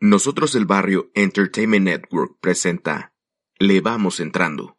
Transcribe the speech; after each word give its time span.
Nosotros 0.00 0.54
el 0.54 0.64
Barrio 0.64 1.10
Entertainment 1.14 1.84
Network 1.84 2.38
presenta 2.40 3.12
Le 3.58 3.80
Vamos 3.80 4.20
Entrando. 4.20 4.77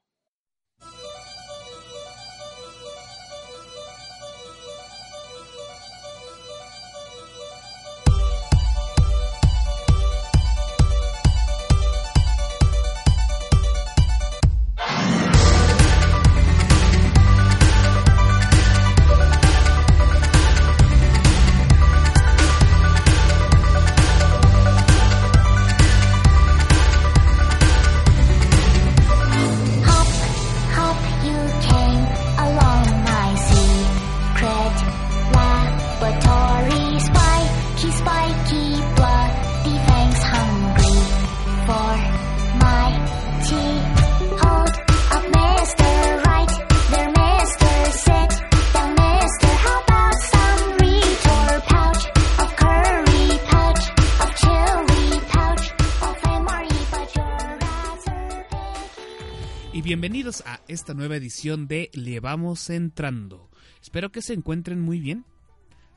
Nueva 60.93 61.15
edición 61.15 61.68
de 61.68 61.90
Le 61.93 62.20
Vamos 62.20 62.70
Entrando. 62.70 63.49
Espero 63.82 64.12
que 64.12 64.22
se 64.22 64.34
encuentren 64.34 64.80
muy 64.82 65.00
bien. 65.00 65.26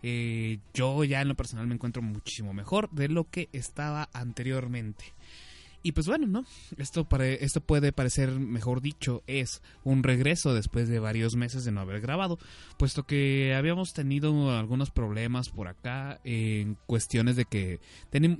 Eh, 0.03 0.59
yo 0.75 1.05
ya 1.05 1.21
en 1.21 1.29
lo 1.29 1.37
personal 1.37 1.67
me 1.67 1.75
encuentro 1.75 2.03
muchísimo 2.03 2.53
mejor 2.53 2.91
de 2.91 3.09
lo 3.09 3.31
que 3.31 3.49
estaba 3.53 4.09
anteriormente. 4.13 5.05
Y 5.85 5.93
pues 5.93 6.07
bueno, 6.07 6.29
¿no? 6.29 6.45
Esto, 6.77 7.09
pare- 7.09 7.45
esto 7.45 7.61
puede 7.61 7.91
parecer, 7.91 8.31
mejor 8.39 8.81
dicho, 8.83 9.25
es 9.27 9.63
un 9.83 10.05
regreso 10.05 10.55
después 10.55 10.89
de 10.89 11.01
varios 11.01 11.35
meses 11.35 11.65
de 11.65 11.73
no 11.73 11.81
haber 11.81 12.01
grabado, 12.01 12.39
puesto 12.79 13.03
que 13.05 13.53
habíamos 13.57 13.93
tenido 13.93 14.57
algunos 14.57 14.93
problemas 14.93 15.49
por 15.49 15.67
acá 15.67 16.21
en 16.23 16.77
cuestiones 16.87 17.35
de 17.35 17.47
que 17.47 17.81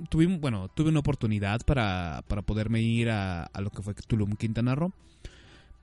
tuvimos, 0.09 0.39
bueno, 0.39 0.69
tuve 0.69 0.87
una 0.87 0.99
oportunidad 1.01 1.59
para, 1.65 2.23
para 2.29 2.43
poderme 2.43 2.81
ir 2.81 3.09
a, 3.09 3.43
a 3.43 3.59
lo 3.59 3.71
que 3.71 3.81
fue 3.81 3.93
Tulum, 3.93 4.37
Quintana 4.37 4.73
Roo, 4.73 4.93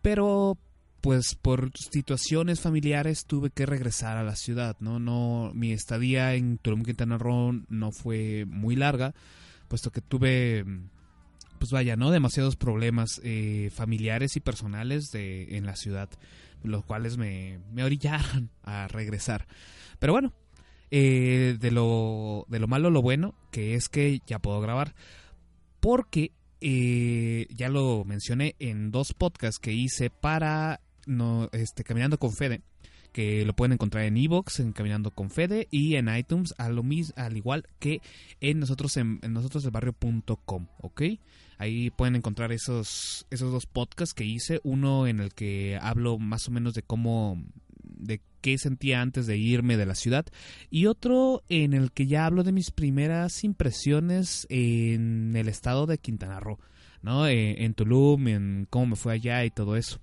pero 0.02 0.58
pues 1.00 1.34
por 1.34 1.70
situaciones 1.74 2.60
familiares 2.60 3.24
tuve 3.24 3.50
que 3.50 3.66
regresar 3.66 4.16
a 4.16 4.22
la 4.22 4.36
ciudad, 4.36 4.76
¿no? 4.80 4.98
No, 4.98 5.50
mi 5.54 5.72
estadía 5.72 6.34
en 6.34 6.58
Tulum, 6.58 6.82
Quintana 6.82 7.18
Roo 7.18 7.52
no 7.68 7.90
fue 7.90 8.44
muy 8.46 8.76
larga, 8.76 9.14
puesto 9.68 9.90
que 9.90 10.02
tuve, 10.02 10.64
pues 11.58 11.70
vaya, 11.70 11.96
¿no? 11.96 12.10
Demasiados 12.10 12.56
problemas 12.56 13.20
eh, 13.24 13.70
familiares 13.72 14.36
y 14.36 14.40
personales 14.40 15.10
de, 15.10 15.56
en 15.56 15.64
la 15.64 15.76
ciudad, 15.76 16.10
los 16.62 16.84
cuales 16.84 17.16
me, 17.16 17.60
me 17.72 17.82
orillaron 17.82 18.50
a 18.62 18.88
regresar. 18.88 19.46
Pero 19.98 20.12
bueno, 20.12 20.34
eh, 20.90 21.56
de, 21.58 21.70
lo, 21.70 22.46
de 22.48 22.58
lo 22.58 22.66
malo 22.66 22.90
lo 22.90 23.00
bueno, 23.00 23.34
que 23.50 23.74
es 23.74 23.88
que 23.88 24.20
ya 24.26 24.38
puedo 24.38 24.60
grabar, 24.60 24.94
porque 25.80 26.32
eh, 26.61 27.47
ya 27.55 27.69
lo 27.69 28.05
mencioné 28.05 28.55
en 28.58 28.91
dos 28.91 29.12
podcasts 29.14 29.58
que 29.58 29.72
hice 29.72 30.11
para 30.11 30.80
no, 31.06 31.48
este, 31.53 31.84
Caminando 31.84 32.19
con 32.19 32.33
Fede, 32.33 32.62
que 33.12 33.44
lo 33.44 33.54
pueden 33.54 33.72
encontrar 33.72 34.04
en 34.04 34.16
Evox, 34.16 34.60
en 34.60 34.72
Caminando 34.72 35.10
con 35.10 35.31
Fede 35.31 35.66
y 35.70 35.97
en 35.97 36.15
iTunes, 36.15 36.54
a 36.59 36.69
lo 36.69 36.82
mis- 36.82 37.12
al 37.16 37.37
igual 37.37 37.66
que 37.78 38.00
en 38.41 38.60
nosotros 38.60 38.97
en, 38.97 39.19
en 39.22 39.32
nosotros 39.32 39.65
¿ok? 40.81 41.03
Ahí 41.59 41.91
pueden 41.91 42.16
encontrar 42.16 42.53
esos, 42.53 43.26
esos 43.31 43.53
dos 43.53 43.66
podcasts 43.66 44.15
que 44.15 44.25
hice, 44.25 44.60
uno 44.62 45.06
en 45.06 45.20
el 45.20 45.34
que 45.34 45.76
hablo 45.81 46.19
más 46.19 46.49
o 46.49 46.50
menos 46.53 46.72
de 46.75 46.82
cómo, 46.82 47.43
de 48.00 48.21
qué 48.41 48.59
sentía 48.59 49.00
antes 49.00 49.27
de 49.27 49.37
irme 49.37 49.77
de 49.77 49.87
la 49.87 49.94
ciudad 49.94 50.27
y 50.71 50.87
otro 50.87 51.43
en 51.49 51.75
el 51.75 51.93
que 51.93 52.06
ya 52.06 52.27
hablo 52.27 52.43
de 52.43 52.53
mis 52.53 52.71
primeras 52.71 53.44
impresiones 53.44 54.47
en 54.50 55.34
el 55.37 55.49
estado 55.49 55.87
de 55.87 55.99
Quintana 55.99 56.41
Roo, 56.41 56.59
¿no? 57.03 57.27
Eh, 57.27 57.65
en 57.65 57.75
Tulum, 57.75 58.28
en 58.28 58.66
cómo 58.71 58.87
me 58.87 58.97
fue 58.97 59.15
allá 59.15 59.44
y 59.44 59.50
todo 59.50 59.77
eso. 59.77 60.00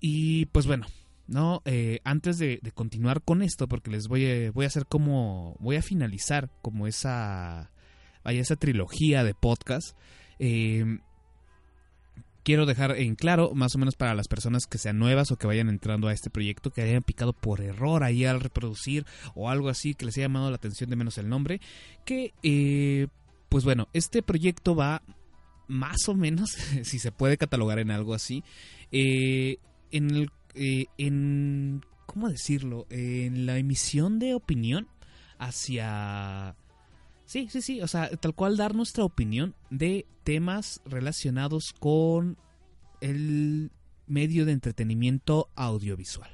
Y 0.00 0.46
pues 0.46 0.66
bueno, 0.66 0.86
no, 1.26 1.62
Eh, 1.64 2.00
antes 2.04 2.38
de, 2.38 2.60
continuar 2.74 3.22
con 3.22 3.42
esto, 3.42 3.66
porque 3.68 3.90
les 3.90 4.08
voy 4.08 4.26
a, 4.26 4.50
voy 4.52 4.64
a 4.64 4.68
hacer 4.68 4.86
como, 4.86 5.56
voy 5.58 5.76
a 5.76 5.82
finalizar 5.82 6.50
como 6.62 6.86
esa, 6.86 7.72
vaya, 8.22 8.40
esa 8.40 8.56
trilogía 8.56 9.24
de 9.24 9.34
podcast. 9.34 9.96
eh, 10.38 10.98
quiero 12.46 12.64
dejar 12.64 12.92
en 12.92 13.16
claro, 13.16 13.56
más 13.56 13.74
o 13.74 13.78
menos 13.78 13.96
para 13.96 14.14
las 14.14 14.28
personas 14.28 14.68
que 14.68 14.78
sean 14.78 15.00
nuevas 15.00 15.32
o 15.32 15.36
que 15.36 15.48
vayan 15.48 15.68
entrando 15.68 16.06
a 16.06 16.12
este 16.12 16.30
proyecto, 16.30 16.70
que 16.70 16.80
hayan 16.80 17.02
picado 17.02 17.32
por 17.32 17.60
error 17.60 18.04
ahí 18.04 18.24
al 18.24 18.40
reproducir 18.40 19.04
o 19.34 19.50
algo 19.50 19.68
así, 19.68 19.94
que 19.94 20.04
les 20.04 20.16
haya 20.16 20.26
llamado 20.26 20.48
la 20.50 20.54
atención 20.54 20.88
de 20.88 20.94
menos 20.94 21.18
el 21.18 21.28
nombre, 21.28 21.60
que, 22.04 22.34
eh, 22.44 23.08
pues 23.48 23.64
bueno, 23.64 23.88
este 23.92 24.22
proyecto 24.22 24.76
va 24.76 25.02
más 25.66 26.08
o 26.08 26.14
menos, 26.14 26.50
si 26.84 27.00
se 27.00 27.10
puede 27.10 27.36
catalogar 27.36 27.80
en 27.80 27.90
algo 27.90 28.14
así, 28.14 28.44
eh, 28.92 29.56
en 29.90 30.10
el, 30.12 30.30
eh, 30.54 30.86
en, 30.98 31.84
¿cómo 32.06 32.28
decirlo? 32.28 32.86
En 32.90 33.44
la 33.46 33.58
emisión 33.58 34.20
de 34.20 34.34
opinión 34.34 34.86
hacia... 35.36 36.54
Sí, 37.26 37.48
sí, 37.50 37.60
sí, 37.60 37.82
o 37.82 37.88
sea, 37.88 38.08
tal 38.08 38.34
cual 38.34 38.56
dar 38.56 38.74
nuestra 38.74 39.04
opinión 39.04 39.54
de 39.68 40.06
temas 40.22 40.80
relacionados 40.86 41.72
con 41.72 42.38
el 43.00 43.72
medio 44.06 44.46
de 44.46 44.52
entretenimiento 44.52 45.50
audiovisual. 45.56 46.30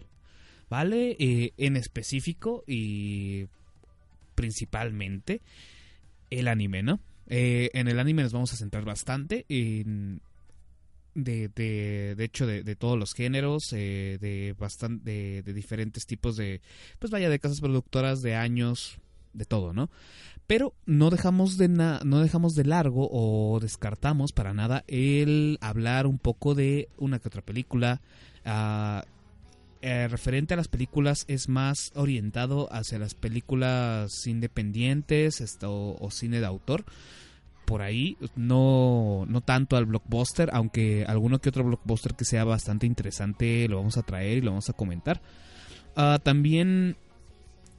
¿Vale? 0.68 1.16
Eh, 1.18 1.52
en 1.58 1.76
específico 1.76 2.64
y 2.66 3.46
principalmente 4.34 5.42
el 6.30 6.48
anime, 6.48 6.82
¿no? 6.82 7.00
Eh, 7.26 7.70
en 7.74 7.88
el 7.88 7.98
anime 7.98 8.22
nos 8.22 8.32
vamos 8.32 8.52
a 8.52 8.56
centrar 8.56 8.84
bastante 8.84 9.44
en 9.48 10.22
de, 11.14 11.48
de, 11.48 12.14
de 12.16 12.24
hecho 12.24 12.46
de, 12.46 12.76
todos 12.76 12.98
los 12.98 13.12
géneros 13.12 13.72
eh, 13.72 14.16
de 14.18 14.54
bastante 14.58 15.10
de, 15.10 15.42
de 15.42 15.52
diferentes 15.52 16.06
tipos 16.06 16.36
de 16.36 16.62
pues 16.98 17.10
vaya 17.10 17.28
de 17.28 17.38
casas 17.38 17.60
productoras 17.60 18.22
de 18.22 18.34
años 18.34 18.98
de 19.32 19.44
todo 19.44 19.72
no 19.72 19.90
pero 20.46 20.74
no 20.86 21.10
dejamos 21.10 21.56
de 21.56 21.68
na- 21.68 22.00
no 22.04 22.20
dejamos 22.20 22.54
de 22.54 22.64
largo 22.64 23.08
o 23.10 23.58
descartamos 23.60 24.32
para 24.32 24.52
nada 24.52 24.84
el 24.86 25.56
hablar 25.60 26.06
un 26.06 26.18
poco 26.18 26.54
de 26.54 26.88
una 26.98 27.18
que 27.20 27.28
otra 27.28 27.42
película. 27.42 28.00
Ah, 28.44 29.04
eh, 29.80 30.08
referente 30.08 30.52
a 30.54 30.56
las 30.56 30.68
películas 30.68 31.24
es 31.28 31.48
más 31.48 31.90
orientado 31.94 32.68
hacia 32.72 32.98
las 32.98 33.14
películas 33.14 34.26
independientes 34.26 35.40
esto, 35.40 35.96
o 35.98 36.10
cine 36.10 36.40
de 36.40 36.46
autor. 36.46 36.84
Por 37.64 37.80
ahí, 37.80 38.16
no, 38.36 39.24
no 39.28 39.40
tanto 39.40 39.76
al 39.76 39.86
blockbuster, 39.86 40.50
aunque 40.52 41.04
alguno 41.06 41.40
que 41.40 41.48
otro 41.48 41.64
blockbuster 41.64 42.14
que 42.14 42.24
sea 42.24 42.44
bastante 42.44 42.86
interesante 42.86 43.66
lo 43.68 43.76
vamos 43.76 43.96
a 43.96 44.02
traer 44.02 44.38
y 44.38 44.40
lo 44.42 44.50
vamos 44.50 44.68
a 44.68 44.74
comentar. 44.74 45.22
Ah, 45.96 46.18
también 46.22 46.96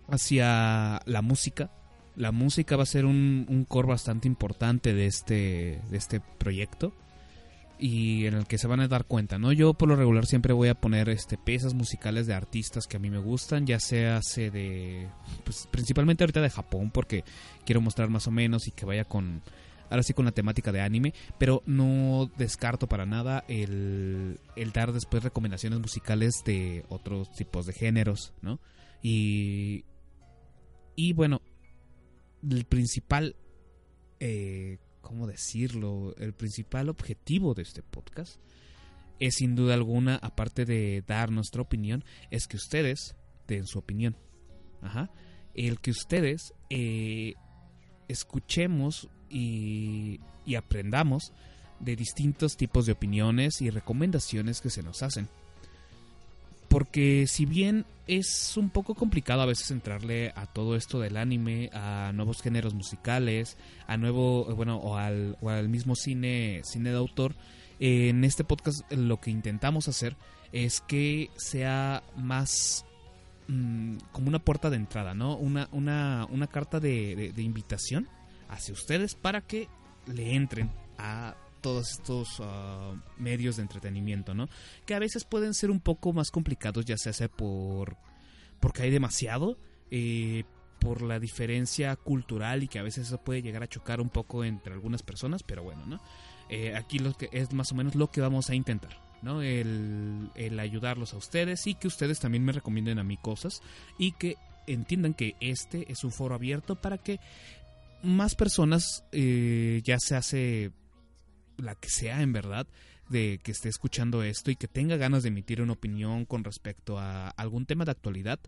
hacia 0.09 1.01
la 1.05 1.21
música. 1.21 1.71
La 2.15 2.31
música 2.31 2.75
va 2.75 2.83
a 2.83 2.87
ser 2.87 3.05
un, 3.05 3.45
un 3.49 3.65
core 3.65 3.87
bastante 3.87 4.27
importante 4.27 4.93
de 4.93 5.07
este, 5.07 5.81
de 5.89 5.97
este 5.97 6.19
proyecto 6.19 6.93
y 7.79 8.27
en 8.27 8.35
el 8.35 8.47
que 8.47 8.57
se 8.57 8.67
van 8.67 8.79
a 8.79 8.87
dar 8.87 9.05
cuenta, 9.05 9.37
¿no? 9.37 9.51
Yo 9.51 9.73
por 9.73 9.89
lo 9.89 9.95
regular 9.95 10.25
siempre 10.25 10.53
voy 10.53 10.69
a 10.69 10.75
poner 10.75 11.09
este 11.09 11.37
piezas 11.37 11.73
musicales 11.73 12.27
de 12.27 12.33
artistas 12.33 12.87
que 12.87 12.97
a 12.97 12.99
mí 12.99 13.09
me 13.09 13.17
gustan, 13.17 13.65
ya 13.65 13.79
sea 13.79 14.21
se 14.21 14.51
de 14.51 15.09
pues 15.43 15.67
principalmente 15.69 16.23
ahorita 16.23 16.41
de 16.41 16.49
Japón 16.49 16.91
porque 16.91 17.25
quiero 17.65 17.81
mostrar 17.81 18.09
más 18.09 18.25
o 18.27 18.31
menos 18.31 18.67
y 18.67 18.71
que 18.71 18.85
vaya 18.85 19.03
con 19.03 19.41
ahora 19.89 20.01
sí 20.01 20.13
con 20.13 20.25
la 20.25 20.31
temática 20.31 20.71
de 20.71 20.81
anime, 20.81 21.13
pero 21.37 21.61
no 21.65 22.31
descarto 22.37 22.87
para 22.87 23.05
nada 23.05 23.43
el, 23.47 24.39
el 24.55 24.71
dar 24.71 24.93
después 24.93 25.23
recomendaciones 25.23 25.79
musicales 25.79 26.41
de 26.45 26.85
otros 26.89 27.33
tipos 27.33 27.65
de 27.65 27.73
géneros, 27.73 28.33
¿no? 28.41 28.59
Y 29.01 29.83
y 30.95 31.13
bueno, 31.13 31.41
el 32.49 32.65
principal 32.65 33.35
eh, 34.19 34.77
¿cómo 35.03 35.27
decirlo? 35.27 36.15
El 36.17 36.33
principal 36.33 36.89
objetivo 36.89 37.53
de 37.53 37.61
este 37.61 37.83
podcast 37.83 38.39
es 39.19 39.35
sin 39.35 39.53
duda 39.53 39.75
alguna, 39.75 40.15
aparte 40.15 40.65
de 40.65 41.03
dar 41.05 41.29
nuestra 41.29 41.61
opinión, 41.61 42.03
es 42.31 42.47
que 42.47 42.57
ustedes 42.57 43.15
den 43.47 43.67
su 43.67 43.77
opinión. 43.77 44.15
Ajá. 44.81 45.11
El 45.53 45.79
que 45.79 45.91
ustedes 45.91 46.53
eh, 46.69 47.33
escuchemos 48.07 49.09
y, 49.29 50.19
y 50.45 50.55
aprendamos 50.55 51.33
de 51.79 51.95
distintos 51.95 52.55
tipos 52.55 52.85
de 52.85 52.93
opiniones 52.93 53.61
y 53.61 53.69
recomendaciones 53.69 54.61
que 54.61 54.69
se 54.69 54.83
nos 54.83 55.03
hacen. 55.03 55.27
Porque 56.73 57.27
si 57.27 57.45
bien 57.45 57.85
es 58.07 58.57
un 58.57 58.71
poco 58.71 58.95
complicado 58.95 59.43
a 59.43 59.45
veces 59.45 59.69
entrarle 59.69 60.33
a 60.35 60.47
todo 60.47 60.75
esto 60.75 60.99
del 60.99 61.17
anime, 61.17 61.69
a 61.71 62.11
nuevos 62.15 62.41
géneros 62.41 62.73
musicales, 62.73 63.57
a 63.85 63.95
nuevo, 63.95 64.45
bueno, 64.55 64.77
o 64.77 64.97
al, 64.97 65.37
o 65.39 65.51
al 65.51 65.69
mismo 65.69 65.95
cine, 65.95 66.61
cine 66.63 66.89
de 66.89 66.97
autor, 66.97 67.35
en 67.79 68.23
este 68.23 68.43
podcast 68.43 68.91
lo 68.91 69.21
que 69.21 69.29
intentamos 69.29 69.87
hacer 69.87 70.15
es 70.51 70.81
que 70.81 71.29
sea 71.35 72.01
más 72.17 72.85
mm, 73.49 73.97
como 74.11 74.29
una 74.29 74.39
puerta 74.39 74.71
de 74.71 74.77
entrada, 74.77 75.13
¿no? 75.13 75.37
Una, 75.37 75.69
una, 75.71 76.25
una 76.31 76.47
carta 76.47 76.79
de 76.79 77.31
invitación 77.37 78.09
hacia 78.49 78.73
ustedes 78.73 79.13
para 79.13 79.41
que 79.41 79.67
le 80.07 80.33
entren 80.33 80.71
a 80.97 81.35
todos 81.63 81.93
estos 81.93 82.39
ah, 82.41 82.93
medios 83.17 83.55
de 83.55 83.63
entretenimiento, 83.63 84.35
¿no? 84.35 84.47
Que 84.85 84.93
a 84.93 84.99
veces 84.99 85.23
pueden 85.23 85.55
ser 85.55 85.71
un 85.71 85.79
poco 85.79 86.13
más 86.13 86.29
complicados, 86.29 86.85
ya 86.85 86.97
sea 86.97 87.27
por 87.27 87.97
porque 88.59 88.83
hay 88.83 88.91
demasiado, 88.91 89.57
eh, 89.89 90.43
por 90.79 91.01
la 91.01 91.19
diferencia 91.19 91.95
cultural 91.95 92.63
y 92.63 92.67
que 92.67 92.79
a 92.79 92.83
veces 92.83 93.07
eso 93.07 93.17
puede 93.17 93.41
llegar 93.41 93.63
a 93.63 93.67
chocar 93.67 93.99
un 93.99 94.09
poco 94.09 94.43
entre 94.43 94.73
algunas 94.73 95.01
personas, 95.01 95.41
pero 95.41 95.63
bueno, 95.63 95.85
¿no? 95.85 95.99
Eh, 96.49 96.75
aquí 96.75 96.99
lo 96.99 97.13
que 97.13 97.29
es 97.31 97.51
más 97.53 97.71
o 97.71 97.75
menos 97.75 97.95
lo 97.95 98.11
que 98.11 98.21
vamos 98.21 98.49
a 98.49 98.55
intentar, 98.55 98.99
¿no? 99.21 99.41
El, 99.41 100.29
el 100.35 100.59
ayudarlos 100.59 101.13
a 101.13 101.17
ustedes 101.17 101.65
y 101.65 101.75
que 101.75 101.87
ustedes 101.87 102.19
también 102.19 102.45
me 102.45 102.51
recomienden 102.51 102.99
a 102.99 103.03
mí 103.03 103.17
cosas 103.17 103.61
y 103.97 104.11
que 104.11 104.37
entiendan 104.67 105.13
que 105.13 105.35
este 105.39 105.91
es 105.91 106.03
un 106.03 106.11
foro 106.11 106.35
abierto 106.35 106.75
para 106.75 106.97
que 106.97 107.19
más 108.03 108.35
personas, 108.35 109.05
eh, 109.13 109.81
ya 109.83 109.97
se 109.99 110.15
hace 110.15 110.71
la 111.57 111.75
que 111.75 111.89
sea 111.89 112.21
en 112.21 112.33
verdad, 112.33 112.67
de 113.09 113.39
que 113.43 113.51
esté 113.51 113.69
escuchando 113.69 114.23
esto 114.23 114.51
y 114.51 114.55
que 114.55 114.67
tenga 114.67 114.97
ganas 114.97 115.23
de 115.23 115.29
emitir 115.29 115.61
una 115.61 115.73
opinión 115.73 116.25
con 116.25 116.43
respecto 116.43 116.97
a 116.97 117.29
algún 117.29 117.65
tema 117.65 117.85
de 117.85 117.91
actualidad 117.91 118.39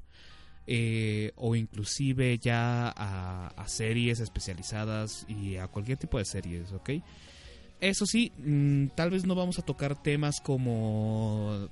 eh, 0.68 1.32
o 1.36 1.56
inclusive 1.56 2.40
ya 2.40 2.88
a, 2.90 3.68
series 3.68 4.20
especializadas 4.20 5.26
y 5.28 5.58
a 5.58 5.68
cualquier 5.68 5.98
tipo 5.98 6.18
de 6.18 6.26
series, 6.26 6.72
¿ok? 6.72 6.90
Eso 7.82 8.06
sí, 8.06 8.32
mm, 8.38 8.88
tal 8.96 9.12
vez 9.12 9.26
no 9.26 9.36
vamos 9.36 9.60
a 9.60 9.62
tocar 9.62 10.02
temas 10.02 10.40
como 10.42 11.70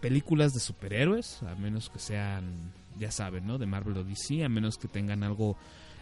películas 0.00 0.52
de 0.52 0.60
superhéroes, 0.60 1.42
a 1.42 1.56
menos 1.56 1.88
que 1.88 1.98
sean, 1.98 2.72
ya 2.98 3.10
saben, 3.10 3.46
¿no? 3.46 3.58
De 3.58 3.66
Marvel 3.66 3.96
o 3.96 4.04
DC, 4.04 4.44
a 4.44 4.48
menos 4.48 4.76
que 4.76 4.86
tengan 4.86 5.24
algo 5.24 5.56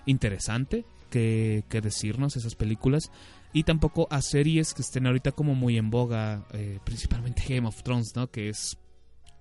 interesante 0.04 0.84
que 1.10 1.62
decirnos 1.70 2.36
esas 2.36 2.56
películas. 2.56 3.10
Y 3.54 3.62
tampoco 3.62 4.06
a 4.10 4.20
series 4.20 4.74
que 4.74 4.82
estén 4.82 5.06
ahorita 5.06 5.32
como 5.32 5.54
muy 5.54 5.78
en 5.78 5.88
boga, 5.88 6.46
eh, 6.52 6.80
principalmente 6.84 7.42
Game 7.48 7.66
of 7.66 7.82
Thrones, 7.82 8.14
¿no? 8.14 8.30
Que 8.30 8.50
es 8.50 8.76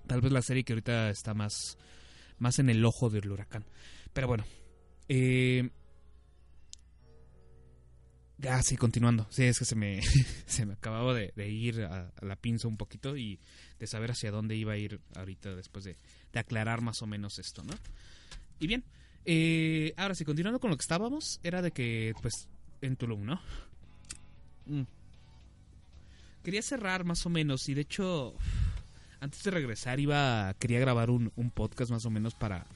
tal 0.06 0.22
vez 0.22 0.32
la 0.32 0.40
serie 0.40 0.64
que 0.64 0.72
ahorita 0.72 1.10
está 1.10 1.34
más, 1.34 1.76
más 2.38 2.58
en 2.58 2.70
el 2.70 2.82
ojo 2.84 3.10
del 3.10 3.30
huracán. 3.30 3.66
Pero 4.12 4.28
bueno, 4.28 4.44
eh, 5.08 5.68
Ah, 8.48 8.62
sí, 8.62 8.76
continuando. 8.76 9.26
Sí, 9.30 9.44
es 9.44 9.58
que 9.58 9.64
se 9.64 9.76
me, 9.76 10.00
se 10.46 10.66
me 10.66 10.74
acababa 10.74 11.14
de, 11.14 11.48
ir 11.48 11.82
a, 11.82 12.12
a 12.20 12.24
la 12.24 12.36
pinza 12.36 12.68
un 12.68 12.76
poquito 12.76 13.16
y 13.16 13.38
de 13.78 13.86
saber 13.86 14.10
hacia 14.10 14.30
dónde 14.30 14.56
iba 14.56 14.72
a 14.72 14.76
ir 14.76 15.00
ahorita 15.14 15.54
después 15.54 15.84
de, 15.84 15.96
de 16.32 16.38
aclarar 16.38 16.80
más 16.80 17.00
o 17.02 17.06
menos 17.06 17.38
esto, 17.38 17.62
¿no? 17.62 17.74
Y 18.58 18.66
bien, 18.66 18.84
eh, 19.24 19.94
ahora 19.96 20.14
sí, 20.14 20.24
continuando 20.24 20.60
con 20.60 20.70
lo 20.70 20.76
que 20.76 20.82
estábamos, 20.82 21.40
era 21.42 21.62
de 21.62 21.70
que, 21.70 22.12
pues, 22.20 22.48
en 22.80 22.96
Tulum, 22.96 23.24
¿no? 23.24 23.40
Mm. 24.66 24.82
Quería 26.42 26.62
cerrar 26.62 27.04
más 27.04 27.24
o 27.24 27.30
menos 27.30 27.68
y 27.68 27.74
de 27.74 27.82
hecho, 27.82 28.34
antes 29.20 29.42
de 29.42 29.50
regresar 29.50 29.98
iba, 30.00 30.54
quería 30.58 30.78
grabar 30.78 31.10
un, 31.10 31.32
un 31.36 31.50
podcast 31.50 31.90
más 31.90 32.04
o 32.04 32.10
menos 32.10 32.34
para, 32.34 32.66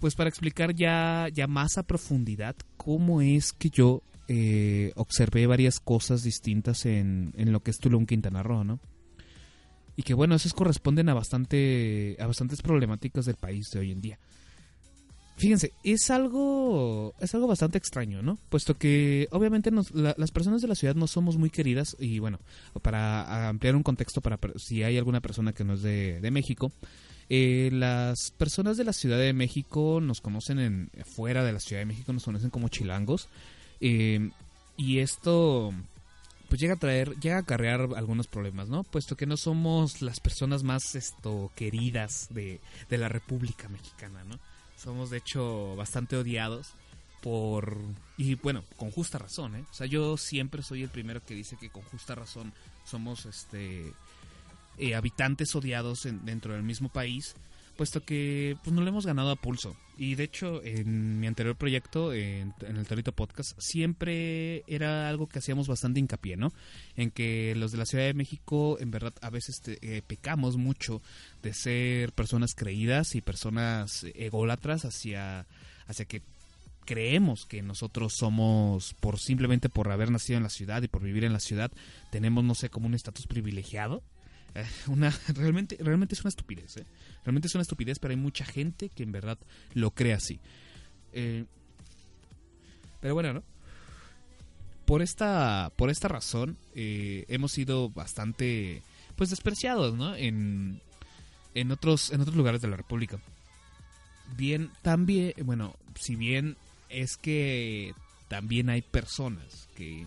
pues 0.00 0.14
para 0.14 0.28
explicar 0.28 0.74
ya, 0.74 1.28
ya 1.32 1.46
más 1.46 1.78
a 1.78 1.84
profundidad 1.84 2.56
cómo 2.76 3.20
es 3.20 3.52
que 3.52 3.70
yo 3.70 4.02
eh, 4.28 4.92
observé 4.96 5.46
varias 5.46 5.78
cosas 5.78 6.22
distintas 6.24 6.84
en, 6.86 7.32
en 7.36 7.52
lo 7.52 7.60
que 7.60 7.70
es 7.70 7.78
Tulum 7.78 8.06
Quintana 8.06 8.42
Roo, 8.42 8.64
¿no? 8.64 8.80
Y 9.94 10.02
que 10.02 10.14
bueno, 10.14 10.34
esas 10.34 10.52
corresponden 10.52 11.08
a 11.08 11.14
bastante 11.14 12.16
a 12.18 12.26
bastantes 12.26 12.60
problemáticas 12.60 13.24
del 13.24 13.36
país 13.36 13.70
de 13.72 13.78
hoy 13.78 13.92
en 13.92 14.00
día. 14.00 14.18
Fíjense, 15.36 15.72
es 15.84 16.10
algo 16.10 17.14
es 17.20 17.34
algo 17.34 17.46
bastante 17.46 17.76
extraño, 17.76 18.22
¿no? 18.22 18.38
Puesto 18.48 18.74
que 18.78 19.28
obviamente 19.32 19.70
nos- 19.70 19.90
la- 19.94 20.14
las 20.16 20.30
personas 20.30 20.62
de 20.62 20.68
la 20.68 20.74
ciudad 20.74 20.94
no 20.94 21.06
somos 21.06 21.36
muy 21.36 21.50
queridas 21.50 21.94
y 22.00 22.18
bueno, 22.20 22.38
para 22.82 23.48
ampliar 23.50 23.76
un 23.76 23.82
contexto 23.82 24.22
para 24.22 24.38
si 24.56 24.82
hay 24.82 24.96
alguna 24.96 25.20
persona 25.20 25.52
que 25.52 25.62
no 25.64 25.74
es 25.74 25.82
de, 25.82 26.20
de 26.20 26.30
México, 26.30 26.72
eh, 27.28 27.68
las 27.72 28.30
personas 28.30 28.76
de 28.78 28.84
la 28.84 28.92
Ciudad 28.94 29.18
de 29.18 29.32
México 29.34 30.00
nos 30.00 30.20
conocen 30.22 30.58
en 30.58 30.90
fuera 31.04 31.44
de 31.44 31.52
la 31.52 31.60
Ciudad 31.60 31.82
de 31.82 31.86
México 31.86 32.12
nos 32.14 32.24
conocen 32.24 32.48
como 32.50 32.68
chilangos 32.68 33.28
eh, 33.80 34.30
y 34.78 34.98
esto 35.00 35.74
pues 36.48 36.60
llega 36.60 36.74
a 36.74 36.78
traer, 36.78 37.10
llega 37.20 37.36
a 37.36 37.40
acarrear 37.40 37.88
algunos 37.96 38.26
problemas, 38.28 38.68
¿no? 38.68 38.84
Puesto 38.84 39.16
que 39.16 39.26
no 39.26 39.36
somos 39.36 40.00
las 40.00 40.20
personas 40.20 40.62
más 40.62 40.94
esto 40.94 41.50
queridas 41.56 42.28
de, 42.30 42.60
de 42.88 42.98
la 42.98 43.08
República 43.08 43.68
Mexicana, 43.68 44.22
¿no? 44.24 44.38
Somos 44.86 45.10
de 45.10 45.16
hecho 45.18 45.74
bastante 45.74 46.16
odiados 46.16 46.68
por 47.20 47.76
y 48.16 48.36
bueno, 48.36 48.62
con 48.76 48.92
justa 48.92 49.18
razón, 49.18 49.56
¿eh? 49.56 49.64
O 49.68 49.74
sea, 49.74 49.88
yo 49.88 50.16
siempre 50.16 50.62
soy 50.62 50.84
el 50.84 50.90
primero 50.90 51.20
que 51.26 51.34
dice 51.34 51.56
que 51.60 51.70
con 51.70 51.82
justa 51.82 52.14
razón 52.14 52.52
somos 52.84 53.26
este 53.26 53.92
eh, 54.78 54.94
habitantes 54.94 55.52
odiados 55.56 56.06
en- 56.06 56.24
dentro 56.24 56.52
del 56.52 56.62
mismo 56.62 56.88
país, 56.88 57.34
puesto 57.76 58.02
que 58.04 58.56
pues 58.64 58.74
no 58.74 58.82
lo 58.82 58.88
hemos 58.88 59.06
ganado 59.06 59.30
a 59.30 59.36
pulso. 59.36 59.76
Y 59.98 60.14
de 60.14 60.24
hecho, 60.24 60.62
en 60.62 61.20
mi 61.20 61.26
anterior 61.26 61.56
proyecto, 61.56 62.12
en, 62.12 62.52
el 62.66 62.86
Torito 62.86 63.12
Podcast, 63.12 63.58
siempre 63.58 64.62
era 64.66 65.08
algo 65.08 65.26
que 65.28 65.38
hacíamos 65.38 65.68
bastante 65.68 66.00
hincapié, 66.00 66.36
¿no? 66.36 66.52
En 66.96 67.10
que 67.10 67.54
los 67.56 67.72
de 67.72 67.78
la 67.78 67.86
Ciudad 67.86 68.04
de 68.04 68.12
México, 68.14 68.76
en 68.80 68.90
verdad, 68.90 69.14
a 69.22 69.30
veces 69.30 69.60
te- 69.62 69.78
eh, 69.80 70.02
pecamos 70.06 70.56
mucho 70.56 71.00
de 71.42 71.54
ser 71.54 72.12
personas 72.12 72.54
creídas 72.54 73.14
y 73.14 73.22
personas 73.22 74.04
ególatras 74.14 74.84
hacia, 74.84 75.46
hacia 75.86 76.04
que 76.04 76.22
creemos 76.84 77.46
que 77.46 77.62
nosotros 77.62 78.14
somos 78.14 78.94
por 79.00 79.18
simplemente 79.18 79.68
por 79.68 79.90
haber 79.90 80.10
nacido 80.10 80.36
en 80.36 80.42
la 80.44 80.50
ciudad 80.50 80.82
y 80.82 80.88
por 80.88 81.02
vivir 81.02 81.24
en 81.24 81.32
la 81.32 81.40
ciudad 81.40 81.72
tenemos 82.12 82.44
no 82.44 82.54
sé 82.54 82.70
como 82.70 82.86
un 82.86 82.94
estatus 82.94 83.26
privilegiado 83.26 84.04
una 84.86 85.10
realmente 85.34 85.76
realmente 85.80 86.14
es 86.14 86.20
una 86.22 86.28
estupidez 86.28 86.76
¿eh? 86.76 86.86
realmente 87.24 87.48
es 87.48 87.54
una 87.54 87.62
estupidez 87.62 87.98
pero 87.98 88.12
hay 88.12 88.18
mucha 88.18 88.44
gente 88.44 88.88
que 88.88 89.02
en 89.02 89.12
verdad 89.12 89.38
lo 89.74 89.90
cree 89.92 90.12
así. 90.12 90.40
Eh, 91.12 91.44
pero 93.00 93.14
bueno 93.14 93.34
no 93.34 93.42
por 94.84 95.02
esta 95.02 95.72
por 95.76 95.90
esta 95.90 96.08
razón 96.08 96.56
eh, 96.74 97.24
hemos 97.28 97.52
sido 97.52 97.90
bastante 97.90 98.82
pues 99.16 99.30
despreciados 99.30 99.94
no 99.94 100.14
en 100.14 100.80
en 101.54 101.70
otros 101.70 102.12
en 102.12 102.20
otros 102.20 102.36
lugares 102.36 102.60
de 102.60 102.68
la 102.68 102.76
república. 102.76 103.18
Bien 104.36 104.70
también 104.82 105.34
bueno 105.44 105.76
si 105.94 106.16
bien 106.16 106.56
es 106.88 107.16
que 107.16 107.94
también 108.28 108.70
hay 108.70 108.82
personas 108.82 109.68
que 109.74 110.06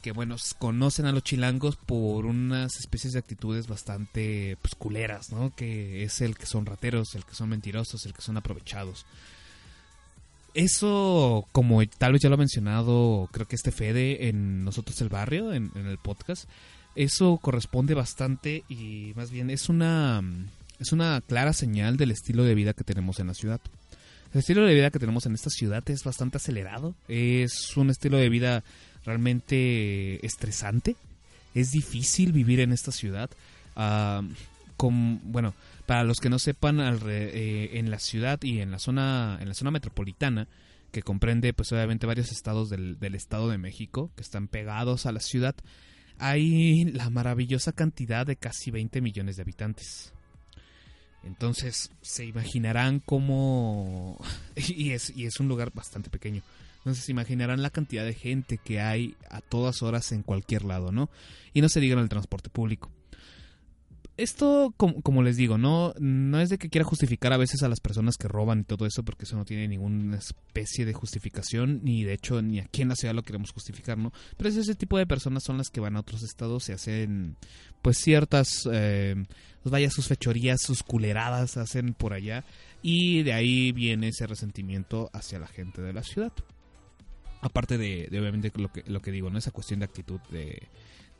que 0.00 0.12
bueno 0.12 0.36
conocen 0.58 1.06
a 1.06 1.12
los 1.12 1.22
chilangos 1.22 1.76
por 1.76 2.26
unas 2.26 2.76
especies 2.76 3.12
de 3.12 3.18
actitudes 3.18 3.66
bastante 3.66 4.56
pues 4.62 4.74
culeras 4.74 5.30
no 5.30 5.54
que 5.54 6.02
es 6.02 6.20
el 6.20 6.36
que 6.36 6.46
son 6.46 6.66
rateros 6.66 7.14
el 7.14 7.24
que 7.24 7.34
son 7.34 7.50
mentirosos 7.50 8.06
el 8.06 8.12
que 8.12 8.22
son 8.22 8.36
aprovechados. 8.36 9.06
Eso 10.52 11.46
como 11.52 11.86
tal 11.86 12.12
vez 12.12 12.22
ya 12.22 12.28
lo 12.28 12.34
ha 12.34 12.38
mencionado 12.38 13.28
creo 13.32 13.46
que 13.46 13.56
este 13.56 13.70
Fede 13.70 14.28
en 14.28 14.64
nosotros 14.64 15.00
el 15.00 15.08
barrio 15.08 15.52
en, 15.52 15.70
en 15.74 15.86
el 15.86 15.98
podcast 15.98 16.48
eso 16.96 17.38
corresponde 17.38 17.94
bastante 17.94 18.64
y 18.68 19.12
más 19.14 19.30
bien 19.30 19.50
es 19.50 19.68
una 19.68 20.22
es 20.78 20.92
una 20.92 21.20
clara 21.20 21.52
señal 21.52 21.96
del 21.96 22.10
estilo 22.10 22.42
de 22.42 22.54
vida 22.54 22.72
que 22.72 22.84
tenemos 22.84 23.20
en 23.20 23.28
la 23.28 23.34
ciudad 23.34 23.60
el 24.32 24.38
estilo 24.40 24.64
de 24.64 24.74
vida 24.74 24.90
que 24.90 24.98
tenemos 24.98 25.26
en 25.26 25.34
esta 25.34 25.50
ciudad 25.50 25.88
es 25.90 26.04
bastante 26.04 26.36
acelerado. 26.36 26.94
Es 27.08 27.76
un 27.76 27.90
estilo 27.90 28.16
de 28.18 28.28
vida 28.28 28.62
realmente 29.04 30.24
estresante. 30.24 30.96
Es 31.54 31.72
difícil 31.72 32.32
vivir 32.32 32.60
en 32.60 32.72
esta 32.72 32.92
ciudad. 32.92 33.30
Ah, 33.76 34.22
con, 34.76 35.20
bueno, 35.32 35.54
para 35.86 36.04
los 36.04 36.20
que 36.20 36.30
no 36.30 36.38
sepan, 36.38 36.78
alre- 36.78 37.30
eh, 37.32 37.70
en 37.78 37.90
la 37.90 37.98
ciudad 37.98 38.38
y 38.42 38.60
en 38.60 38.70
la 38.70 38.78
zona, 38.78 39.38
en 39.40 39.48
la 39.48 39.54
zona 39.54 39.70
metropolitana, 39.70 40.46
que 40.92 41.02
comprende, 41.02 41.52
pues 41.52 41.70
obviamente 41.72 42.06
varios 42.06 42.32
estados 42.32 42.70
del 42.70 43.14
Estado 43.14 43.48
de 43.50 43.58
México 43.58 44.10
que 44.16 44.22
están 44.22 44.48
pegados 44.48 45.06
a 45.06 45.12
la 45.12 45.20
ciudad, 45.20 45.54
hay 46.18 46.84
la 46.84 47.10
maravillosa 47.10 47.72
cantidad 47.72 48.26
de 48.26 48.36
casi 48.36 48.70
20 48.70 49.00
millones 49.00 49.36
de 49.36 49.42
habitantes. 49.42 50.12
Entonces 51.24 51.90
se 52.02 52.24
imaginarán 52.24 53.00
cómo... 53.00 54.18
Y 54.56 54.90
es, 54.90 55.12
y 55.16 55.26
es 55.26 55.40
un 55.40 55.48
lugar 55.48 55.72
bastante 55.72 56.10
pequeño. 56.10 56.42
Entonces 56.78 57.04
se 57.04 57.12
imaginarán 57.12 57.62
la 57.62 57.70
cantidad 57.70 58.04
de 58.04 58.14
gente 58.14 58.58
que 58.58 58.80
hay 58.80 59.14
a 59.28 59.40
todas 59.40 59.82
horas 59.82 60.12
en 60.12 60.22
cualquier 60.22 60.64
lado, 60.64 60.92
¿no? 60.92 61.10
Y 61.52 61.60
no 61.60 61.68
se 61.68 61.80
diga 61.80 61.94
en 61.94 62.00
el 62.00 62.08
transporte 62.08 62.48
público. 62.48 62.90
Esto, 64.16 64.74
como, 64.76 65.22
les 65.22 65.38
digo, 65.38 65.56
no, 65.56 65.94
no 65.98 66.40
es 66.40 66.50
de 66.50 66.58
que 66.58 66.68
quiera 66.68 66.84
justificar 66.84 67.32
a 67.32 67.38
veces 67.38 67.62
a 67.62 67.70
las 67.70 67.80
personas 67.80 68.18
que 68.18 68.28
roban 68.28 68.60
y 68.60 68.64
todo 68.64 68.84
eso, 68.84 69.02
porque 69.02 69.24
eso 69.24 69.34
no 69.34 69.46
tiene 69.46 69.66
ninguna 69.66 70.18
especie 70.18 70.84
de 70.84 70.92
justificación, 70.92 71.80
ni 71.82 72.04
de 72.04 72.12
hecho 72.12 72.42
ni 72.42 72.60
aquí 72.60 72.82
en 72.82 72.88
la 72.88 72.96
ciudad 72.96 73.14
lo 73.14 73.22
queremos 73.22 73.50
justificar, 73.50 73.96
¿no? 73.96 74.12
Pero 74.36 74.50
es 74.50 74.56
ese 74.56 74.74
tipo 74.74 74.98
de 74.98 75.06
personas 75.06 75.42
son 75.42 75.56
las 75.56 75.70
que 75.70 75.80
van 75.80 75.96
a 75.96 76.00
otros 76.00 76.22
estados 76.22 76.68
y 76.68 76.72
hacen, 76.72 77.38
pues, 77.82 77.98
ciertas, 77.98 78.68
eh, 78.72 79.14
pues 79.62 79.70
vaya, 79.70 79.90
sus 79.90 80.08
fechorías, 80.08 80.60
sus 80.62 80.82
culeradas 80.82 81.56
hacen 81.56 81.94
por 81.94 82.12
allá, 82.12 82.44
y 82.82 83.22
de 83.22 83.32
ahí 83.32 83.72
viene 83.72 84.08
ese 84.08 84.26
resentimiento 84.26 85.10
hacia 85.12 85.38
la 85.38 85.48
gente 85.48 85.82
de 85.82 85.92
la 85.92 86.02
ciudad. 86.02 86.32
Aparte 87.42 87.78
de, 87.78 88.08
de 88.10 88.20
obviamente 88.20 88.52
lo 88.56 88.70
que, 88.70 88.82
lo 88.86 89.00
que 89.00 89.10
digo, 89.10 89.30
¿no? 89.30 89.38
Esa 89.38 89.50
cuestión 89.50 89.80
de 89.80 89.86
actitud 89.86 90.20
de, 90.30 90.68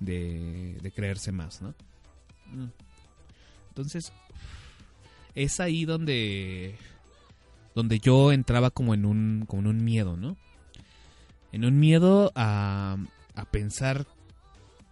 de, 0.01 0.77
de 0.83 0.91
creerse 0.93 1.33
más, 1.33 1.63
¿no? 1.63 1.75
Mm. 2.47 2.71
Entonces, 3.69 4.13
es 5.35 5.61
ahí 5.61 5.85
donde 5.85 6.77
donde 7.75 8.01
yo 8.01 8.33
entraba 8.33 8.71
como 8.71 8.95
en 8.95 9.05
un 9.05 9.45
como 9.47 9.63
en 9.63 9.69
un 9.69 9.85
miedo, 9.85 10.17
¿no? 10.17 10.37
En 11.53 11.65
un 11.65 11.79
miedo 11.79 12.33
a, 12.35 12.97
a 13.35 13.45
pensar 13.47 14.07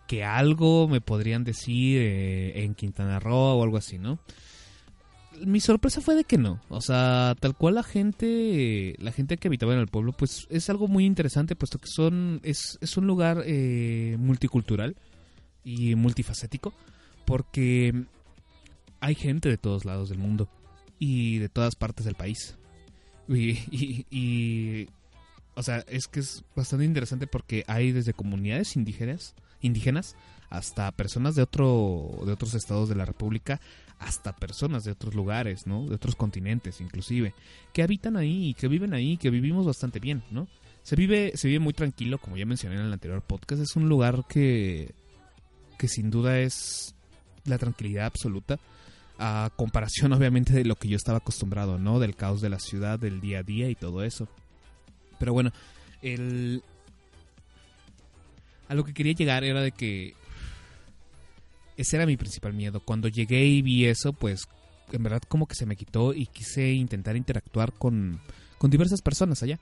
que 0.08 0.24
algo 0.24 0.88
me 0.88 1.00
podrían 1.00 1.44
decir 1.44 2.00
eh, 2.02 2.64
en 2.64 2.74
Quintana 2.74 3.20
Roo 3.20 3.54
o 3.58 3.62
algo 3.62 3.76
así, 3.76 3.98
¿no? 3.98 4.18
Mi 5.46 5.60
sorpresa 5.60 6.00
fue 6.00 6.16
de 6.16 6.24
que 6.24 6.36
no, 6.36 6.60
o 6.68 6.80
sea, 6.80 7.36
tal 7.38 7.54
cual 7.56 7.76
la 7.76 7.84
gente, 7.84 8.96
la 8.98 9.12
gente 9.12 9.36
que 9.36 9.46
habitaba 9.46 9.72
en 9.72 9.78
el 9.78 9.86
pueblo, 9.86 10.10
pues 10.12 10.48
es 10.50 10.68
algo 10.68 10.88
muy 10.88 11.04
interesante, 11.06 11.54
puesto 11.54 11.78
que 11.78 11.86
son, 11.86 12.40
es, 12.42 12.76
es 12.80 12.96
un 12.96 13.06
lugar 13.06 13.44
eh, 13.46 14.16
multicultural 14.18 14.96
y 15.62 15.94
multifacético, 15.94 16.74
porque 17.24 17.92
hay 18.98 19.14
gente 19.14 19.48
de 19.48 19.58
todos 19.58 19.84
lados 19.84 20.08
del 20.08 20.18
mundo 20.18 20.48
y 20.98 21.38
de 21.38 21.48
todas 21.48 21.76
partes 21.76 22.04
del 22.04 22.16
país. 22.16 22.56
Y, 23.28 23.50
y- 23.70 24.06
y, 24.10 24.88
o 25.54 25.62
sea, 25.62 25.84
es 25.88 26.08
que 26.08 26.18
es 26.20 26.42
bastante 26.56 26.84
interesante 26.84 27.28
porque 27.28 27.62
hay 27.68 27.92
desde 27.92 28.12
comunidades 28.12 28.74
indígenas, 28.74 29.36
indígenas 29.60 30.16
hasta 30.50 30.90
personas 30.92 31.34
de 31.34 31.42
otro 31.42 32.20
de 32.24 32.32
otros 32.32 32.54
estados 32.54 32.88
de 32.88 32.94
la 32.94 33.04
República, 33.04 33.60
hasta 33.98 34.34
personas 34.34 34.84
de 34.84 34.92
otros 34.92 35.14
lugares, 35.14 35.66
¿no? 35.66 35.86
De 35.86 35.94
otros 35.94 36.16
continentes 36.16 36.80
inclusive, 36.80 37.34
que 37.72 37.82
habitan 37.82 38.16
ahí, 38.16 38.54
que 38.54 38.68
viven 38.68 38.94
ahí, 38.94 39.16
que 39.16 39.30
vivimos 39.30 39.66
bastante 39.66 40.00
bien, 40.00 40.22
¿no? 40.30 40.48
Se 40.82 40.96
vive 40.96 41.32
se 41.34 41.48
vive 41.48 41.60
muy 41.60 41.74
tranquilo, 41.74 42.18
como 42.18 42.36
ya 42.36 42.46
mencioné 42.46 42.76
en 42.76 42.86
el 42.86 42.92
anterior 42.92 43.22
podcast, 43.22 43.62
es 43.62 43.76
un 43.76 43.88
lugar 43.88 44.24
que 44.28 44.94
que 45.78 45.88
sin 45.88 46.10
duda 46.10 46.38
es 46.40 46.94
la 47.44 47.58
tranquilidad 47.58 48.06
absoluta 48.06 48.58
a 49.18 49.50
comparación 49.56 50.12
obviamente 50.14 50.52
de 50.52 50.64
lo 50.64 50.76
que 50.76 50.88
yo 50.88 50.96
estaba 50.96 51.18
acostumbrado, 51.18 51.78
¿no? 51.78 51.98
Del 51.98 52.16
caos 52.16 52.40
de 52.40 52.48
la 52.48 52.58
ciudad, 52.58 52.98
del 52.98 53.20
día 53.20 53.40
a 53.40 53.42
día 53.42 53.68
y 53.68 53.74
todo 53.74 54.02
eso. 54.02 54.28
Pero 55.18 55.32
bueno, 55.32 55.52
el... 56.00 56.62
A 58.68 58.74
lo 58.74 58.84
que 58.84 58.94
quería 58.94 59.12
llegar 59.12 59.44
era 59.44 59.60
de 59.62 59.72
que... 59.72 60.14
Ese 61.76 61.96
era 61.96 62.06
mi 62.06 62.16
principal 62.16 62.52
miedo. 62.52 62.80
Cuando 62.80 63.08
llegué 63.08 63.46
y 63.46 63.62
vi 63.62 63.86
eso, 63.86 64.12
pues 64.12 64.48
en 64.92 65.02
verdad 65.02 65.22
como 65.28 65.46
que 65.46 65.54
se 65.54 65.66
me 65.66 65.76
quitó 65.76 66.12
y 66.14 66.26
quise 66.26 66.72
intentar 66.72 67.16
interactuar 67.16 67.72
con, 67.72 68.20
con 68.58 68.70
diversas 68.70 69.02
personas 69.02 69.42
allá. 69.42 69.58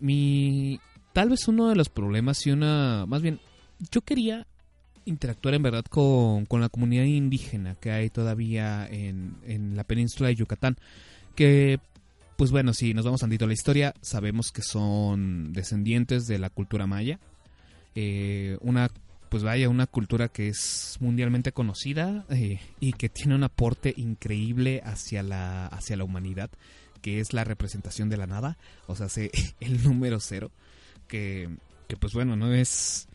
Mi... 0.00 0.80
Tal 1.12 1.30
vez 1.30 1.48
uno 1.48 1.68
de 1.68 1.76
los 1.76 1.88
problemas 1.88 2.46
y 2.46 2.50
una... 2.50 3.06
Más 3.06 3.22
bien, 3.22 3.40
yo 3.90 4.02
quería 4.02 4.46
interactuar 5.06 5.54
en 5.54 5.62
verdad 5.62 5.84
con, 5.84 6.46
con 6.46 6.60
la 6.60 6.68
comunidad 6.68 7.04
indígena 7.04 7.74
que 7.76 7.90
hay 7.90 8.10
todavía 8.10 8.86
en, 8.90 9.36
en 9.44 9.76
la 9.76 9.84
península 9.84 10.28
de 10.28 10.34
Yucatán. 10.34 10.76
Que, 11.34 11.80
pues 12.36 12.50
bueno, 12.50 12.74
si 12.74 12.92
nos 12.92 13.04
vamos 13.04 13.20
tantito 13.20 13.44
a 13.44 13.48
la 13.48 13.54
historia, 13.54 13.94
sabemos 14.02 14.52
que 14.52 14.62
son 14.62 15.52
descendientes 15.52 16.26
de 16.26 16.38
la 16.38 16.50
cultura 16.50 16.86
maya. 16.86 17.18
Eh, 17.98 18.58
una, 18.60 18.90
pues 19.30 19.42
vaya, 19.42 19.68
una 19.70 19.86
cultura 19.86 20.28
que 20.28 20.48
es 20.48 20.98
mundialmente 21.00 21.50
conocida 21.52 22.24
eh, 22.30 22.60
y 22.78 22.92
que 22.92 23.08
tiene 23.08 23.34
un 23.34 23.42
aporte 23.42 23.94
increíble 23.96 24.82
hacia 24.84 25.22
la, 25.22 25.66
hacia 25.66 25.96
la 25.96 26.04
humanidad, 26.04 26.50
que 27.02 27.20
es 27.20 27.32
la 27.32 27.42
representación 27.44 28.08
de 28.10 28.18
la 28.18 28.26
nada, 28.26 28.58
o 28.86 28.94
sea, 28.96 29.08
se- 29.08 29.30
el 29.60 29.82
número 29.82 30.20
cero, 30.20 30.50
que, 31.08 31.48
que 31.88 31.96
pues 31.96 32.12
bueno, 32.12 32.36
no 32.36 32.52
es 32.52 33.08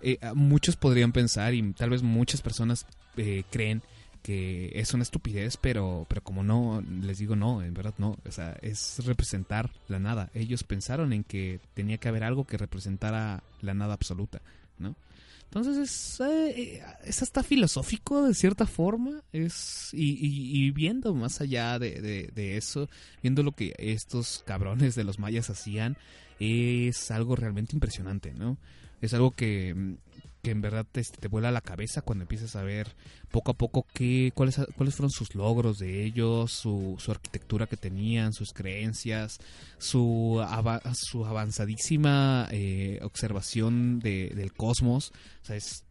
eh, 0.00 0.18
muchos 0.34 0.76
podrían 0.76 1.12
pensar 1.12 1.52
y 1.54 1.72
tal 1.72 1.90
vez 1.90 2.02
muchas 2.02 2.40
personas 2.40 2.86
eh, 3.16 3.42
creen 3.50 3.82
que 4.24 4.72
es 4.74 4.94
una 4.94 5.02
estupidez, 5.02 5.58
pero, 5.58 6.06
pero 6.08 6.22
como 6.24 6.42
no, 6.42 6.82
les 7.02 7.18
digo 7.18 7.36
no, 7.36 7.62
en 7.62 7.74
verdad 7.74 7.92
no, 7.98 8.16
es 8.62 9.04
representar 9.04 9.70
la 9.86 9.98
nada. 9.98 10.30
Ellos 10.32 10.64
pensaron 10.64 11.12
en 11.12 11.24
que 11.24 11.60
tenía 11.74 11.98
que 11.98 12.08
haber 12.08 12.24
algo 12.24 12.46
que 12.46 12.56
representara 12.56 13.42
la 13.60 13.74
nada 13.74 13.92
absoluta, 13.92 14.40
¿no? 14.78 14.96
Entonces 15.44 15.76
es, 15.76 16.20
eh, 16.26 16.82
es 17.04 17.20
hasta 17.20 17.42
filosófico 17.42 18.26
de 18.26 18.32
cierta 18.32 18.66
forma, 18.66 19.22
es 19.30 19.90
y, 19.92 20.70
viendo 20.70 21.14
más 21.14 21.42
allá 21.42 21.78
de, 21.78 22.00
de- 22.34 22.56
eso, 22.56 22.88
viendo 23.22 23.42
lo 23.42 23.52
que 23.52 23.74
estos 23.78 24.42
cabrones 24.46 24.94
de 24.94 25.04
los 25.04 25.18
mayas 25.18 25.50
hacían, 25.50 25.98
es 26.40 27.10
algo 27.10 27.36
realmente 27.36 27.76
impresionante, 27.76 28.32
¿no? 28.32 28.56
es 29.02 29.12
algo 29.12 29.32
que, 29.32 29.96
que 30.44 30.50
en 30.52 30.60
verdad 30.60 30.86
te, 30.92 31.02
te 31.02 31.26
vuela 31.28 31.50
la 31.50 31.60
cabeza 31.62 32.02
cuando 32.02 32.22
empiezas 32.22 32.54
a 32.54 32.62
ver 32.62 32.94
poco 33.30 33.50
a 33.50 33.54
poco 33.54 33.86
qué, 33.94 34.30
cuáles, 34.34 34.60
cuáles 34.76 34.94
fueron 34.94 35.10
sus 35.10 35.34
logros 35.34 35.78
de 35.78 36.04
ellos, 36.04 36.52
su, 36.52 36.94
su 36.98 37.10
arquitectura 37.10 37.66
que 37.66 37.76
tenían, 37.76 38.32
sus 38.32 38.52
creencias, 38.52 39.38
su, 39.78 40.44
su 40.92 41.24
avanzadísima 41.24 42.46
eh, 42.52 43.00
observación 43.02 43.98
de- 44.00 44.28
del 44.36 44.52
cosmos. 44.52 45.12
O 45.42 45.46
sea, 45.46 45.56
es, 45.56 45.84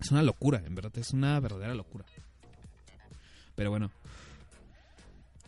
es 0.00 0.10
una 0.10 0.22
locura, 0.22 0.60
en 0.66 0.74
verdad, 0.74 0.92
es 0.98 1.12
una 1.12 1.38
verdadera 1.40 1.74
locura. 1.74 2.04
Pero 3.54 3.70
bueno. 3.70 3.90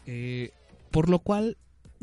Eh, 0.06 0.52
por 0.90 1.08
lo 1.08 1.18
cual, 1.18 1.56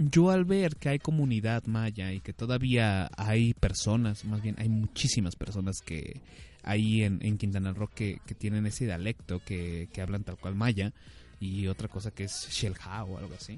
yo 0.10 0.31
al 0.31 0.46
ver 0.46 0.75
que 0.75 0.89
hay 0.89 1.00
comunidad 1.00 1.65
maya 1.65 2.12
y 2.13 2.20
que 2.20 2.34
todavía 2.34 3.10
hay 3.17 3.53
personas, 3.53 4.25
más 4.25 4.41
bien 4.41 4.55
hay 4.58 4.70
muchísimas 4.70 5.36
personas 5.36 5.77
que 5.86 6.22
ahí 6.63 7.03
en, 7.03 7.20
en 7.22 7.38
Quintana 7.38 7.74
Roo 7.74 7.89
que, 7.93 8.20
que 8.25 8.36
tienen 8.36 8.65
ese 8.65 8.86
dialecto, 8.86 9.39
que, 9.43 9.89
que 9.91 10.01
hablan 10.01 10.24
tal 10.24 10.38
cual 10.38 10.55
maya, 10.55 10.93
y 11.39 11.67
otra 11.67 11.88
cosa 11.88 12.12
que 12.12 12.25
es 12.25 12.48
Shelha 12.50 13.03
o 13.03 13.17
algo 13.17 13.34
así, 13.36 13.58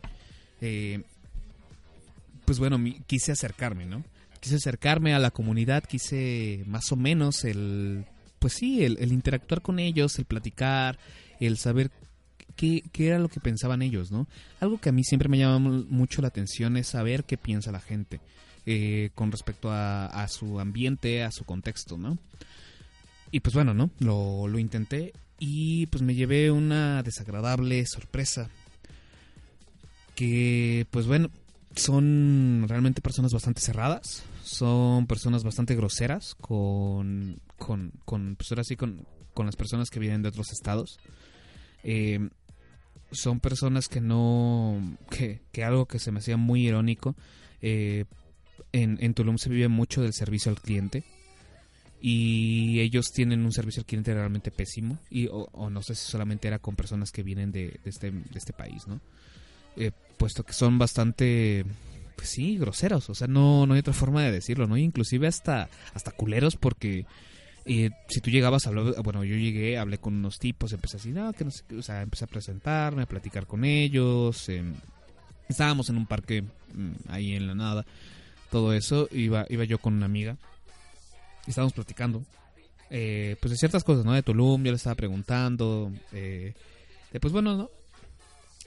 eh, 0.61 1.03
pues 2.45 2.59
bueno, 2.59 2.79
quise 3.07 3.31
acercarme, 3.31 3.85
¿no? 3.85 4.03
Quise 4.39 4.55
acercarme 4.55 5.13
a 5.13 5.19
la 5.19 5.31
comunidad, 5.31 5.83
quise 5.83 6.63
más 6.65 6.91
o 6.91 6.95
menos 6.95 7.45
el, 7.45 8.05
pues 8.39 8.53
sí, 8.53 8.83
el 8.83 9.11
interactuar 9.13 9.61
con 9.61 9.79
ellos, 9.79 10.19
el 10.19 10.25
platicar, 10.25 10.97
el 11.39 11.57
saber 11.57 11.91
qué, 12.55 12.83
era 12.97 13.19
lo 13.19 13.29
que 13.29 13.39
pensaban 13.39 13.81
ellos, 13.81 14.11
¿no? 14.11 14.27
Algo 14.59 14.79
que 14.79 14.89
a 14.89 14.91
mí 14.91 15.03
siempre 15.03 15.29
me 15.29 15.37
llama 15.37 15.59
mu- 15.59 15.85
mucho 15.89 16.21
la 16.21 16.27
atención 16.29 16.77
es 16.77 16.87
saber 16.87 17.23
qué 17.23 17.37
piensa 17.37 17.71
la 17.71 17.79
gente 17.79 18.19
eh, 18.65 19.09
con 19.15 19.31
respecto 19.31 19.69
a, 19.71 20.27
su 20.29 20.59
ambiente, 20.59 21.23
a 21.23 21.31
su 21.31 21.43
contexto, 21.45 21.97
¿no? 21.97 22.17
Y 23.31 23.39
pues 23.39 23.53
bueno, 23.55 23.73
¿no? 23.73 23.89
Lo, 23.99 24.47
lo 24.47 24.59
intenté 24.59 25.13
y 25.39 25.87
pues 25.87 26.03
me 26.03 26.15
llevé 26.15 26.51
una 26.51 27.01
desagradable 27.03 27.85
sorpresa. 27.85 28.49
Que 30.15 30.85
pues 30.91 31.07
bueno, 31.07 31.29
son 31.75 32.65
realmente 32.67 33.01
personas 33.01 33.33
bastante 33.33 33.61
cerradas, 33.61 34.23
son 34.43 35.07
personas 35.07 35.43
bastante 35.43 35.75
groseras 35.75 36.35
con, 36.35 37.39
con, 37.57 37.91
con 38.05 38.35
pues 38.35 38.51
ahora 38.51 38.63
sí, 38.63 38.75
con, 38.75 39.07
con 39.33 39.47
las 39.47 39.55
personas 39.55 39.89
que 39.89 39.99
vienen 39.99 40.21
de 40.21 40.29
otros 40.29 40.51
estados. 40.51 40.99
Eh, 41.83 42.29
son 43.11 43.39
personas 43.39 43.87
que 43.87 44.01
no. 44.01 44.97
que, 45.09 45.41
que 45.51 45.63
algo 45.63 45.85
que 45.85 45.99
se 45.99 46.11
me 46.11 46.19
hacía 46.19 46.37
muy 46.37 46.67
irónico. 46.67 47.15
eh, 47.61 48.05
en, 48.71 48.97
en 49.01 49.13
Tulum 49.13 49.37
se 49.37 49.49
vive 49.49 49.67
mucho 49.67 50.01
del 50.01 50.13
servicio 50.13 50.51
al 50.51 50.59
cliente. 50.59 51.03
Y 52.01 52.81
ellos 52.81 53.11
tienen 53.13 53.45
un 53.45 53.53
servicio 53.53 53.79
al 53.81 53.85
cliente 53.85 54.13
realmente 54.13 54.51
pésimo. 54.51 54.97
Y, 55.09 55.27
o, 55.31 55.69
no 55.69 55.81
sé 55.81 55.95
si 55.95 56.09
solamente 56.09 56.47
era 56.49 56.59
con 56.59 56.75
personas 56.75 57.11
que 57.11 57.23
vienen 57.23 57.51
de, 57.51 57.79
de 57.83 57.89
este, 57.89 58.11
de 58.11 58.37
este 58.37 58.51
país, 58.51 58.87
¿no? 58.87 58.99
Eh, 59.77 59.91
puesto 60.17 60.43
que 60.43 60.53
son 60.53 60.77
bastante. 60.77 61.65
Pues 62.17 62.29
sí, 62.29 62.57
groseros. 62.57 63.09
O 63.09 63.15
sea, 63.15 63.27
no, 63.27 63.65
no 63.65 63.73
hay 63.73 63.79
otra 63.79 63.93
forma 63.93 64.21
de 64.21 64.31
decirlo, 64.31 64.67
¿no? 64.67 64.75
Inclusive 64.77 65.27
hasta, 65.27 65.69
hasta 65.93 66.11
culeros 66.11 66.57
porque. 66.57 67.05
Eh, 67.65 67.89
si 68.09 68.19
tú 68.21 68.29
llegabas 68.29 68.65
a 68.65 68.69
hablar, 68.69 69.01
bueno, 69.03 69.23
yo 69.23 69.35
llegué, 69.35 69.77
hablé 69.77 69.97
con 69.97 70.15
unos 70.15 70.37
tipos, 70.37 70.73
empecé 70.73 70.97
así, 70.97 71.11
no, 71.11 71.31
que 71.33 71.45
no 71.45 71.51
sé 71.51 71.63
o 71.77 71.81
sea, 71.81 72.01
empecé 72.01 72.25
a 72.25 72.27
presentarme, 72.27 73.03
a 73.03 73.07
platicar 73.07 73.47
con 73.47 73.63
ellos, 73.63 74.49
em, 74.49 74.73
Estábamos 75.49 75.89
en 75.89 75.97
un 75.97 76.07
parque 76.07 76.41
mm, 76.41 76.91
ahí 77.09 77.35
en 77.35 77.47
la 77.47 77.55
nada, 77.55 77.85
todo 78.49 78.73
eso, 78.73 79.07
iba, 79.11 79.45
iba 79.49 79.63
yo 79.65 79.77
con 79.77 79.93
una 79.93 80.05
amiga, 80.05 80.37
y 81.45 81.49
estábamos 81.49 81.73
platicando, 81.73 82.23
eh, 82.89 83.35
pues 83.41 83.51
de 83.51 83.57
ciertas 83.57 83.83
cosas, 83.83 84.05
¿no? 84.05 84.13
De 84.13 84.23
Tulum, 84.23 84.63
yo 84.63 84.71
le 84.71 84.77
estaba 84.77 84.95
preguntando, 84.95 85.91
eh, 86.11 86.53
de 87.11 87.19
pues 87.19 87.33
bueno, 87.33 87.55
¿no? 87.57 87.69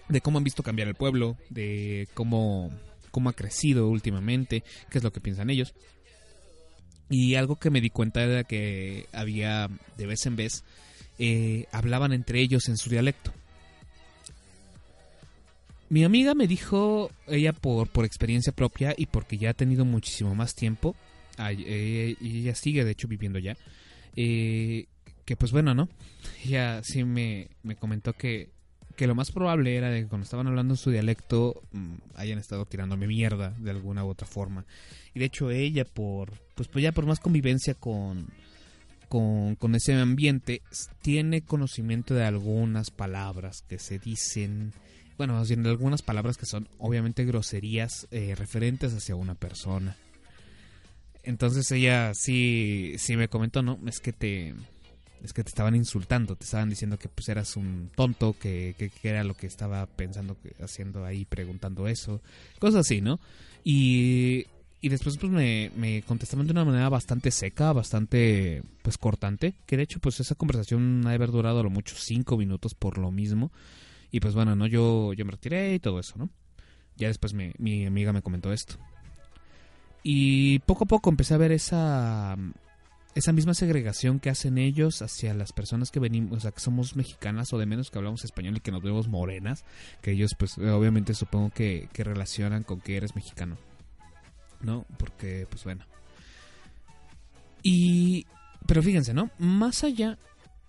De 0.08 0.20
cómo 0.20 0.38
han 0.38 0.44
visto 0.44 0.62
cambiar 0.62 0.88
el 0.88 0.94
pueblo, 0.94 1.36
de 1.48 2.08
cómo, 2.14 2.70
cómo 3.10 3.30
ha 3.30 3.32
crecido 3.32 3.88
últimamente, 3.88 4.62
qué 4.90 4.98
es 4.98 5.04
lo 5.04 5.12
que 5.12 5.20
piensan 5.20 5.50
ellos. 5.50 5.74
Y 7.08 7.36
algo 7.36 7.56
que 7.56 7.70
me 7.70 7.80
di 7.80 7.90
cuenta 7.90 8.22
era 8.22 8.44
que 8.44 9.06
había, 9.12 9.68
de 9.96 10.06
vez 10.06 10.26
en 10.26 10.36
vez, 10.36 10.64
eh, 11.18 11.66
hablaban 11.72 12.12
entre 12.12 12.40
ellos 12.40 12.68
en 12.68 12.76
su 12.76 12.90
dialecto. 12.90 13.32
Mi 15.88 16.02
amiga 16.02 16.34
me 16.34 16.48
dijo, 16.48 17.12
ella 17.28 17.52
por, 17.52 17.88
por 17.88 18.04
experiencia 18.04 18.52
propia 18.52 18.92
y 18.96 19.06
porque 19.06 19.38
ya 19.38 19.50
ha 19.50 19.54
tenido 19.54 19.84
muchísimo 19.84 20.34
más 20.34 20.56
tiempo, 20.56 20.96
ay, 21.36 21.64
eh, 21.64 22.16
y 22.20 22.40
ella 22.40 22.56
sigue 22.56 22.84
de 22.84 22.90
hecho 22.90 23.06
viviendo 23.06 23.38
ya, 23.38 23.56
eh, 24.16 24.86
que 25.25 25.36
pues 25.36 25.52
bueno, 25.52 25.75
¿no? 25.75 25.88
Ella 26.44 26.82
sí 26.82 27.04
me, 27.04 27.50
me 27.62 27.76
comentó 27.76 28.14
que, 28.14 28.50
que 28.96 29.06
lo 29.06 29.14
más 29.14 29.30
probable 29.30 29.76
era 29.76 29.88
de 29.90 30.02
que 30.02 30.08
cuando 30.08 30.25
estaban 30.25 30.48
hablando 30.48 30.75
en 30.75 30.78
su 30.78 30.90
dialecto 30.90 31.62
mm, 31.70 31.94
hayan 32.16 32.40
estado 32.40 32.64
tirándome 32.64 33.06
mierda 33.06 33.50
de 33.58 33.70
alguna 33.70 34.04
u 34.04 34.08
otra 34.08 34.26
forma. 34.26 34.64
Y 35.16 35.18
de 35.18 35.25
hecho 35.25 35.50
ella 35.50 35.87
por, 35.87 36.30
pues, 36.54 36.68
pues 36.68 36.82
ya 36.82 36.92
por 36.92 37.06
más 37.06 37.20
convivencia 37.20 37.73
con, 37.73 38.28
con, 39.08 39.54
con 39.54 39.75
ese 39.75 39.94
ambiente, 39.94 40.61
tiene 41.00 41.40
conocimiento 41.40 42.12
de 42.12 42.26
algunas 42.26 42.90
palabras 42.90 43.62
que 43.66 43.78
se 43.78 43.99
dicen, 43.99 44.75
bueno, 45.16 45.32
más 45.32 45.49
bien 45.49 45.62
de 45.62 45.70
algunas 45.70 46.02
palabras 46.02 46.37
que 46.37 46.44
son 46.44 46.68
obviamente 46.76 47.25
groserías 47.25 48.06
eh, 48.11 48.35
referentes 48.35 48.92
hacia 48.92 49.16
una 49.16 49.35
persona. 49.35 49.96
Entonces 51.23 51.73
ella 51.73 52.12
sí, 52.12 52.96
sí 52.99 53.16
me 53.16 53.28
comentó, 53.28 53.62
¿no? 53.62 53.80
Es 53.87 54.00
que 54.00 54.12
te, 54.12 54.54
es 55.25 55.32
que 55.32 55.42
te 55.42 55.49
estaban 55.49 55.75
insultando, 55.75 56.37
te 56.37 56.44
estaban 56.44 56.68
diciendo 56.68 56.99
que 56.99 57.08
pues 57.08 57.26
eras 57.30 57.56
un 57.56 57.90
tonto, 57.96 58.37
que, 58.38 58.75
que, 58.76 58.90
que 58.90 59.08
era 59.08 59.25
lo 59.25 59.32
que 59.32 59.46
estaba 59.46 59.87
pensando, 59.87 60.37
haciendo 60.61 61.06
ahí, 61.06 61.25
preguntando 61.25 61.88
eso, 61.88 62.20
cosas 62.58 62.80
así, 62.80 63.00
¿no? 63.00 63.18
Y, 63.64 64.44
y 64.80 64.88
después 64.88 65.16
pues 65.18 65.33
me, 65.33 65.71
me 65.76 66.02
contestaban 66.02 66.47
de 66.47 66.52
una 66.52 66.64
manera 66.64 66.88
bastante 66.88 67.30
seca, 67.30 67.73
bastante 67.73 68.62
pues 68.83 68.99
cortante, 68.99 69.54
que 69.66 69.76
de 69.76 69.83
hecho 69.85 69.99
pues 70.00 70.21
esa 70.21 70.35
conversación 70.35 71.02
ha 71.06 71.11
de 71.11 71.14
haber 71.16 71.30
durado 71.30 71.61
a 71.61 71.62
lo 71.62 71.71
mucho 71.71 71.97
cinco 71.99 72.37
minutos 72.37 72.75
por 72.75 72.99
lo 72.99 73.11
mismo. 73.11 73.50
Y 74.12 74.21
pues 74.21 74.35
bueno, 74.35 74.54
¿no? 74.54 74.66
Yo, 74.66 75.12
yo 75.14 75.25
me 75.25 75.33
retiré 75.33 75.75
y 75.75 75.78
todo 75.80 75.99
eso, 75.99 76.14
¿no? 76.16 76.30
Ya 76.97 77.09
después 77.09 77.35
me- 77.35 77.54
mi 77.59 77.85
amiga 77.87 78.12
me 78.12 78.23
comentó 78.23 78.52
esto. 78.52 78.76
Y 80.02 80.61
poco 80.61 80.85
a 80.85 80.87
poco 80.87 81.11
empecé 81.11 81.35
a 81.35 81.38
ver 81.38 81.50
esa, 81.52 82.37
esa 83.14 83.33
misma 83.33 83.54
segregación 83.54 84.21
que 84.21 84.30
hacen 84.30 84.56
ellos 84.59 85.02
hacia 85.02 85.35
las 85.35 85.52
personas 85.52 85.90
que 85.90 85.99
venimos, 85.99 86.38
o 86.38 86.40
sea, 86.40 86.52
que 86.52 86.61
somos 86.61 86.95
mexicanas 86.95 87.52
o 87.52 87.59
de 87.59 87.66
menos 87.66 87.90
que 87.90 87.99
hablamos 87.99 88.25
español 88.25 88.56
y 88.56 88.61
que 88.61 88.71
nos 88.71 88.83
vemos 88.83 89.09
morenas, 89.09 89.64
que 90.02 90.12
ellos 90.12 90.35
pues 90.38 90.56
obviamente 90.59 91.12
supongo 91.14 91.50
que, 91.50 91.88
que 91.92 92.04
relacionan 92.04 92.62
con 92.62 92.80
que 92.80 92.97
eres 92.97 93.16
mexicano, 93.16 93.56
¿no? 94.60 94.86
Porque 94.98 95.46
pues 95.48 95.64
bueno. 95.64 95.84
Y, 97.62 98.26
pero 98.66 98.82
fíjense, 98.82 99.12
¿no? 99.12 99.30
Más 99.38 99.82
allá 99.84 100.18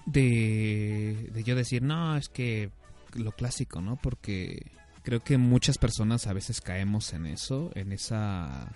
de, 0.06 1.30
de 1.34 1.44
yo 1.44 1.56
decir, 1.56 1.84
no, 1.84 2.18
es 2.18 2.30
que 2.30 2.72
lo 3.14 3.32
clásico, 3.32 3.82
¿no? 3.82 3.98
Porque 3.98 4.72
creo 5.04 5.24
que 5.24 5.38
muchas 5.38 5.78
personas 5.78 6.28
a 6.28 6.34
veces 6.34 6.62
caemos 6.62 7.14
en 7.14 7.28
eso, 7.28 7.72
en 7.76 7.92
esa 7.92 8.74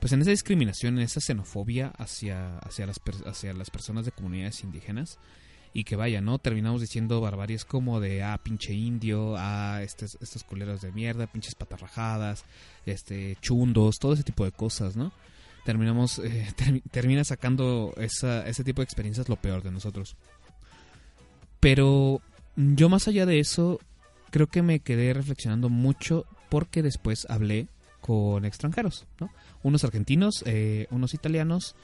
pues 0.00 0.12
en 0.12 0.20
esa 0.20 0.30
discriminación, 0.30 0.98
en 0.98 1.04
esa 1.04 1.20
xenofobia 1.20 1.92
hacia, 1.96 2.58
hacia, 2.58 2.86
las, 2.86 3.00
hacia 3.24 3.52
las 3.54 3.70
personas 3.70 4.04
de 4.04 4.12
comunidades 4.12 4.62
indígenas. 4.62 5.18
Y 5.78 5.84
que 5.84 5.94
vaya, 5.94 6.22
¿no? 6.22 6.38
Terminamos 6.38 6.80
diciendo 6.80 7.20
barbaries 7.20 7.66
como 7.66 8.00
de, 8.00 8.22
ah, 8.22 8.38
pinche 8.42 8.72
indio, 8.72 9.34
ah, 9.36 9.80
estos, 9.82 10.16
estos 10.22 10.42
culeros 10.42 10.80
de 10.80 10.90
mierda, 10.90 11.26
pinches 11.26 11.54
patarrajadas, 11.54 12.46
este, 12.86 13.36
chundos, 13.42 13.98
todo 13.98 14.14
ese 14.14 14.22
tipo 14.22 14.46
de 14.46 14.52
cosas, 14.52 14.96
¿no? 14.96 15.12
Terminamos, 15.66 16.18
eh, 16.24 16.46
termi- 16.56 16.82
termina 16.90 17.24
sacando 17.24 17.92
esa, 17.98 18.46
ese 18.46 18.64
tipo 18.64 18.80
de 18.80 18.84
experiencias 18.84 19.28
lo 19.28 19.36
peor 19.36 19.62
de 19.62 19.70
nosotros. 19.70 20.16
Pero 21.60 22.22
yo 22.56 22.88
más 22.88 23.06
allá 23.08 23.26
de 23.26 23.38
eso, 23.40 23.78
creo 24.30 24.46
que 24.46 24.62
me 24.62 24.80
quedé 24.80 25.12
reflexionando 25.12 25.68
mucho 25.68 26.24
porque 26.48 26.82
después 26.82 27.26
hablé 27.28 27.66
con 28.00 28.44
extranjeros, 28.46 29.06
¿no? 29.20 29.30
Unos 29.62 29.84
argentinos, 29.84 30.42
eh, 30.46 30.86
unos 30.90 31.12
italianos 31.12 31.74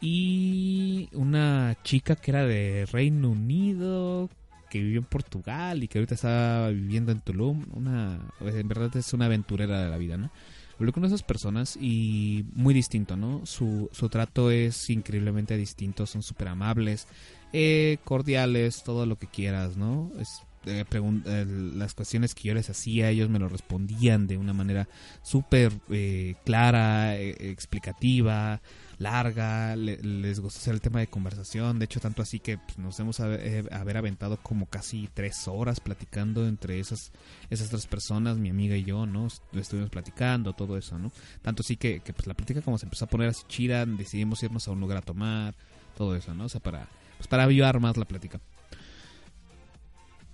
y 0.00 1.08
una 1.12 1.76
chica 1.82 2.16
que 2.16 2.30
era 2.30 2.44
de 2.44 2.86
Reino 2.86 3.30
Unido, 3.30 4.28
que 4.70 4.80
vivió 4.80 4.98
en 5.00 5.06
Portugal 5.06 5.82
y 5.82 5.88
que 5.88 5.98
ahorita 5.98 6.14
está 6.14 6.68
viviendo 6.68 7.12
en 7.12 7.20
Tulum. 7.20 7.64
Una, 7.72 8.18
en 8.40 8.68
verdad 8.68 8.94
es 8.96 9.12
una 9.12 9.26
aventurera 9.26 9.82
de 9.82 9.90
la 9.90 9.96
vida, 9.96 10.16
¿no? 10.16 10.30
Hablé 10.78 10.92
con 10.92 11.06
esas 11.06 11.22
personas 11.22 11.78
y 11.80 12.44
muy 12.52 12.74
distinto, 12.74 13.16
¿no? 13.16 13.46
Su, 13.46 13.88
su 13.92 14.10
trato 14.10 14.50
es 14.50 14.90
increíblemente 14.90 15.56
distinto, 15.56 16.04
son 16.04 16.22
súper 16.22 16.48
amables, 16.48 17.06
eh, 17.54 17.96
cordiales, 18.04 18.82
todo 18.84 19.06
lo 19.06 19.16
que 19.16 19.26
quieras, 19.26 19.78
¿no? 19.78 20.12
Es, 20.20 20.42
eh, 20.66 20.84
eh, 20.92 21.46
las 21.74 21.94
cuestiones 21.94 22.34
que 22.34 22.48
yo 22.48 22.54
les 22.54 22.68
hacía, 22.68 23.08
ellos 23.08 23.30
me 23.30 23.38
lo 23.38 23.48
respondían 23.48 24.26
de 24.26 24.36
una 24.36 24.52
manera 24.52 24.88
súper 25.22 25.72
eh, 25.90 26.34
clara, 26.44 27.16
eh, 27.16 27.50
explicativa, 27.50 28.60
larga, 28.98 29.76
le- 29.76 29.98
les 30.02 30.40
gustó 30.40 30.58
hacer 30.58 30.74
el 30.74 30.80
tema 30.80 31.00
de 31.00 31.06
conversación, 31.06 31.78
de 31.78 31.84
hecho 31.84 32.00
tanto 32.00 32.22
así 32.22 32.38
que 32.40 32.56
pues, 32.58 32.78
nos 32.78 32.98
hemos 32.98 33.20
haber, 33.20 33.40
eh, 33.46 33.64
haber 33.70 33.96
aventado 33.98 34.38
como 34.38 34.66
casi 34.66 35.08
tres 35.12 35.46
horas 35.48 35.80
platicando 35.80 36.46
entre 36.48 36.80
esas, 36.80 37.12
esas 37.50 37.68
tres 37.68 37.86
personas, 37.86 38.38
mi 38.38 38.48
amiga 38.48 38.76
y 38.76 38.84
yo, 38.84 39.04
¿no? 39.06 39.26
Est- 39.26 39.42
Estuvimos 39.54 39.90
platicando, 39.90 40.52
todo 40.54 40.76
eso, 40.78 40.98
¿no? 40.98 41.12
Tanto 41.42 41.62
así 41.62 41.76
que, 41.76 42.00
que 42.00 42.12
pues 42.12 42.26
la 42.26 42.34
plática 42.34 42.62
como 42.62 42.78
se 42.78 42.86
empezó 42.86 43.04
a 43.04 43.08
poner 43.08 43.28
así 43.28 43.42
chida, 43.48 43.84
decidimos 43.84 44.42
irnos 44.42 44.66
a 44.68 44.70
un 44.70 44.80
lugar 44.80 44.98
a 44.98 45.02
tomar, 45.02 45.54
todo 45.96 46.16
eso, 46.16 46.34
¿no? 46.34 46.44
O 46.44 46.48
sea, 46.48 46.60
para, 46.60 46.88
pues 47.18 47.26
para 47.28 47.44
avivar 47.44 47.78
más 47.80 47.96
la 47.96 48.04
plática. 48.06 48.40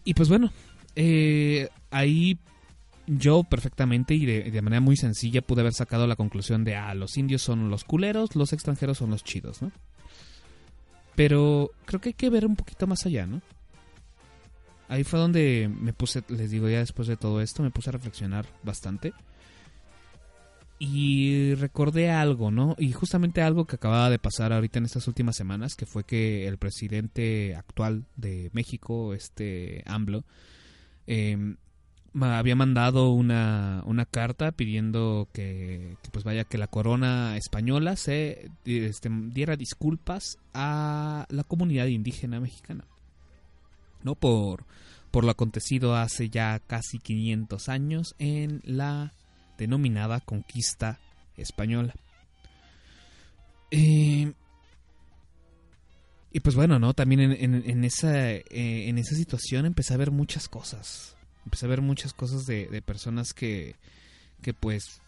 Y 0.05 0.15
pues 0.15 0.29
bueno, 0.29 0.53
eh, 0.97 1.69
ahí 1.91 2.39
yo 3.07 3.45
perfectamente 3.45 4.15
y 4.15 4.25
de, 4.25 4.63
manera 4.63 4.81
muy 4.81 4.97
sencilla 4.97 5.43
pude 5.43 5.61
haber 5.61 5.75
sacado 5.75 6.07
la 6.07 6.17
conclusión 6.17 6.65
de, 6.65 6.77
ah, 6.77 6.95
los 6.95 7.17
indios 7.17 7.43
son 7.43 7.71
los 7.71 7.85
culeros, 7.85 8.37
los 8.37 8.53
extranjeros 8.53 8.99
son 8.99 9.11
los 9.11 9.25
chidos, 9.25 9.63
¿no? 9.63 9.73
Pero 11.15 11.71
creo 11.85 12.01
que 12.01 12.11
hay 12.11 12.15
que 12.15 12.31
ver 12.31 12.47
un 12.47 12.57
poquito 12.57 12.87
más 12.87 13.05
allá, 13.05 13.27
¿no? 13.27 13.43
Ahí 14.89 15.05
fue 15.05 15.19
donde 15.19 15.71
me 15.75 15.93
puse, 15.93 16.23
les 16.29 16.51
digo 16.51 16.69
ya 16.69 16.79
después 16.79 17.09
de 17.09 17.17
todo 17.17 17.41
esto, 17.41 17.63
me 17.63 17.71
puse 17.71 17.91
a 17.91 17.93
reflexionar 17.93 18.47
bastante. 18.63 19.13
Y 20.79 21.55
recordé 21.55 22.11
algo, 22.11 22.51
¿no? 22.51 22.75
Y 22.79 22.93
justamente 22.93 23.41
algo 23.41 23.67
que 23.67 23.77
acababa 23.77 24.11
de 24.11 24.19
pasar 24.19 24.53
ahorita 24.53 24.79
en 24.81 24.87
estas 24.87 25.07
últimas 25.07 25.37
semanas, 25.37 25.77
que 25.77 25.87
fue 25.87 26.05
que 26.05 26.49
el 26.49 26.59
presidente 26.59 27.55
actual 27.55 28.05
de 28.17 28.51
México, 28.53 29.15
este 29.15 29.83
AMLO, 29.87 30.25
eh, 31.07 31.55
había 32.21 32.55
mandado 32.57 33.11
una, 33.11 33.83
una 33.87 34.05
carta 34.05 34.53
pidiendo 34.53 35.29
que, 35.33 35.97
pues 36.13 36.25
vaya 36.25 36.45
que 36.45 36.59
la 36.59 36.67
corona 36.67 37.37
española 37.37 37.97
se 37.97 38.51
este, 38.67 39.09
diera 39.11 39.57
disculpas 39.57 40.39
a 40.53 41.27
la 41.31 41.45
comunidad 41.45 41.87
indígena 41.87 42.39
mexicana 42.41 42.85
no 44.03 44.15
por 44.15 44.65
por 45.11 45.25
lo 45.25 45.31
acontecido 45.31 45.95
hace 45.97 46.29
ya 46.31 46.59
casi 46.59 46.99
500 46.99 47.69
años 47.69 48.15
en 48.19 48.61
la 48.65 49.13
denominada 49.59 50.21
conquista 50.21 50.99
española 51.37 51.95
Eh, 53.71 54.33
y 56.35 56.41
pues 56.41 56.57
bueno, 56.57 56.79
¿no? 56.79 56.95
También 56.95 57.21
en, 57.21 57.33
en- 57.33 57.71
en 57.71 57.85
esa, 57.85 58.31
eh, 58.33 58.43
en 58.51 58.99
esa 58.99 59.15
situación 59.15 59.67
empecé 59.67 59.95
a 59.95 59.99
ver 59.99 60.11
muchas 60.11 60.49
cosas. 60.49 61.12
Empecé 61.45 61.67
a 61.67 61.69
ver 61.71 61.81
muchas 61.83 62.13
cosas 62.13 62.47
de, 62.47 62.67
de 62.67 62.83
personas 62.83 63.33
que, 63.33 63.77
que 64.43 64.55
pues... 64.55 65.01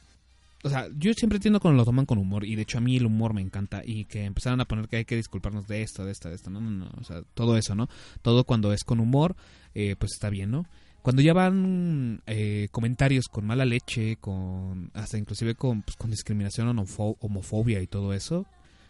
O 0.63 0.71
sea, 0.71 0.89
yo 0.97 1.13
siempre 1.13 1.37
entiendo 1.37 1.61
cuando 1.61 1.77
lo 1.77 1.85
toman 1.85 2.07
con 2.07 2.17
humor 2.17 2.47
y 2.47 2.57
de 2.57 2.63
hecho 2.63 2.79
a 2.79 2.81
mí 2.81 2.97
el 2.97 3.05
humor 3.05 3.35
me 3.35 3.43
encanta 3.43 3.83
y 3.85 4.07
que 4.07 4.25
empezaron 4.25 4.63
a 4.63 4.65
poner 4.65 4.89
que 4.89 4.97
hay 4.97 5.05
que 5.05 5.15
disculparnos 5.17 5.67
de 5.69 5.83
esto, 5.83 6.07
de 6.07 6.13
esto, 6.13 6.31
de 6.31 6.37
esto. 6.37 6.49
No, 6.49 6.59
no, 6.61 6.71
no. 6.71 6.91
O 6.99 7.05
sea, 7.05 7.21
todo 7.35 7.59
eso, 7.59 7.75
¿no? 7.75 7.89
Todo 8.23 8.45
cuando 8.45 8.73
es 8.73 8.83
con 8.83 8.99
humor, 8.99 9.37
eh, 9.75 9.95
pues 9.99 10.13
está 10.13 10.31
bien, 10.31 10.51
¿no? 10.51 10.65
Cuando 11.03 11.21
ya 11.21 11.35
van 11.35 12.23
eh, 12.27 12.69
comentarios 12.71 13.29
con 13.29 13.45
mala 13.45 13.67
leche, 13.67 14.17
con 14.17 14.91
hasta 14.95 15.19
inclusive 15.19 15.55
con, 15.55 15.83
pues, 15.83 15.97
con 15.97 16.11
discriminación, 16.11 16.67
homofo- 16.75 17.19
homofobia 17.21 17.83
y 17.83 17.87
todo 17.87 18.15
eso, 18.15 18.47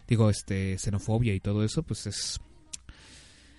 digo, 0.07 0.31
este, 0.31 0.79
xenofobia 0.79 1.35
y 1.35 1.41
todo 1.41 1.65
eso, 1.65 1.83
pues 1.83 2.07
es 2.07 2.41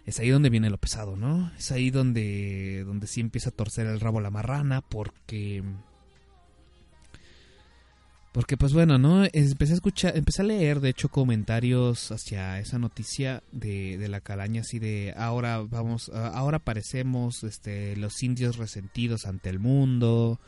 es 0.05 0.19
ahí 0.19 0.29
donde 0.29 0.49
viene 0.49 0.69
lo 0.69 0.77
pesado, 0.77 1.15
¿no? 1.15 1.51
Es 1.57 1.71
ahí 1.71 1.89
donde 1.89 2.83
donde 2.85 3.07
sí 3.07 3.21
empieza 3.21 3.49
a 3.49 3.53
torcer 3.53 3.87
el 3.87 3.99
rabo 3.99 4.21
la 4.21 4.31
marrana 4.31 4.81
porque 4.81 5.63
Porque 8.35 8.57
pues 8.57 8.73
bueno, 8.73 8.97
¿no? 8.97 9.23
Empecé 9.31 9.71
a 9.71 9.75
escuchar, 9.75 10.17
empecé 10.17 10.41
a 10.41 10.45
leer 10.45 10.81
de 10.81 10.89
hecho 10.89 11.07
comentarios 11.07 12.11
hacia 12.11 12.59
esa 12.59 12.77
noticia 12.77 13.41
de, 13.53 13.97
de 13.97 14.09
la 14.09 14.19
calaña 14.19 14.59
así 14.59 14.77
de 14.77 15.13
ahora 15.15 15.59
vamos, 15.61 16.11
ah, 16.13 16.33
ahora 16.35 16.59
parecemos 16.59 17.45
este, 17.45 17.95
los 17.95 18.21
indios 18.23 18.57
resentidos 18.57 19.25
ante 19.25 19.49
el 19.49 19.59
mundo, 19.59 20.41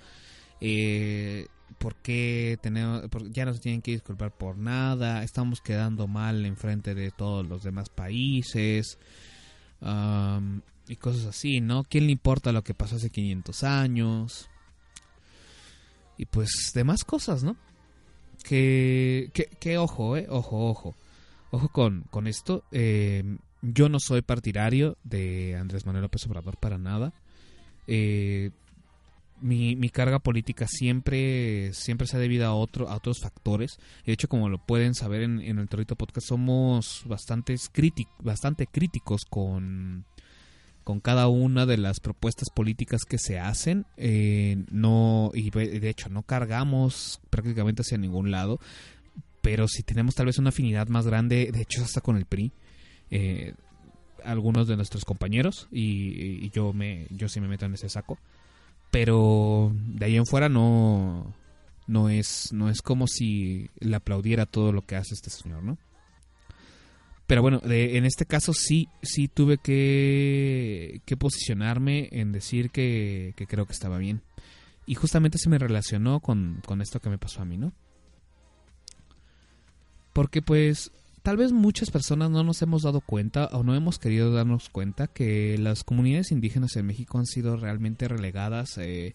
eh, 0.59 1.47
¿por 1.77 1.95
qué 1.95 2.57
tenemos, 2.61 3.03
ya 3.31 3.45
nos 3.45 3.61
tienen 3.61 3.81
que 3.81 3.91
disculpar 3.91 4.31
por 4.31 4.57
nada, 4.57 5.23
estamos 5.23 5.61
quedando 5.61 6.07
mal 6.07 6.45
en 6.45 6.57
frente 6.57 6.93
de 6.93 7.11
todos 7.11 7.47
los 7.47 7.63
demás 7.63 7.87
países, 7.87 8.97
am, 9.81 10.61
y 10.87 10.95
cosas 10.95 11.25
así, 11.25 11.61
¿no? 11.61 11.83
¿Quién 11.83 12.05
le 12.05 12.11
importa 12.11 12.51
lo 12.51 12.63
que 12.63 12.73
pasó 12.73 12.95
hace 12.95 13.09
500 13.09 13.63
años? 13.63 14.49
Y 16.17 16.25
pues 16.25 16.71
demás 16.73 17.03
cosas, 17.03 17.43
¿no? 17.43 17.55
Que, 18.43 19.31
que, 19.59 19.77
ojo, 19.77 20.17
eh, 20.17 20.27
ojo, 20.29 20.69
ojo. 20.69 20.95
Ojo 21.51 21.69
con, 21.69 22.03
con 22.09 22.27
esto. 22.27 22.63
eh, 22.71 23.23
yo 23.61 23.89
no 23.89 23.99
soy 23.99 24.21
partidario 24.21 24.97
de 25.03 25.55
Andrés 25.55 25.85
Manuel 25.85 26.03
López 26.03 26.25
Obrador 26.27 26.57
para 26.57 26.77
nada. 26.77 27.13
Eh, 27.87 28.51
mi, 29.41 29.75
mi 29.75 29.89
carga 29.89 30.19
política 30.19 30.67
siempre, 30.67 31.73
siempre 31.73 32.07
se 32.07 32.17
ha 32.17 32.19
debido 32.19 32.45
a, 32.47 32.53
otro, 32.55 32.89
a 32.89 32.95
otros 32.95 33.19
factores. 33.21 33.79
De 34.05 34.13
hecho, 34.13 34.27
como 34.27 34.49
lo 34.49 34.57
pueden 34.57 34.93
saber 34.95 35.21
en, 35.21 35.41
en 35.41 35.59
el 35.59 35.67
Torito 35.67 35.95
Podcast, 35.95 36.27
somos 36.27 37.03
bastantes 37.05 37.71
bastante 38.19 38.67
críticos 38.67 39.25
con, 39.29 40.05
con 40.83 40.99
cada 40.99 41.27
una 41.27 41.65
de 41.65 41.77
las 41.77 41.99
propuestas 41.99 42.49
políticas 42.49 43.03
que 43.05 43.17
se 43.17 43.39
hacen. 43.39 43.85
Eh, 43.97 44.63
no, 44.71 45.31
y 45.33 45.49
de 45.49 45.79
de 45.79 45.89
hecho, 45.89 46.09
no 46.09 46.23
cargamos 46.23 47.19
prácticamente 47.29 47.81
hacia 47.81 47.97
ningún 47.97 48.31
lado. 48.31 48.59
Pero 49.41 49.67
si 49.67 49.83
tenemos 49.83 50.15
tal 50.15 50.25
vez 50.25 50.39
una 50.39 50.49
afinidad 50.49 50.87
más 50.87 51.07
grande, 51.07 51.51
de 51.53 51.61
hecho, 51.61 51.83
hasta 51.83 52.01
con 52.01 52.17
el 52.17 52.25
PRI. 52.25 52.51
eh, 53.11 53.53
algunos 54.23 54.67
de 54.67 54.75
nuestros 54.75 55.05
compañeros 55.05 55.67
y, 55.71 56.45
y 56.45 56.49
yo 56.49 56.73
me 56.73 57.07
yo 57.11 57.29
sí 57.29 57.39
me 57.39 57.47
meto 57.47 57.65
en 57.65 57.75
ese 57.75 57.87
saco 57.87 58.17
pero 58.91 59.71
de 59.73 60.05
ahí 60.05 60.15
en 60.15 60.25
fuera 60.25 60.49
no 60.49 61.33
no 61.87 62.09
es 62.09 62.51
no 62.53 62.69
es 62.69 62.81
como 62.81 63.07
si 63.07 63.69
le 63.79 63.95
aplaudiera 63.95 64.45
todo 64.45 64.71
lo 64.71 64.81
que 64.83 64.95
hace 64.95 65.13
este 65.13 65.29
señor 65.29 65.63
no 65.63 65.77
pero 67.27 67.41
bueno 67.41 67.59
de- 67.59 67.97
en 67.97 68.05
este 68.05 68.25
caso 68.25 68.53
sí 68.53 68.87
sí 69.01 69.27
tuve 69.27 69.57
que 69.57 71.01
que 71.05 71.17
posicionarme 71.17 72.09
en 72.11 72.31
decir 72.31 72.69
que, 72.71 73.33
que 73.35 73.47
creo 73.47 73.65
que 73.65 73.73
estaba 73.73 73.97
bien. 73.97 74.21
Y 74.85 74.95
justamente 74.95 75.37
se 75.37 75.49
me 75.49 75.57
relacionó 75.57 76.21
con, 76.21 76.61
con 76.65 76.81
esto 76.81 77.01
que 77.01 77.09
me 77.09 77.17
pasó 77.17 77.41
a 77.41 77.45
mí 77.45 77.57
no 77.57 77.73
porque 80.13 80.41
pues 80.41 80.91
tal 81.27 81.35
vez 81.35 81.51
muchas 81.51 81.91
personas 81.91 82.31
no 82.31 82.41
nos 82.41 82.61
hemos 82.61 82.83
dado 82.83 83.01
cuenta 83.01 83.47
o 83.51 83.61
no 83.61 83.75
hemos 83.75 83.99
querido 83.99 84.31
darnos 84.31 84.69
cuenta 84.69 85.07
que 85.07 85.57
las 85.57 85.83
comunidades 85.83 86.31
indígenas 86.31 86.77
en 86.77 86.85
México 86.85 87.17
han 87.17 87.25
sido 87.25 87.57
realmente 87.57 88.07
relegadas, 88.07 88.77
eh, 88.77 89.13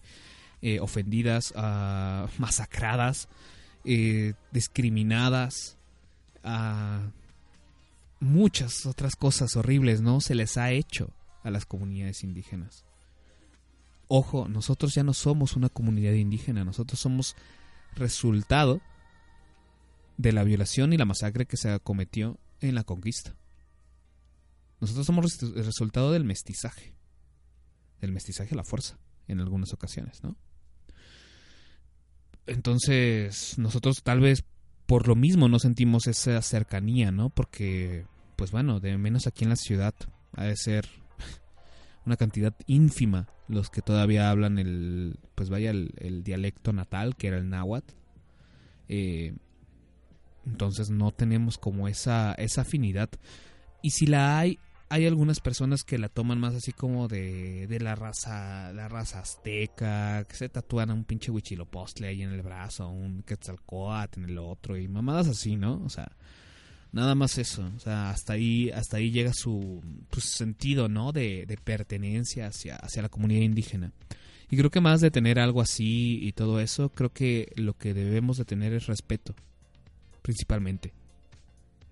eh, 0.61 0.79
ofendidas, 0.79 1.55
ah, 1.55 2.27
masacradas, 2.37 3.29
eh, 3.83 4.35
discriminadas, 4.51 5.75
ah, 6.43 7.01
muchas 8.19 8.85
otras 8.85 9.15
cosas 9.15 9.55
horribles, 9.55 10.01
¿no? 10.01 10.21
Se 10.21 10.35
les 10.35 10.55
ha 10.57 10.69
hecho 10.69 11.09
a 11.43 11.49
las 11.49 11.65
comunidades 11.65 12.23
indígenas. 12.23 12.85
Ojo, 14.07 14.47
nosotros 14.47 14.93
ya 14.93 15.01
no 15.01 15.15
somos 15.15 15.55
una 15.55 15.69
comunidad 15.69 16.13
indígena, 16.13 16.63
nosotros 16.63 16.99
somos 16.99 17.35
resultado 17.95 18.81
de 20.17 20.31
la 20.31 20.43
violación 20.43 20.93
y 20.93 20.97
la 20.97 21.05
masacre 21.05 21.45
que 21.45 21.57
se 21.57 21.79
cometió 21.79 22.39
en 22.59 22.75
la 22.75 22.83
conquista. 22.83 23.35
Nosotros 24.79 25.05
somos 25.05 25.41
el 25.41 25.65
resultado 25.65 26.11
del 26.11 26.25
mestizaje. 26.25 26.93
Del 28.01 28.11
mestizaje 28.11 28.53
a 28.53 28.57
la 28.57 28.63
fuerza, 28.63 28.97
en 29.27 29.39
algunas 29.39 29.73
ocasiones, 29.73 30.23
¿no? 30.23 30.35
Entonces, 32.45 33.57
nosotros 33.57 34.03
tal 34.03 34.19
vez 34.19 34.43
por 34.85 35.07
lo 35.07 35.15
mismo 35.15 35.47
no 35.47 35.59
sentimos 35.59 36.07
esa 36.07 36.41
cercanía, 36.41 37.11
¿no? 37.11 37.29
Porque, 37.29 38.05
pues 38.35 38.51
bueno, 38.51 38.79
de 38.81 38.97
menos 38.97 39.27
aquí 39.27 39.45
en 39.45 39.51
la 39.51 39.55
ciudad 39.55 39.95
ha 40.33 40.43
de 40.43 40.57
ser 40.57 40.85
una 42.05 42.17
cantidad 42.17 42.53
ínfima 42.67 43.29
los 43.47 43.69
que 43.69 43.81
todavía 43.81 44.29
hablan 44.29 44.59
el, 44.59 45.17
pues 45.35 45.49
vaya, 45.49 45.71
el, 45.71 45.93
el 45.97 46.23
dialecto 46.23 46.73
natal, 46.73 47.15
que 47.15 47.27
era 47.27 47.37
el 47.37 47.49
náhuatl. 47.49 47.93
Eh, 48.89 49.35
entonces 50.45 50.89
no 50.89 51.11
tenemos 51.11 51.57
como 51.57 51.87
esa, 51.87 52.33
esa 52.33 52.61
afinidad. 52.61 53.09
Y 53.81 53.91
si 53.91 54.07
la 54.07 54.39
hay, 54.39 54.59
hay 54.89 55.05
algunas 55.07 55.39
personas 55.39 55.83
que 55.83 55.97
la 55.97 56.09
toman 56.09 56.39
más 56.39 56.53
así 56.55 56.71
como 56.71 57.07
de, 57.07 57.67
de 57.67 57.79
la 57.79 57.95
raza 57.95 58.71
la 58.73 58.87
raza 58.87 59.19
azteca, 59.19 60.23
que 60.25 60.35
se 60.35 60.49
tatúan 60.49 60.91
a 60.91 60.93
un 60.93 61.05
pinche 61.05 61.31
huichilopostle 61.31 62.07
ahí 62.07 62.21
en 62.21 62.31
el 62.31 62.41
brazo, 62.41 62.87
un 62.87 63.23
quetzalcoatl 63.23 64.19
en 64.19 64.29
el 64.29 64.37
otro 64.37 64.77
y 64.77 64.87
mamadas 64.87 65.27
así, 65.27 65.55
¿no? 65.55 65.81
O 65.83 65.89
sea, 65.89 66.11
nada 66.91 67.15
más 67.15 67.37
eso. 67.37 67.69
O 67.75 67.79
sea, 67.79 68.09
hasta 68.09 68.33
ahí, 68.33 68.69
hasta 68.71 68.97
ahí 68.97 69.11
llega 69.11 69.33
su, 69.33 69.81
pues, 70.09 70.25
sentido, 70.25 70.89
¿no? 70.89 71.11
De, 71.11 71.45
de 71.45 71.57
pertenencia 71.57 72.47
hacia, 72.47 72.75
hacia 72.77 73.01
la 73.01 73.09
comunidad 73.09 73.41
indígena. 73.41 73.91
Y 74.49 74.57
creo 74.57 74.69
que 74.69 74.81
más 74.81 75.01
de 75.01 75.09
tener 75.09 75.39
algo 75.39 75.61
así 75.61 76.19
y 76.21 76.33
todo 76.33 76.59
eso, 76.59 76.89
creo 76.89 77.11
que 77.11 77.51
lo 77.55 77.75
que 77.75 77.93
debemos 77.93 78.37
de 78.37 78.45
tener 78.45 78.73
es 78.73 78.85
respeto 78.85 79.33
principalmente. 80.23 80.91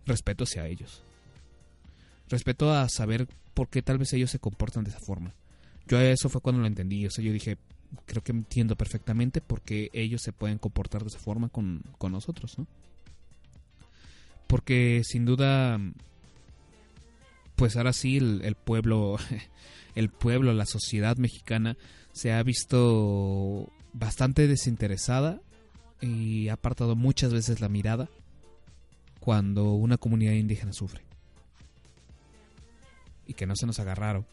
Respeto 0.07 0.45
hacia 0.45 0.65
ellos. 0.65 1.03
Respeto 2.27 2.73
a 2.73 2.89
saber 2.89 3.27
por 3.53 3.69
qué 3.69 3.83
tal 3.83 3.99
vez 3.99 4.11
ellos 4.13 4.31
se 4.31 4.39
comportan 4.39 4.83
de 4.83 4.89
esa 4.89 4.99
forma. 4.99 5.35
Yo 5.87 5.99
eso 5.99 6.29
fue 6.29 6.41
cuando 6.41 6.61
lo 6.61 6.67
entendí. 6.67 7.05
O 7.05 7.11
sea, 7.11 7.23
yo 7.23 7.31
dije, 7.31 7.57
creo 8.07 8.23
que 8.23 8.31
entiendo 8.31 8.75
perfectamente 8.75 9.41
por 9.41 9.61
qué 9.61 9.91
ellos 9.93 10.21
se 10.23 10.33
pueden 10.33 10.57
comportar 10.57 11.03
de 11.03 11.09
esa 11.09 11.19
forma 11.19 11.49
con, 11.49 11.83
con 11.99 12.11
nosotros, 12.11 12.57
¿no? 12.57 12.65
Porque 14.47 15.01
sin 15.05 15.25
duda, 15.25 15.79
pues 17.55 17.77
ahora 17.77 17.93
sí 17.93 18.17
el, 18.17 18.41
el 18.43 18.55
pueblo, 18.55 19.17
el 19.95 20.09
pueblo, 20.09 20.53
la 20.53 20.65
sociedad 20.65 21.17
mexicana 21.17 21.77
se 22.13 22.33
ha 22.33 22.41
visto 22.43 23.69
bastante 23.93 24.47
desinteresada 24.47 25.41
y 26.01 26.49
ha 26.49 26.53
apartado 26.53 26.95
muchas 26.95 27.33
veces 27.33 27.61
la 27.61 27.69
mirada 27.69 28.09
cuando 29.21 29.73
una 29.73 29.97
comunidad 29.97 30.33
indígena 30.33 30.73
sufre. 30.73 31.03
Y 33.27 33.35
que 33.35 33.45
no 33.45 33.55
se 33.55 33.67
nos 33.67 33.79
haga 33.79 33.95
raro 33.95 34.25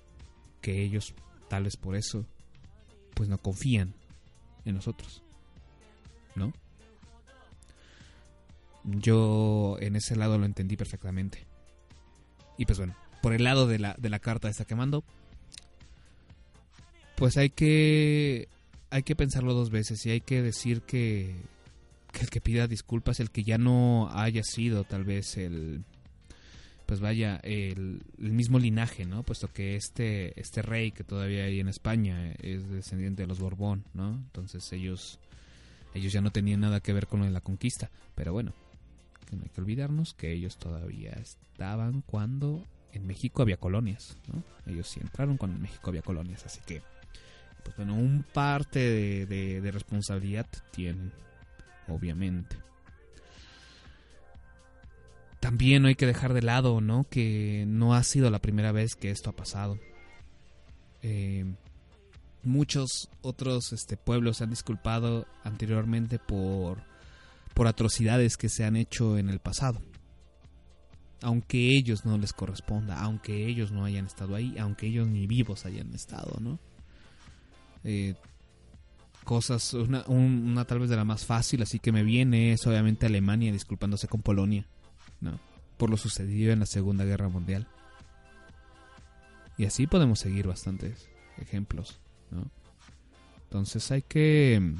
que 0.63 0.83
ellos, 0.83 1.15
tal 1.49 1.65
vez 1.65 1.77
por 1.77 1.95
eso, 1.95 2.25
pues 3.15 3.29
no 3.29 3.37
confían 3.37 3.95
en 4.65 4.75
nosotros. 4.75 5.23
¿No? 6.35 6.55
Yo 8.85 9.77
en 9.81 9.95
ese 9.95 10.17
lado 10.17 10.39
lo 10.39 10.47
entendí 10.47 10.77
perfectamente. 10.77 11.47
Y 12.57 12.65
pues 12.65 12.79
bueno, 12.79 12.97
por 13.23 13.35
el 13.35 13.45
lado 13.45 13.67
de 13.67 13.79
la, 13.79 13.95
de 13.99 14.09
la 14.09 14.21
carta 14.21 14.49
esta 14.49 14.65
que 14.65 14.75
mando, 14.75 15.05
pues 17.15 17.37
hay 17.37 17.51
que 17.51 18.49
hay 18.89 19.03
que 19.03 19.15
pensarlo 19.15 19.53
dos 19.53 19.69
veces 19.69 20.07
y 20.07 20.11
hay 20.11 20.23
que 20.23 20.41
decir 20.41 20.81
que, 20.81 21.37
el 22.23 22.31
que 22.31 22.41
pida 22.41 22.67
disculpas, 22.67 23.21
el 23.21 23.31
que 23.31 23.45
ya 23.45 23.59
no 23.59 24.11
haya 24.13 24.43
sido 24.43 24.85
tal 24.85 25.05
vez 25.05 25.37
el 25.37 25.85
pues 26.87 27.01
vaya 27.01 27.37
el, 27.43 28.01
el 28.19 28.33
mismo 28.33 28.59
linaje, 28.59 29.05
¿no? 29.05 29.23
Puesto 29.23 29.53
que 29.53 29.77
este 29.77 30.39
este 30.41 30.63
rey 30.63 30.91
que 30.91 31.05
todavía 31.05 31.45
hay 31.45 31.61
en 31.61 31.69
España 31.69 32.33
es 32.41 32.67
descendiente 32.71 33.23
de 33.23 33.29
los 33.29 33.41
Borbón, 33.41 33.85
¿no? 33.93 34.15
Entonces 34.15 34.73
ellos 34.73 35.19
ellos 35.95 36.13
ya 36.15 36.23
no 36.23 36.31
tenían 36.31 36.61
nada 36.61 36.81
que 36.81 36.95
ver 36.95 37.07
con 37.07 37.21
lo 37.21 37.27
de 37.27 37.33
la 37.33 37.43
conquista, 37.43 37.91
pero 38.15 38.33
bueno, 38.33 38.55
no 39.33 39.43
hay 39.43 39.51
que 39.51 39.61
olvidarnos 39.61 40.15
que 40.15 40.33
ellos 40.33 40.57
todavía 40.57 41.13
estaban 41.13 42.03
cuando 42.07 42.65
en 42.93 43.07
México 43.07 43.43
había 43.43 43.59
colonias, 43.59 44.17
¿no? 44.33 44.43
Ellos 44.67 44.89
sí 44.89 45.01
entraron 45.01 45.37
cuando 45.37 45.57
en 45.57 45.63
México 45.63 45.91
había 45.91 46.01
colonias, 46.01 46.47
así 46.47 46.61
que 46.67 46.81
pues 47.65 47.77
bueno, 47.77 47.97
un 47.97 48.25
parte 48.33 49.27
de 49.27 49.71
responsabilidad 49.71 50.47
tienen, 50.71 51.13
obviamente. 51.89 52.57
También 55.41 55.87
hay 55.87 55.95
que 55.95 56.07
dejar 56.07 56.35
de 56.35 56.43
lado, 56.43 56.81
¿no? 56.81 57.05
Que 57.09 57.65
no 57.67 57.95
ha 57.95 58.03
sido 58.03 58.31
la 58.31 58.41
primera 58.41 58.73
vez 58.73 58.95
que 58.95 59.11
esto 59.11 59.31
ha 59.31 59.37
pasado. 59.37 59.79
Eh, 61.03 61.45
muchos 62.43 63.09
otros 63.23 63.73
este, 63.73 63.97
pueblos 63.97 64.39
se 64.39 64.45
han 64.45 64.51
disculpado 64.51 65.27
anteriormente 65.45 66.19
por, 66.19 66.83
por 67.55 67.69
atrocidades 67.69 68.37
que 68.37 68.49
se 68.49 68.65
han 68.65 68.77
hecho 68.77 69.17
en 69.17 69.29
el 69.29 69.39
pasado. 69.39 69.81
Aunque 71.21 71.77
ellos 71.77 72.05
no 72.05 72.17
les 72.19 72.33
corresponda, 72.33 73.01
aunque 73.01 73.47
ellos 73.47 73.73
no 73.73 73.85
hayan 73.85 74.07
estado 74.07 74.35
ahí, 74.35 74.57
aunque 74.59 74.87
ellos 74.87 75.09
ni 75.09 75.27
vivos 75.27 75.67
hayan 75.67 75.93
estado, 75.95 76.39
¿no? 76.41 76.59
Eh, 77.85 78.15
cosas, 79.29 79.75
una, 79.75 80.05
un- 80.07 80.49
una 80.49 80.65
tal 80.65 80.79
vez 80.81 80.89
de 80.89 80.97
la 80.97 81.05
más 81.05 81.27
fácil, 81.27 81.61
así 81.61 81.79
que 81.79 81.93
me 81.93 82.03
viene 82.03 82.53
es 82.55 82.67
obviamente 82.67 83.05
Alemania 83.05 83.53
disculpándose 83.53 84.09
con 84.09 84.23
Polonia, 84.23 84.65
¿no? 85.21 85.39
Por 85.77 85.91
lo 85.91 85.99
sucedido 85.99 86.51
en 86.51 86.61
la 86.61 86.65
Segunda 86.67 87.05
Guerra 87.05 87.29
Mundial. 87.29 87.67
Y 89.59 89.67
así 89.67 89.87
podemos 89.87 90.19
seguir 90.21 90.47
bastantes 90.47 91.11
ejemplos, 91.37 92.01
¿no? 92.31 92.51
Entonces 93.45 93.91
hay 93.91 94.01
que 94.01 94.75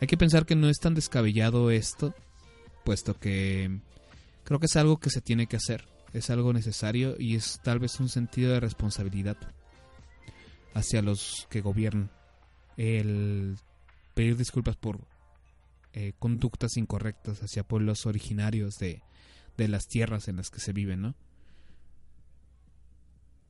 hay 0.00 0.06
que 0.08 0.16
pensar 0.16 0.46
que 0.46 0.56
no 0.56 0.68
es 0.68 0.80
tan 0.80 0.94
descabellado 0.96 1.70
esto, 1.70 2.12
puesto 2.84 3.14
que 3.20 3.78
creo 4.42 4.58
que 4.58 4.66
es 4.66 4.74
algo 4.76 4.96
que 4.98 5.10
se 5.10 5.20
tiene 5.20 5.46
que 5.46 5.56
hacer, 5.56 5.84
es 6.12 6.28
algo 6.30 6.52
necesario 6.52 7.14
y 7.20 7.36
es 7.36 7.60
tal 7.62 7.78
vez 7.78 8.00
un 8.00 8.08
sentido 8.08 8.52
de 8.52 8.58
responsabilidad 8.58 9.36
hacia 10.74 11.02
los 11.02 11.46
que 11.50 11.60
gobiernan. 11.60 12.10
El 12.82 13.56
pedir 14.14 14.36
disculpas 14.38 14.76
por 14.76 15.06
eh, 15.92 16.14
conductas 16.18 16.78
incorrectas 16.78 17.42
hacia 17.42 17.62
pueblos 17.62 18.06
originarios 18.06 18.78
de, 18.78 19.02
de 19.58 19.68
las 19.68 19.86
tierras 19.86 20.28
en 20.28 20.36
las 20.36 20.50
que 20.50 20.60
se 20.60 20.72
viven, 20.72 21.02
¿no? 21.02 21.14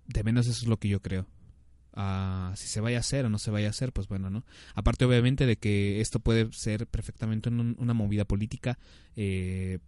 De 0.07 0.25
menos 0.25 0.47
eso 0.49 0.63
es 0.63 0.67
lo 0.69 0.79
que 0.79 0.89
yo 0.89 1.01
creo. 1.01 1.27
Ah, 1.95 2.53
si 2.57 2.67
se 2.67 2.81
vaya 2.81 2.97
a 2.99 3.01
hacer 3.01 3.25
o 3.27 3.31
no 3.31 3.39
se 3.39 3.51
vaya 3.51 3.69
a 3.69 3.71
hacer, 3.71 3.93
pues 3.93 4.09
bueno, 4.09 4.31
¿no? 4.31 4.45
Aparte 4.75 5.05
obviamente 5.05 5.47
de 5.47 5.57
que 5.57 6.01
esto 6.01 6.19
puede 6.21 6.53
ser 6.53 6.87
perfectamente 6.87 7.49
un- 7.49 7.77
una 7.79 7.95
movida 7.95 8.25
política 8.25 8.79
eh, 9.17 9.79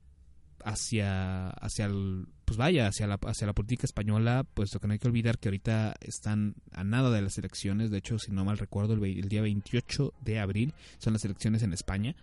hacia, 0.65 1.51
hacia 1.51 1.87
el, 1.87 2.27
pues 2.53 2.59
vaya, 2.59 2.87
hacia 2.87 3.07
la, 3.07 3.15
hacia 3.15 3.47
la 3.47 3.55
política 3.55 3.87
española, 3.87 4.45
puesto 4.45 4.79
que 4.79 4.87
no 4.87 4.93
hay 4.93 4.99
que 4.99 5.09
olvidar 5.09 5.39
que 5.39 5.49
ahorita 5.49 5.95
están 6.03 6.55
a 6.73 6.85
nada 6.85 7.11
de 7.11 7.23
las 7.23 7.39
elecciones, 7.39 7.91
de 7.91 7.97
hecho, 7.97 8.19
si 8.19 8.31
no 8.31 8.45
mal 8.45 8.59
recuerdo, 8.59 8.93
el, 8.93 9.29
día 9.31 9.41
28 9.41 10.13
de 10.21 10.39
abril 10.39 10.75
son 10.99 11.15
las 11.15 11.25
elecciones 11.25 11.63
en 11.63 11.73
España, 11.73 12.15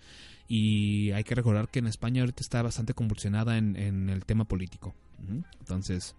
y 0.47 1.09
hay 1.13 1.23
que 1.23 1.33
recordar 1.33 1.69
que 1.69 1.79
en 1.79 1.87
España 1.87 2.21
ahorita 2.21 2.41
está 2.41 2.61
bastante 2.61 2.93
convulsionada 2.93 3.57
en, 3.57 3.75
en 3.75 4.11
el 4.11 4.23
tema 4.23 4.45
político. 4.45 4.93
Entonces, 5.61 6.15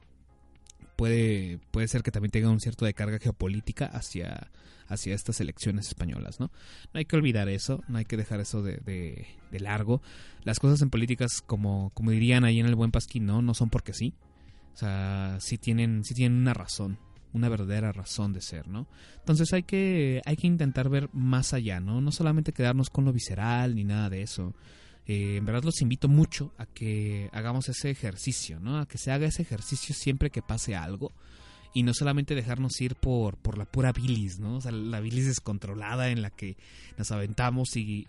puede, 1.00 1.58
puede 1.70 1.88
ser 1.88 2.02
que 2.02 2.10
también 2.10 2.30
tenga 2.30 2.50
un 2.50 2.60
cierto 2.60 2.84
de 2.84 2.92
carga 2.92 3.18
geopolítica 3.18 3.86
hacia, 3.86 4.50
hacia 4.86 5.14
estas 5.14 5.40
elecciones 5.40 5.88
españolas, 5.88 6.40
¿no? 6.40 6.50
No 6.92 6.98
hay 6.98 7.06
que 7.06 7.16
olvidar 7.16 7.48
eso, 7.48 7.82
no 7.88 7.96
hay 7.96 8.04
que 8.04 8.18
dejar 8.18 8.38
eso 8.40 8.62
de, 8.62 8.76
de, 9.50 9.60
largo. 9.60 10.02
Las 10.44 10.58
cosas 10.58 10.82
en 10.82 10.90
políticas, 10.90 11.40
como, 11.40 11.90
como 11.94 12.10
dirían 12.10 12.44
ahí 12.44 12.60
en 12.60 12.66
el 12.66 12.74
Buen 12.74 12.90
Pasquín, 12.90 13.24
¿no? 13.24 13.40
No 13.40 13.54
son 13.54 13.70
porque 13.70 13.94
sí. 13.94 14.12
O 14.74 14.76
sea, 14.76 15.38
sí 15.40 15.56
tienen, 15.56 16.04
sí 16.04 16.12
tienen 16.12 16.38
una 16.38 16.52
razón, 16.52 16.98
una 17.32 17.48
verdadera 17.48 17.92
razón 17.92 18.34
de 18.34 18.42
ser, 18.42 18.68
¿no? 18.68 18.86
Entonces 19.20 19.54
hay 19.54 19.62
que, 19.62 20.20
hay 20.26 20.36
que 20.36 20.48
intentar 20.48 20.90
ver 20.90 21.08
más 21.14 21.54
allá, 21.54 21.80
¿no? 21.80 22.02
No 22.02 22.12
solamente 22.12 22.52
quedarnos 22.52 22.90
con 22.90 23.06
lo 23.06 23.12
visceral 23.14 23.74
ni 23.74 23.84
nada 23.84 24.10
de 24.10 24.20
eso. 24.20 24.54
Eh, 25.12 25.38
en 25.38 25.44
verdad 25.44 25.64
los 25.64 25.80
invito 25.82 26.06
mucho 26.06 26.52
a 26.56 26.66
que 26.66 27.28
hagamos 27.32 27.68
ese 27.68 27.90
ejercicio, 27.90 28.60
¿no? 28.60 28.78
A 28.78 28.86
que 28.86 28.96
se 28.96 29.10
haga 29.10 29.26
ese 29.26 29.42
ejercicio 29.42 29.92
siempre 29.92 30.30
que 30.30 30.40
pase 30.40 30.76
algo 30.76 31.10
y 31.74 31.82
no 31.82 31.94
solamente 31.94 32.36
dejarnos 32.36 32.80
ir 32.80 32.94
por, 32.94 33.36
por 33.36 33.58
la 33.58 33.64
pura 33.64 33.90
bilis, 33.92 34.38
¿no? 34.38 34.58
O 34.58 34.60
sea, 34.60 34.70
la 34.70 35.00
bilis 35.00 35.26
descontrolada 35.26 36.10
en 36.10 36.22
la 36.22 36.30
que 36.30 36.56
nos 36.96 37.10
aventamos 37.10 37.76
y, 37.76 38.06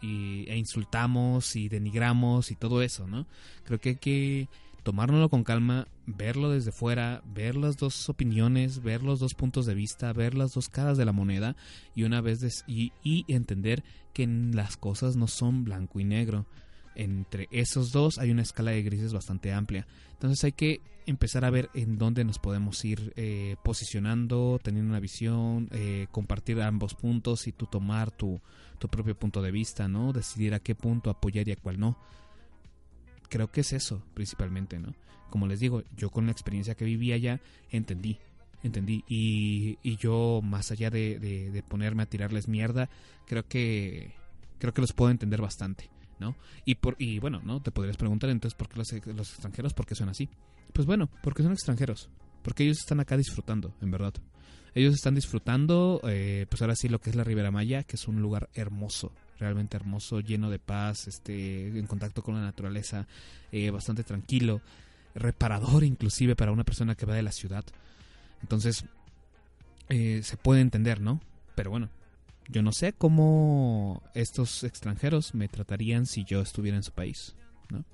e 0.47 0.55
insultamos 0.55 1.55
y 1.55 1.69
denigramos 1.69 2.51
y 2.51 2.55
todo 2.55 2.83
eso, 2.83 3.07
¿no? 3.07 3.25
Creo 3.63 3.79
que 3.79 3.89
hay 3.89 3.95
que 3.95 4.47
tomárnoslo 4.83 5.29
con 5.29 5.43
calma, 5.43 5.87
verlo 6.05 6.51
desde 6.51 6.71
fuera, 6.71 7.23
ver 7.25 7.55
las 7.55 7.77
dos 7.77 8.09
opiniones, 8.09 8.83
ver 8.83 9.01
los 9.01 9.19
dos 9.19 9.33
puntos 9.33 9.65
de 9.65 9.73
vista, 9.73 10.13
ver 10.13 10.35
las 10.35 10.53
dos 10.53 10.69
caras 10.69 10.99
de 10.99 11.05
la 11.05 11.13
moneda 11.13 11.55
y 11.95 12.03
una 12.03 12.21
vez 12.21 12.41
des- 12.41 12.63
y, 12.67 12.91
entender 13.27 13.83
que 14.13 14.27
las 14.27 14.77
cosas 14.77 15.15
no 15.15 15.27
son 15.27 15.63
blanco 15.63 15.99
y 15.99 16.03
negro. 16.03 16.45
Entre 16.95 17.47
esos 17.51 17.91
dos 17.91 18.17
hay 18.17 18.31
una 18.31 18.41
escala 18.41 18.71
de 18.71 18.83
grises 18.83 19.13
bastante 19.13 19.51
amplia. 19.53 19.87
Entonces 20.13 20.43
hay 20.43 20.51
que 20.51 20.81
empezar 21.05 21.45
a 21.45 21.49
ver 21.49 21.69
en 21.73 21.97
dónde 21.97 22.23
nos 22.23 22.37
podemos 22.37 22.83
ir 22.85 23.13
eh, 23.15 23.55
posicionando, 23.63 24.59
teniendo 24.63 24.89
una 24.91 24.99
visión, 24.99 25.67
eh, 25.71 26.07
compartir 26.11 26.61
ambos 26.61 26.93
puntos 26.93 27.47
y 27.47 27.51
tú 27.53 27.65
tomar 27.65 28.11
tu, 28.11 28.39
tu 28.77 28.87
propio 28.87 29.17
punto 29.17 29.41
de 29.41 29.51
vista, 29.51 29.87
¿no? 29.87 30.13
Decidir 30.13 30.53
a 30.53 30.59
qué 30.59 30.75
punto 30.75 31.09
apoyar 31.09 31.47
y 31.47 31.51
a 31.53 31.55
cuál 31.55 31.79
no. 31.79 31.97
Creo 33.29 33.49
que 33.51 33.61
es 33.61 33.71
eso, 33.73 34.03
principalmente, 34.13 34.77
¿no? 34.79 34.93
Como 35.29 35.47
les 35.47 35.59
digo, 35.59 35.83
yo 35.95 36.09
con 36.09 36.25
la 36.25 36.33
experiencia 36.33 36.75
que 36.75 36.83
viví 36.85 37.13
allá, 37.13 37.39
entendí, 37.71 38.17
entendí. 38.61 39.03
Y, 39.07 39.77
y 39.81 39.95
yo, 39.95 40.41
más 40.43 40.71
allá 40.71 40.89
de, 40.89 41.17
de- 41.19 41.49
de 41.51 41.63
ponerme 41.63 42.03
a 42.03 42.07
tirarles 42.07 42.49
mierda, 42.49 42.89
creo 43.25 43.47
que, 43.47 44.13
creo 44.59 44.73
que 44.73 44.81
los 44.81 44.91
puedo 44.91 45.09
entender 45.11 45.41
bastante, 45.41 45.89
¿no? 46.21 46.37
Y, 46.63 46.75
por, 46.75 46.95
y 46.99 47.19
bueno, 47.19 47.41
¿no? 47.43 47.61
Te 47.61 47.71
podrías 47.71 47.97
preguntar 47.97 48.29
entonces 48.29 48.55
por 48.55 48.69
qué 48.69 48.77
los, 48.77 48.93
extranjeros, 48.93 49.73
por 49.73 49.85
qué 49.85 49.95
son 49.95 50.07
así. 50.07 50.29
Pues 50.71 50.87
bueno, 50.87 51.09
porque 51.21 51.43
son 51.43 51.51
extranjeros. 51.51 52.09
Porque 52.43 52.63
ellos 52.63 52.77
están 52.77 53.01
acá 53.01 53.17
disfrutando, 53.17 53.73
en 53.81 53.91
verdad. 53.91 54.13
Ellos 54.73 54.95
están 54.95 55.15
disfrutando, 55.15 55.99
eh, 56.07 56.45
pues 56.49 56.61
ahora 56.61 56.75
sí, 56.75 56.87
lo 56.87 57.01
que 57.01 57.09
es 57.09 57.15
la 57.17 57.25
Ribera 57.25 57.51
Maya, 57.51 57.83
que 57.83 57.97
es 57.97 58.07
un 58.07 58.21
lugar 58.21 58.49
hermoso, 58.53 59.11
realmente 59.37 59.75
hermoso, 59.75 60.21
lleno 60.21 60.49
de 60.49 60.59
paz, 60.59 61.07
este, 61.07 61.67
en 61.67 61.87
contacto 61.87 62.23
con 62.23 62.35
la 62.35 62.41
naturaleza, 62.41 63.05
eh, 63.51 63.69
bastante 63.69 64.03
tranquilo, 64.03 64.61
reparador 65.13 65.83
inclusive 65.83 66.37
para 66.37 66.53
una 66.53 66.63
persona 66.63 66.95
que 66.95 67.05
va 67.05 67.15
de 67.15 67.23
la 67.23 67.33
ciudad. 67.33 67.65
Entonces, 68.41 68.85
eh, 69.89 70.21
se 70.23 70.37
puede 70.37 70.61
entender, 70.61 71.01
¿no? 71.01 71.19
Pero 71.55 71.69
bueno, 71.69 71.89
yo 72.51 72.61
no 72.61 72.73
sé 72.73 72.93
cómo 72.93 74.03
estos 74.13 74.63
extranjeros 74.63 75.33
me 75.33 75.47
tratarían 75.47 76.05
si 76.05 76.25
yo 76.25 76.41
estuviera 76.41 76.75
en 76.75 76.83
su 76.83 76.91
país, 76.91 77.35
¿no? 77.69 77.85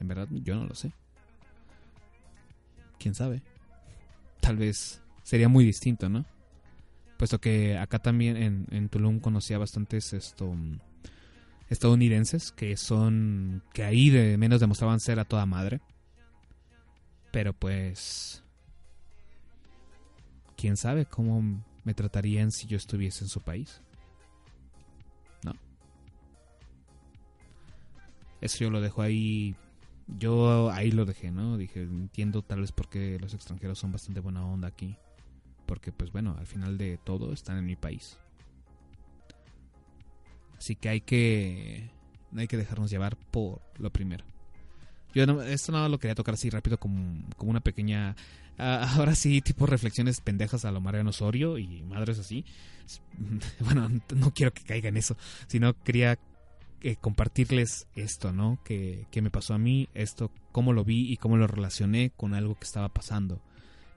En 0.00 0.08
verdad, 0.08 0.28
yo 0.30 0.56
no 0.56 0.66
lo 0.66 0.74
sé. 0.74 0.92
¿Quién 2.98 3.14
sabe? 3.14 3.42
Tal 4.40 4.56
vez 4.56 5.00
sería 5.22 5.48
muy 5.48 5.64
distinto, 5.64 6.08
¿no? 6.08 6.24
Puesto 7.16 7.40
que 7.40 7.78
acá 7.78 8.00
también 8.00 8.66
en, 8.70 8.88
Tulum 8.88 9.20
conocía 9.20 9.58
bastantes 9.58 10.12
esto 10.12 10.52
mm, 10.52 10.80
estadounidenses 11.70 12.50
que 12.50 12.76
son 12.76 13.62
que 13.72 13.84
ahí 13.84 14.10
de 14.10 14.36
menos 14.38 14.60
demostraban 14.60 14.98
ser 14.98 15.20
a 15.20 15.24
toda 15.24 15.46
madre. 15.46 15.80
Pero 17.30 17.52
pues 17.52 18.42
quién 20.56 20.76
sabe 20.76 21.06
cómo 21.06 21.62
me 21.84 21.94
tratarían 21.94 22.50
si 22.50 22.66
yo 22.66 22.76
estuviese 22.76 23.24
en 23.24 23.28
su 23.28 23.40
país. 23.40 23.80
¿No? 25.44 25.52
Eso 28.40 28.58
yo 28.58 28.70
lo 28.70 28.80
dejo 28.80 29.02
ahí. 29.02 29.54
Yo 30.18 30.70
ahí 30.70 30.90
lo 30.90 31.04
dejé, 31.04 31.30
¿no? 31.30 31.56
Dije, 31.56 31.82
entiendo 31.82 32.42
tal 32.42 32.60
vez 32.60 32.72
por 32.72 32.88
qué 32.88 33.18
los 33.20 33.34
extranjeros 33.34 33.78
son 33.78 33.92
bastante 33.92 34.20
buena 34.20 34.44
onda 34.44 34.68
aquí. 34.68 34.96
Porque, 35.66 35.92
pues 35.92 36.12
bueno, 36.12 36.36
al 36.38 36.46
final 36.46 36.76
de 36.76 36.98
todo 36.98 37.32
están 37.32 37.58
en 37.58 37.66
mi 37.66 37.76
país. 37.76 38.18
Así 40.58 40.76
que 40.76 40.88
hay 40.88 41.00
que. 41.00 41.90
No 42.30 42.40
hay 42.40 42.48
que 42.48 42.56
dejarnos 42.56 42.90
llevar 42.90 43.16
por 43.16 43.60
lo 43.78 43.90
primero. 43.90 44.24
Yo 45.14 45.26
no, 45.26 45.42
esto 45.42 45.72
no 45.72 45.88
lo 45.88 45.98
quería 45.98 46.14
tocar 46.14 46.34
así 46.34 46.48
rápido 46.50 46.78
como, 46.78 47.20
como 47.36 47.50
una 47.50 47.60
pequeña. 47.60 48.16
Ah, 48.58 48.92
ahora 48.96 49.14
sí, 49.14 49.40
tipo 49.40 49.66
reflexiones 49.66 50.20
pendejas 50.20 50.64
a 50.64 50.72
lo 50.72 50.80
Mariano 50.80 51.10
Osorio 51.10 51.58
y 51.58 51.82
madres 51.82 52.18
así. 52.18 52.44
Bueno, 53.60 53.88
no 54.14 54.34
quiero 54.34 54.52
que 54.52 54.64
caiga 54.64 54.88
en 54.88 54.96
eso, 54.96 55.16
sino 55.46 55.72
quería 55.82 56.18
eh, 56.82 56.96
compartirles 56.96 57.86
esto, 57.94 58.32
¿no? 58.32 58.58
Que, 58.64 59.06
que 59.10 59.22
me 59.22 59.30
pasó 59.30 59.54
a 59.54 59.58
mí, 59.58 59.88
esto, 59.94 60.30
cómo 60.50 60.72
lo 60.72 60.84
vi 60.84 61.12
y 61.12 61.16
cómo 61.16 61.36
lo 61.36 61.46
relacioné 61.46 62.10
con 62.10 62.34
algo 62.34 62.56
que 62.56 62.64
estaba 62.64 62.88
pasando, 62.88 63.40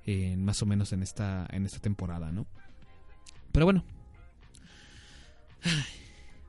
eh, 0.05 0.35
más 0.37 0.61
o 0.61 0.65
menos 0.67 0.93
en 0.93 1.01
esta, 1.01 1.47
en 1.49 1.65
esta 1.65 1.79
temporada, 1.79 2.31
¿no? 2.31 2.45
Pero 3.51 3.65
bueno, 3.65 3.83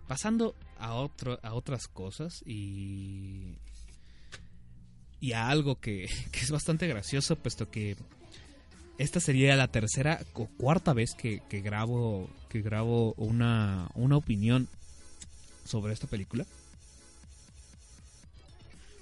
pasando 0.06 0.54
a, 0.78 0.94
otro, 0.94 1.38
a 1.42 1.54
otras 1.54 1.88
cosas 1.88 2.42
y, 2.46 3.54
y 5.20 5.32
a 5.32 5.48
algo 5.48 5.80
que, 5.80 6.08
que 6.32 6.40
es 6.40 6.50
bastante 6.50 6.86
gracioso, 6.86 7.36
puesto 7.36 7.70
que 7.70 7.96
esta 8.98 9.20
sería 9.20 9.56
la 9.56 9.68
tercera 9.68 10.20
o 10.32 10.46
cuarta 10.46 10.94
vez 10.94 11.14
que, 11.14 11.42
que 11.48 11.60
grabo 11.60 12.30
que 12.48 12.62
grabo 12.62 13.12
una, 13.18 13.88
una 13.94 14.16
opinión 14.16 14.68
sobre 15.64 15.92
esta 15.92 16.06
película. 16.06 16.46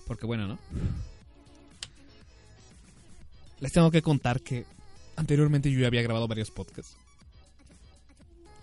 Porque 0.06 0.26
bueno, 0.26 0.46
¿no? 0.46 0.58
Les 3.60 3.72
tengo 3.72 3.90
que 3.90 4.02
contar 4.02 4.40
que 4.40 4.66
anteriormente 5.16 5.70
yo 5.70 5.80
ya 5.80 5.86
había 5.86 6.02
grabado 6.02 6.28
varios 6.28 6.50
podcasts. 6.50 6.96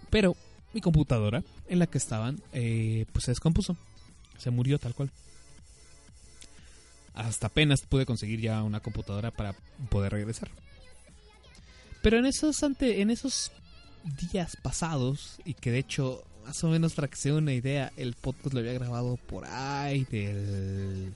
Pero 0.10 0.36
mi 0.74 0.82
computadora 0.82 1.44
en 1.68 1.80
la 1.80 1.88
que 1.88 1.98
estaban, 1.98 2.42
eh, 2.54 3.06
pues 3.12 3.26
se 3.26 3.32
descompuso. 3.32 3.78
Se 4.38 4.52
murió 4.52 4.78
tal 4.78 4.94
cual. 4.94 5.12
Hasta 7.14 7.48
apenas 7.48 7.82
pude 7.82 8.06
conseguir 8.06 8.40
ya 8.40 8.64
una 8.64 8.80
computadora 8.80 9.32
para 9.32 9.54
poder 9.90 10.14
regresar. 10.14 10.50
Pero 12.02 12.18
en 12.18 12.26
esos 12.26 12.64
ante, 12.64 13.02
en 13.02 13.12
esos 13.12 13.52
días 14.32 14.56
pasados 14.56 15.40
y 15.46 15.54
que 15.54 15.72
de 15.72 15.80
hecho 15.80 16.24
más 16.46 16.64
o 16.64 16.70
menos 16.70 16.94
para 16.94 17.08
que 17.08 17.16
se 17.16 17.32
una 17.32 17.54
idea, 17.54 17.92
el 17.98 18.16
podcast 18.16 18.54
lo 18.54 18.60
había 18.60 18.74
grabado 18.74 19.18
por 19.18 19.46
ahí 19.46 20.06
del 20.06 21.14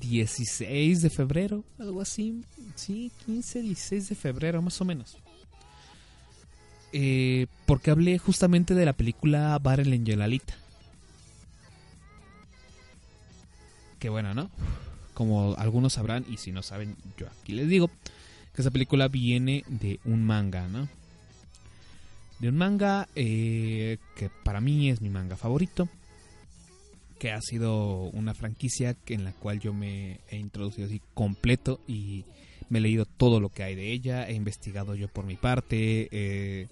16 0.00 1.02
de 1.02 1.10
febrero, 1.10 1.64
algo 1.78 2.00
así. 2.00 2.42
Sí, 2.74 3.12
15, 3.24 3.62
16 3.62 4.08
de 4.08 4.14
febrero, 4.14 4.62
más 4.62 4.80
o 4.80 4.84
menos. 4.84 5.16
Eh, 6.92 7.46
porque 7.66 7.90
hablé 7.90 8.18
justamente 8.18 8.74
de 8.74 8.84
la 8.84 8.92
película 8.92 9.58
Battle 9.58 9.94
Angel 9.94 10.22
Alita. 10.22 10.54
Que 13.98 14.08
bueno, 14.08 14.34
¿no? 14.34 14.50
Como 15.16 15.54
algunos 15.56 15.94
sabrán, 15.94 16.26
y 16.28 16.36
si 16.36 16.52
no 16.52 16.62
saben, 16.62 16.94
yo 17.16 17.26
aquí 17.26 17.54
les 17.54 17.66
digo, 17.70 17.88
que 18.52 18.60
esa 18.60 18.70
película 18.70 19.08
viene 19.08 19.64
de 19.66 19.98
un 20.04 20.22
manga, 20.22 20.68
¿no? 20.68 20.90
De 22.38 22.50
un 22.50 22.58
manga 22.58 23.08
eh, 23.14 23.96
que 24.14 24.28
para 24.44 24.60
mí 24.60 24.90
es 24.90 25.00
mi 25.00 25.08
manga 25.08 25.38
favorito, 25.38 25.88
que 27.18 27.32
ha 27.32 27.40
sido 27.40 28.10
una 28.10 28.34
franquicia 28.34 28.94
en 29.06 29.24
la 29.24 29.32
cual 29.32 29.58
yo 29.58 29.72
me 29.72 30.20
he 30.28 30.36
introducido 30.36 30.86
así 30.86 31.00
completo 31.14 31.80
y 31.88 32.26
me 32.68 32.80
he 32.80 32.82
leído 32.82 33.06
todo 33.06 33.40
lo 33.40 33.48
que 33.48 33.62
hay 33.62 33.74
de 33.74 33.92
ella, 33.92 34.28
he 34.28 34.34
investigado 34.34 34.94
yo 34.96 35.08
por 35.08 35.24
mi 35.24 35.36
parte, 35.36 36.08
eh, 36.10 36.68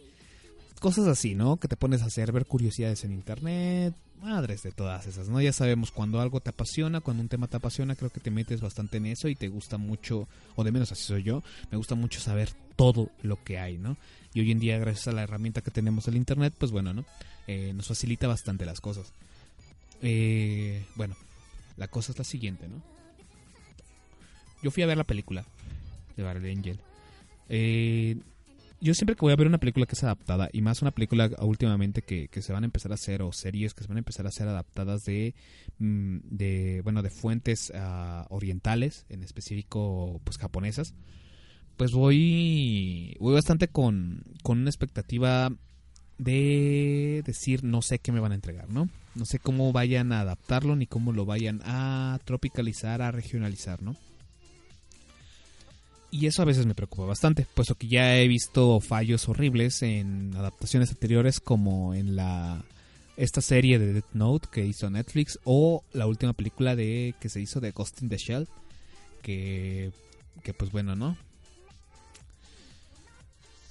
cosas 0.81 1.07
así, 1.07 1.35
¿no? 1.35 1.57
Que 1.57 1.69
te 1.69 1.77
pones 1.77 2.03
a 2.03 2.09
hacer, 2.09 2.31
ver 2.31 2.45
curiosidades 2.45 3.05
en 3.05 3.13
internet, 3.13 3.95
madres 4.21 4.63
de 4.63 4.73
todas 4.73 5.07
esas, 5.07 5.29
¿no? 5.29 5.41
Ya 5.41 5.53
sabemos 5.53 5.91
cuando 5.91 6.21
algo 6.21 6.41
te 6.41 6.51
apasiona, 6.51 7.01
cuando 7.01 7.23
un 7.23 7.29
tema 7.29 7.47
te 7.47 7.57
apasiona, 7.57 7.95
creo 7.95 8.11
que 8.11 8.21
te 8.21 8.31
metes 8.31 8.61
bastante 8.61 8.97
en 8.97 9.07
eso 9.07 9.29
y 9.29 9.35
te 9.35 9.49
gusta 9.49 9.79
mucho, 9.79 10.29
o 10.57 10.65
de 10.65 10.73
menos 10.73 10.93
así 10.93 11.05
soy 11.05 11.23
yo, 11.23 11.43
me 11.71 11.77
gusta 11.77 11.95
mucho 11.95 12.21
saber 12.21 12.51
todo 12.77 13.11
lo 13.23 13.43
que 13.43 13.59
hay, 13.59 13.79
¿no? 13.79 13.97
Y 14.33 14.41
hoy 14.41 14.51
en 14.51 14.61
día, 14.61 14.79
gracias 14.79 15.09
a 15.09 15.13
la 15.13 15.23
herramienta 15.23 15.61
que 15.61 15.71
tenemos 15.71 16.09
el 16.09 16.17
internet, 16.17 16.55
pues 16.59 16.73
bueno, 16.73 16.93
¿no? 16.93 17.05
Eh, 17.47 17.73
nos 17.75 17.87
facilita 17.87 18.27
bastante 18.27 18.65
las 18.65 18.81
cosas. 18.81 19.13
Eh, 20.03 20.85
bueno, 20.97 21.17
la 21.77 21.89
cosa 21.89 22.13
es 22.13 22.19
la 22.19 22.25
siguiente, 22.25 22.69
¿no? 22.69 22.83
Yo 24.63 24.71
fui 24.71 24.83
a 24.83 24.87
ver 24.87 24.97
la 24.97 25.05
película 25.05 25.45
de 26.17 26.23
Battle 26.23 26.51
Angel. 26.51 26.81
Eh, 27.49 28.17
yo 28.85 28.93
siempre 28.93 29.17
que 29.17 29.23
voy 29.23 29.33
a 29.33 29.37
ver 29.37 29.47
una 29.47 29.59
película 29.59 29.87
que 29.87 29.95
es 29.95 30.05
adaptada, 30.05 30.51
y 30.53 30.61
más 30.61 30.83
una 30.83 30.91
película 30.91 31.31
últimamente 31.41 32.03
que, 32.03 32.29
que 32.29 32.43
se 32.43 32.53
van 32.53 32.65
a 32.65 32.67
empezar 32.67 32.93
a 32.93 32.97
hacer, 32.97 33.23
o 33.23 33.33
series 33.33 33.73
que 33.73 33.83
se 33.83 33.89
van 33.89 33.97
a 33.97 34.01
empezar 34.01 34.27
a 34.27 34.29
hacer 34.29 34.47
adaptadas 34.47 35.05
de, 35.05 35.35
mm, 35.79 36.19
de 36.25 36.83
bueno, 36.85 37.01
de 37.03 37.09
fuentes 37.09 37.73
ah, 37.75 38.27
orientales, 38.29 39.07
en 39.09 39.23
específico, 39.23 40.21
pues 40.23 40.37
japonesas, 40.37 40.93
pues 41.79 41.93
voy, 41.93 43.17
voy 43.19 43.33
bastante 43.33 43.69
con, 43.69 44.23
con 44.43 44.59
una 44.59 44.69
expectativa 44.69 45.51
de 46.19 47.23
decir 47.25 47.65
no 47.65 47.81
sé 47.81 48.01
qué 48.01 48.13
me 48.13 48.21
van 48.21 48.33
a 48.33 48.37
entregar, 48.37 48.69
¿no? 48.69 48.91
No 49.15 49.25
sé 49.25 49.39
cómo 49.39 49.73
vayan 49.73 50.13
a 50.13 50.21
adaptarlo 50.21 50.77
ni 50.77 50.87
cómo 50.87 51.13
lo 51.13 51.25
vayan 51.25 51.63
a 51.65 52.19
tropicalizar, 52.25 53.01
a 53.01 53.11
regionalizar, 53.11 53.83
¿no? 53.83 53.97
Y 56.15 56.29
eso 56.29 56.43
a 56.43 56.45
veces 56.45 56.65
me 56.65 56.77
preocupa 56.77 57.07
bastante, 57.07 57.45
puesto 57.55 57.75
que 57.75 57.89
ya 57.89 58.17
he 58.17 58.29
visto 58.29 58.79
fallos 58.79 59.29
horribles 59.29 59.83
en 59.83 60.33
adaptaciones 60.37 60.91
anteriores 60.91 61.41
como 61.41 61.93
en 61.93 62.15
la 62.15 62.65
esta 63.17 63.41
serie 63.41 63.81
de 63.81 63.95
Death 63.95 64.13
Note 64.13 64.49
que 64.53 64.65
hizo 64.65 64.89
Netflix 64.89 65.41
o 65.43 65.83
la 65.93 66.07
última 66.07 66.33
película 66.33 66.77
de 66.77 67.17
que 67.21 67.29
se 67.29 67.41
hizo 67.41 67.59
de 67.59 67.73
Ghost 67.73 68.01
in 68.01 68.11
the 68.11 68.17
Shell 68.17 68.47
que 69.23 69.91
que 70.45 70.55
pues 70.55 70.71
bueno, 70.71 70.95
¿no? 70.95 71.17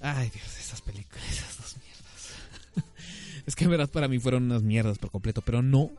Ay, 0.01 0.29
Dios, 0.29 0.59
esas 0.59 0.81
películas, 0.81 1.23
esas 1.31 1.55
dos 1.55 1.77
mierdas. 1.77 2.93
es 3.45 3.55
que 3.55 3.63
en 3.63 3.69
verdad 3.69 3.89
para 3.89 4.09
mí 4.09 4.19
fueron 4.19 4.43
unas 4.43 4.63
mierdas 4.63 4.97
por 4.97 5.11
completo, 5.11 5.41
pero 5.45 5.61
no 5.61 5.91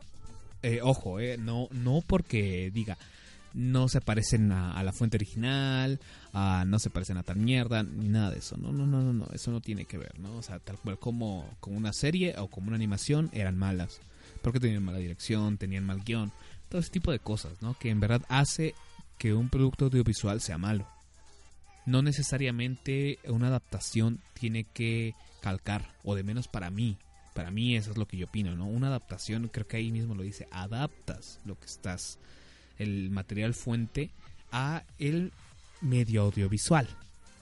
eh, 0.61 0.81
ojo, 0.83 1.19
eh, 1.19 1.37
no 1.39 1.69
no 1.71 2.03
porque 2.05 2.69
diga 2.71 2.99
no 3.55 3.87
se 3.87 4.01
parecen 4.01 4.51
a, 4.51 4.83
la 4.83 4.91
fuente 4.91 5.15
original, 5.15 5.99
no 6.33 6.77
se 6.77 6.89
parecen 6.89 7.17
a 7.17 7.23
tal 7.23 7.37
mierda, 7.37 7.83
ni 7.83 8.09
nada 8.09 8.31
de 8.31 8.39
eso. 8.39 8.57
No, 8.57 8.73
no, 8.73 8.85
no, 8.85 9.01
no, 9.01 9.13
no, 9.13 9.27
eso 9.33 9.49
no 9.51 9.61
tiene 9.61 9.85
que 9.85 9.97
ver, 9.97 10.19
¿no? 10.19 10.35
O 10.35 10.41
sea, 10.41 10.59
tal 10.59 10.77
cual 10.77 10.99
como, 10.99 11.49
como 11.61 11.77
una 11.77 11.93
serie 11.93 12.35
o 12.37 12.47
como 12.47 12.67
una 12.67 12.75
animación 12.75 13.29
eran 13.33 13.57
malas. 13.57 14.01
Porque 14.41 14.59
tenían 14.59 14.83
mala 14.83 14.97
dirección, 14.97 15.57
tenían 15.57 15.85
mal 15.85 16.03
guion, 16.03 16.33
todo 16.69 16.81
ese 16.81 16.91
tipo 16.91 17.11
de 17.11 17.19
cosas, 17.19 17.61
¿no? 17.61 17.75
Que 17.79 17.89
en 17.89 18.01
verdad 18.01 18.23
hace 18.27 18.75
que 19.17 19.33
un 19.33 19.49
producto 19.49 19.85
audiovisual 19.85 20.41
sea 20.41 20.57
malo. 20.57 20.85
No 21.85 22.01
necesariamente 22.01 23.19
una 23.25 23.47
adaptación 23.47 24.19
tiene 24.33 24.65
que 24.65 25.13
calcar, 25.41 25.93
o 26.03 26.13
de 26.13 26.23
menos 26.23 26.49
para 26.49 26.69
mí. 26.69 26.97
Para 27.33 27.51
mí 27.51 27.77
eso 27.77 27.91
es 27.91 27.97
lo 27.97 28.05
que 28.05 28.17
yo 28.17 28.25
opino, 28.25 28.53
¿no? 28.55 28.65
Una 28.65 28.87
adaptación, 28.87 29.47
creo 29.47 29.67
que 29.67 29.77
ahí 29.77 29.91
mismo 29.91 30.13
lo 30.13 30.23
dice, 30.23 30.47
adaptas 30.51 31.39
lo 31.45 31.57
que 31.57 31.65
estás 31.65 32.19
el 32.77 33.09
material 33.09 33.53
fuente 33.53 34.09
a 34.51 34.83
el 34.99 35.31
medio 35.81 36.23
audiovisual, 36.23 36.87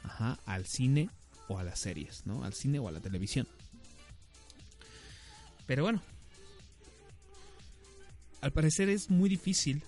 Ajá, 0.04 0.38
al 0.46 0.66
cine 0.66 1.10
o 1.48 1.60
a 1.60 1.64
las 1.64 1.80
series, 1.80 2.26
¿no? 2.26 2.44
Al 2.44 2.54
cine 2.54 2.80
o 2.80 2.88
a 2.88 2.92
la 2.92 3.00
televisión. 3.00 3.48
Pero 5.66 5.84
bueno, 5.84 6.02
al 8.42 8.52
parecer 8.52 8.90
es 8.90 9.10
muy 9.10 9.30
difícil 9.30 9.82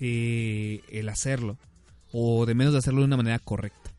eh, 0.00 0.82
el 0.90 1.08
hacerlo, 1.08 1.56
o 2.12 2.44
de 2.44 2.54
menos 2.54 2.72
de 2.72 2.80
hacerlo 2.80 3.00
de 3.00 3.06
una 3.06 3.16
manera 3.16 3.38
correcta. 3.38 3.90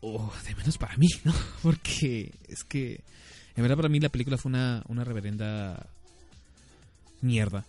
O 0.00 0.32
de 0.46 0.54
menos 0.54 0.78
para 0.78 0.96
mí, 0.96 1.08
¿no? 1.24 1.34
Porque 1.62 2.32
es 2.48 2.64
que, 2.64 3.02
en 3.54 3.62
verdad 3.62 3.76
para 3.76 3.88
mí 3.88 4.00
la 4.00 4.08
película 4.08 4.38
fue 4.38 4.50
una, 4.50 4.82
una 4.88 5.04
reverenda 5.04 5.86
mierda. 7.20 7.64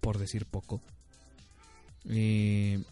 Por 0.00 0.18
decir 0.18 0.46
poco. 0.46 0.80
Eh, 2.08 2.82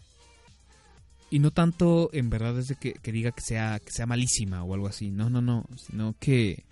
y 1.29 1.39
no 1.39 1.51
tanto 1.51 2.09
en 2.13 2.29
verdad 2.29 2.55
desde 2.55 2.75
que, 2.75 2.93
que, 2.93 3.11
diga 3.11 3.31
que 3.31 3.41
sea, 3.41 3.79
que 3.79 3.91
sea 3.91 4.05
malísima 4.05 4.63
o 4.63 4.73
algo 4.73 4.87
así. 4.87 5.11
No, 5.11 5.29
no, 5.29 5.41
no. 5.41 5.65
Sino 5.77 6.15
que 6.19 6.63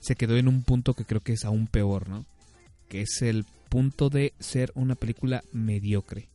se 0.00 0.16
quedó 0.16 0.36
en 0.36 0.48
un 0.48 0.62
punto 0.62 0.94
que 0.94 1.04
creo 1.04 1.20
que 1.20 1.34
es 1.34 1.44
aún 1.44 1.66
peor, 1.66 2.08
¿no? 2.08 2.24
Que 2.88 3.02
es 3.02 3.22
el 3.22 3.44
punto 3.68 4.10
de 4.10 4.32
ser 4.40 4.72
una 4.74 4.94
película 4.94 5.44
mediocre. 5.52 6.28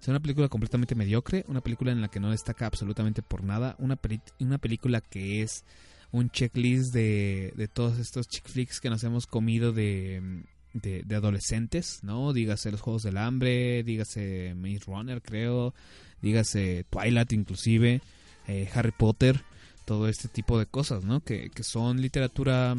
Ser 0.00 0.12
una 0.12 0.20
película 0.20 0.48
completamente 0.48 0.94
mediocre, 0.94 1.44
una 1.48 1.60
película 1.60 1.90
en 1.90 2.00
la 2.00 2.08
que 2.08 2.20
no 2.20 2.30
destaca 2.30 2.66
absolutamente 2.66 3.22
por 3.22 3.42
nada, 3.42 3.74
una, 3.78 3.98
una 4.38 4.58
película 4.58 5.00
que 5.00 5.42
es 5.42 5.64
un 6.12 6.30
checklist 6.30 6.94
de, 6.94 7.52
de 7.56 7.68
todos 7.68 7.98
estos 7.98 8.28
chick 8.28 8.48
flicks 8.48 8.80
que 8.80 8.90
nos 8.90 9.02
hemos 9.02 9.26
comido 9.26 9.72
de, 9.72 10.44
de, 10.82 11.14
adolescentes, 11.14 12.00
¿no? 12.02 12.32
Dígase 12.32 12.70
los 12.70 12.80
Juegos 12.80 13.02
del 13.02 13.16
Hambre, 13.16 13.82
dígase 13.82 14.54
Maze 14.54 14.84
Runner, 14.86 15.22
creo, 15.22 15.74
dígase 16.22 16.84
Twilight 16.90 17.32
inclusive, 17.32 18.00
eh, 18.46 18.68
Harry 18.74 18.92
Potter, 18.92 19.42
todo 19.84 20.08
este 20.08 20.28
tipo 20.28 20.58
de 20.58 20.66
cosas, 20.66 21.04
¿no? 21.04 21.20
Que, 21.20 21.50
que 21.50 21.62
son 21.62 22.00
literatura 22.00 22.74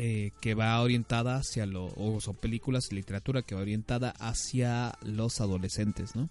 eh, 0.00 0.30
que 0.40 0.54
va 0.54 0.80
orientada 0.80 1.38
hacia 1.38 1.66
lo, 1.66 1.86
o 1.96 2.20
son 2.20 2.36
películas 2.36 2.86
y 2.90 2.94
literatura 2.94 3.42
que 3.42 3.56
va 3.56 3.62
orientada 3.62 4.10
hacia 4.20 4.96
los 5.02 5.40
adolescentes, 5.40 6.14
¿no? 6.14 6.30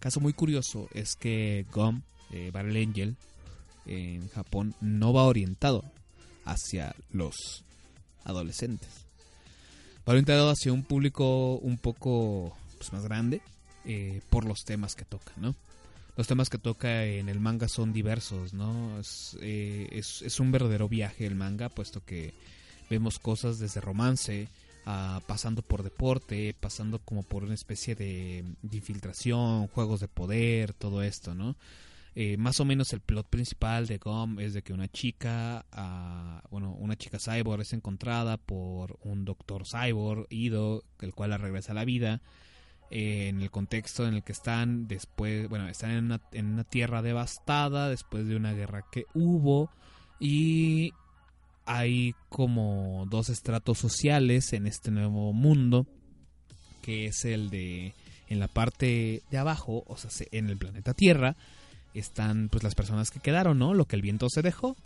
Caso 0.00 0.18
muy 0.18 0.32
curioso 0.32 0.88
es 0.92 1.14
que 1.14 1.66
Gum, 1.72 2.02
eh, 2.32 2.50
Battle 2.52 2.82
Angel, 2.82 3.16
en 3.86 4.28
Japón 4.30 4.74
no 4.80 5.12
va 5.12 5.22
orientado 5.22 5.84
hacia 6.44 6.96
los 7.12 7.62
adolescentes. 8.24 9.06
Va 10.08 10.12
orientado 10.12 10.50
hacia 10.50 10.72
un 10.72 10.82
público 10.82 11.56
un 11.56 11.78
poco 11.78 12.56
pues, 12.78 12.92
más 12.92 13.04
grande 13.04 13.42
eh, 13.84 14.20
por 14.30 14.44
los 14.44 14.64
temas 14.64 14.94
que 14.94 15.04
toca, 15.04 15.32
¿no? 15.36 15.54
Los 16.16 16.26
temas 16.26 16.50
que 16.50 16.58
toca 16.58 17.04
en 17.04 17.28
el 17.28 17.40
manga 17.40 17.68
son 17.68 17.92
diversos, 17.92 18.52
¿no? 18.52 18.98
Es, 18.98 19.36
eh, 19.40 19.88
es, 19.92 20.40
un 20.40 20.50
verdadero 20.50 20.88
viaje 20.88 21.26
el 21.26 21.34
manga, 21.34 21.68
puesto 21.68 22.04
que 22.04 22.34
vemos 22.90 23.18
cosas 23.18 23.58
desde 23.58 23.80
romance, 23.80 24.48
a, 24.84 25.20
pasando 25.26 25.62
por 25.62 25.82
deporte, 25.82 26.54
pasando 26.58 26.98
como 26.98 27.22
por 27.22 27.44
una 27.44 27.54
especie 27.54 27.94
de 27.94 28.44
infiltración, 28.70 29.68
juegos 29.68 30.00
de 30.00 30.08
poder, 30.08 30.74
todo 30.74 31.02
esto, 31.02 31.34
¿no? 31.34 31.56
Eh, 32.22 32.36
más 32.36 32.60
o 32.60 32.66
menos 32.66 32.92
el 32.92 33.00
plot 33.00 33.26
principal 33.28 33.86
de 33.86 33.96
GOM 33.96 34.40
es 34.40 34.52
de 34.52 34.60
que 34.60 34.74
una 34.74 34.88
chica, 34.88 35.64
uh, 35.74 36.46
bueno, 36.50 36.74
una 36.74 36.94
chica 36.94 37.16
cyborg 37.18 37.62
es 37.62 37.72
encontrada 37.72 38.36
por 38.36 38.98
un 39.04 39.24
doctor 39.24 39.62
cyborg, 39.64 40.26
Ido, 40.28 40.84
el 41.00 41.14
cual 41.14 41.30
la 41.30 41.38
regresa 41.38 41.72
a 41.72 41.76
la 41.76 41.86
vida. 41.86 42.20
Eh, 42.90 43.28
en 43.28 43.40
el 43.40 43.50
contexto 43.50 44.06
en 44.06 44.16
el 44.16 44.22
que 44.22 44.32
están 44.32 44.86
después, 44.86 45.48
bueno, 45.48 45.66
están 45.66 45.92
en 45.92 46.04
una, 46.04 46.20
en 46.32 46.52
una 46.52 46.64
tierra 46.64 47.00
devastada 47.00 47.88
después 47.88 48.26
de 48.26 48.36
una 48.36 48.52
guerra 48.52 48.84
que 48.92 49.06
hubo 49.14 49.70
y 50.18 50.92
hay 51.64 52.14
como 52.28 53.06
dos 53.08 53.30
estratos 53.30 53.78
sociales 53.78 54.52
en 54.52 54.66
este 54.66 54.90
nuevo 54.90 55.32
mundo 55.32 55.86
que 56.82 57.06
es 57.06 57.24
el 57.24 57.48
de 57.48 57.94
en 58.28 58.40
la 58.40 58.48
parte 58.48 59.22
de 59.30 59.38
abajo, 59.38 59.84
o 59.86 59.96
sea, 59.96 60.10
en 60.32 60.50
el 60.50 60.58
planeta 60.58 60.92
Tierra, 60.92 61.34
están 61.94 62.48
pues 62.48 62.62
las 62.62 62.74
personas 62.74 63.10
que 63.10 63.20
quedaron, 63.20 63.58
¿no? 63.58 63.74
Lo 63.74 63.84
que 63.84 63.96
el 63.96 64.02
viento 64.02 64.28
se 64.28 64.42
dejó. 64.42 64.76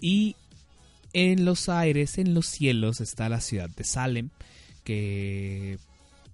Y 0.00 0.36
en 1.12 1.44
los 1.44 1.68
aires, 1.68 2.18
en 2.18 2.34
los 2.34 2.46
cielos, 2.46 3.00
está 3.00 3.28
la 3.28 3.40
ciudad 3.40 3.68
de 3.68 3.84
Salem, 3.84 4.30
que 4.84 5.78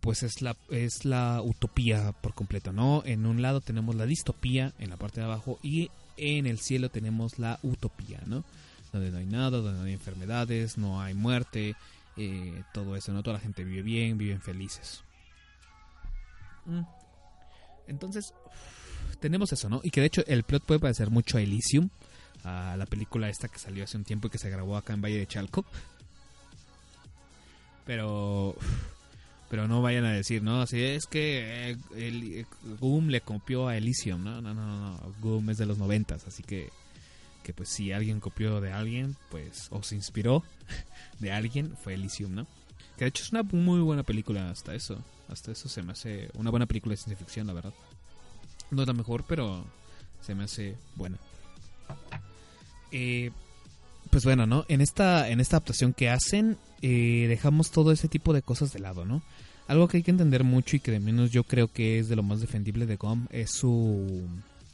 pues 0.01 0.23
es 0.23 0.41
la, 0.41 0.57
es 0.71 1.05
la 1.05 1.43
utopía 1.43 2.13
por 2.13 2.35
completo, 2.35 2.73
¿no? 2.73 3.03
En 3.05 3.27
un 3.27 3.43
lado 3.43 3.61
tenemos 3.61 3.97
la 3.97 4.07
distopía 4.07 4.73
en 4.79 4.91
la 4.91 4.97
parte 4.97 5.21
de 5.21 5.27
abajo 5.27 5.59
y 5.63 5.91
en 6.17 6.47
el 6.47 6.59
cielo 6.59 6.91
tenemos 6.91 7.39
la 7.39 7.59
utopía, 7.63 8.21
¿no? 8.27 8.45
Donde 8.93 9.11
no 9.11 9.19
hay 9.19 9.27
nada, 9.27 9.59
donde 9.59 9.81
no 9.81 9.85
hay 9.85 9.95
enfermedades, 9.95 10.79
no 10.79 11.01
hay 11.01 11.15
muerte, 11.15 11.75
eh, 12.17 12.63
todo 12.73 12.95
eso, 12.95 13.13
¿no? 13.13 13.23
Toda 13.23 13.35
la 13.35 13.41
gente 13.41 13.65
vive 13.65 13.83
bien, 13.83 14.17
viven 14.17 14.41
felices. 14.41 15.03
Mm. 16.67 16.83
Entonces, 17.89 18.33
tenemos 19.21 19.53
eso, 19.53 19.69
¿no? 19.69 19.81
Y 19.83 19.91
que 19.91 20.01
de 20.01 20.07
hecho 20.07 20.25
el 20.27 20.43
plot 20.43 20.65
puede 20.65 20.81
parecer 20.81 21.11
mucho 21.11 21.39
a 21.39 21.43
Elysium, 21.43 21.89
a 22.45 22.77
la 22.77 22.87
película 22.87 23.29
esta 23.29 23.49
que 23.49 23.59
salió 23.59 23.85
hace 23.85 23.97
un 23.97 24.05
tiempo 24.05 24.29
y 24.29 24.31
que 24.31 24.39
se 24.39 24.51
grabó 24.51 24.77
acá 24.77 24.93
en 24.95 25.03
Valle 25.03 25.19
de 25.19 25.27
Chalco. 25.27 25.65
Pero 27.85 28.57
pero 29.49 29.69
no 29.69 29.81
vayan 29.81 30.05
a 30.05 30.13
decir, 30.13 30.43
no, 30.43 30.61
así 30.61 30.83
es 30.83 31.07
que 31.07 31.71
eh, 31.71 31.77
eh, 31.95 32.45
Goom 32.81 33.09
le 33.09 33.21
copió 33.21 33.69
a 33.69 33.77
Elysium, 33.77 34.25
no, 34.25 34.41
no, 34.41 34.55
no, 34.55 34.67
no, 34.67 35.15
Goom 35.21 35.51
es 35.51 35.59
de 35.59 35.67
los 35.67 35.79
noventas, 35.79 36.27
así 36.27 36.43
que 36.43 36.71
que 37.45 37.55
pues 37.55 37.69
si 37.69 37.93
alguien 37.93 38.19
copió 38.19 38.61
de 38.61 38.73
alguien, 38.73 39.17
pues 39.31 39.69
o 39.71 39.81
se 39.85 39.95
inspiró 39.95 40.43
de 41.21 41.31
alguien 41.31 41.77
fue 41.77 41.95
Elysium, 41.95 42.35
¿no? 42.35 42.47
Que 42.97 43.05
de 43.05 43.09
hecho 43.11 43.23
es 43.23 43.31
una 43.31 43.45
muy 43.45 43.79
buena 43.81 44.03
película 44.03 44.51
hasta 44.51 44.75
eso, 44.75 45.01
hasta 45.29 45.53
eso 45.53 45.69
se 45.69 45.83
me 45.83 45.93
hace 45.93 46.29
una 46.35 46.51
buena 46.51 46.67
película 46.67 46.95
de 46.95 46.97
ciencia 46.97 47.17
ficción, 47.17 47.47
la 47.47 47.53
verdad. 47.53 47.73
No 48.71 48.83
es 48.83 48.89
la 48.89 48.95
mejor, 48.95 49.25
pero 49.27 49.65
se 50.21 50.35
me 50.35 50.45
hace 50.45 50.77
buena. 50.97 51.19
Eh, 52.91 53.31
pues 54.11 54.25
bueno, 54.25 54.47
¿no? 54.47 54.65
En 54.69 54.81
esta, 54.81 55.29
en 55.29 55.41
esta 55.41 55.57
adaptación 55.57 55.93
que 55.93 56.09
hacen, 56.09 56.57
eh, 56.83 57.27
dejamos 57.29 57.71
todo 57.71 57.93
ese 57.93 58.09
tipo 58.09 58.33
de 58.33 58.43
cosas 58.43 58.73
de 58.73 58.81
lado, 58.81 59.05
¿no? 59.05 59.23
Algo 59.69 59.89
que 59.89 59.99
hay 59.99 60.03
que 60.03 60.11
entender 60.11 60.45
mucho 60.45 60.77
y 60.77 60.81
que 60.81 60.93
de 60.93 61.01
menos 61.01 61.31
yo 61.33 61.45
creo 61.45 61.69
que 61.69 61.99
es 61.99 62.09
de 62.09 62.17
lo 62.17 62.23
más 62.23 62.41
defendible 62.41 62.87
de 62.87 62.97
GOM 62.97 63.27
es 63.31 63.51
su, 63.51 64.29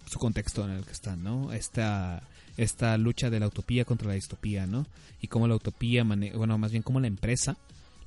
su 0.06 0.18
contexto 0.18 0.64
en 0.64 0.72
el 0.72 0.84
que 0.84 0.92
están, 0.92 1.22
¿no? 1.22 1.52
Esta, 1.52 2.22
esta 2.56 2.98
lucha 2.98 3.30
de 3.30 3.40
la 3.40 3.46
utopía 3.46 3.84
contra 3.84 4.08
la 4.08 4.14
distopía, 4.14 4.66
¿no? 4.66 4.86
Y 5.20 5.28
cómo 5.28 5.48
la 5.48 5.54
utopía, 5.54 6.04
bueno, 6.04 6.58
más 6.58 6.72
bien 6.72 6.82
cómo 6.82 7.00
la 7.00 7.06
empresa, 7.06 7.56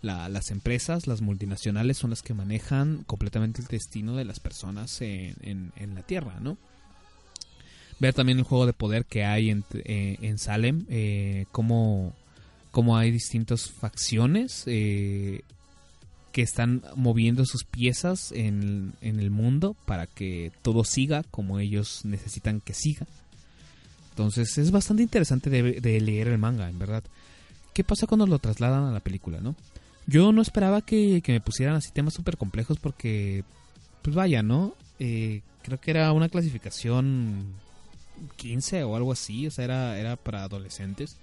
la, 0.02 0.30
las 0.30 0.52
empresas, 0.52 1.08
las 1.08 1.22
multinacionales 1.22 1.98
son 1.98 2.12
las 2.12 2.22
que 2.22 2.34
manejan 2.34 3.04
completamente 3.06 3.62
el 3.62 3.68
destino 3.68 4.16
de 4.16 4.26
las 4.26 4.40
personas 4.40 5.02
en, 5.02 5.72
en, 5.76 5.96
la 5.96 6.04
Tierra, 6.04 6.40
¿no? 6.40 6.58
ver 8.00 8.14
también 8.14 8.38
el 8.38 8.44
juego 8.44 8.66
de 8.66 8.74
poder 8.74 9.06
que 9.06 9.24
hay 9.24 9.50
en, 9.50 9.64
eh, 9.74 10.18
en 10.22 10.38
Salem, 10.38 10.86
eh, 10.90 11.46
cómo, 11.52 12.14
cómo, 12.72 12.98
hay 12.98 13.12
distintas 13.12 13.70
facciones 13.70 14.64
eh, 14.68 15.42
que 16.32 16.42
están 16.42 16.84
moviendo 16.96 17.46
sus 17.46 17.64
piezas 17.64 18.32
en, 18.34 18.94
en, 19.02 19.20
el 19.20 19.32
mundo 19.32 19.76
para 19.86 20.08
que 20.08 20.52
todo 20.62 20.84
siga 20.84 21.24
como 21.32 21.60
ellos 21.60 22.02
necesitan 22.04 22.60
que 22.60 22.74
siga. 22.74 23.08
Entonces 24.10 24.58
es 24.58 24.72
bastante 24.72 25.04
interesante 25.04 25.50
de 25.50 26.02
leer 26.02 26.28
el 26.28 26.38
manga, 26.38 26.70
en 26.70 26.80
verdad. 26.80 27.04
¿Qué 27.74 27.84
pasa 27.84 28.08
cuando 28.08 28.26
lo 28.26 28.40
trasladan 28.40 28.86
a 28.86 28.92
la 28.94 29.02
película, 29.02 29.42
no? 29.42 29.54
Yo 30.08 30.32
no 30.32 30.42
esperaba 30.42 30.82
que, 30.82 31.22
que 31.22 31.32
me 31.32 31.42
pusieran 31.42 31.76
así 31.76 31.92
temas 31.92 32.14
súper 32.14 32.38
complejos 32.38 32.78
porque, 32.80 33.44
pues 34.02 34.16
vaya, 34.16 34.44
¿no? 34.44 34.76
creo 34.98 35.80
que 35.82 35.92
era 35.92 36.14
una 36.14 36.30
clasificación 36.30 37.54
15 38.38 38.84
o 38.84 38.96
algo 38.96 39.12
así, 39.12 39.48
o 39.48 39.52
sea, 39.52 39.66
era, 39.66 40.00
era 40.00 40.16
para 40.16 40.44
adolescentes. 40.44 41.18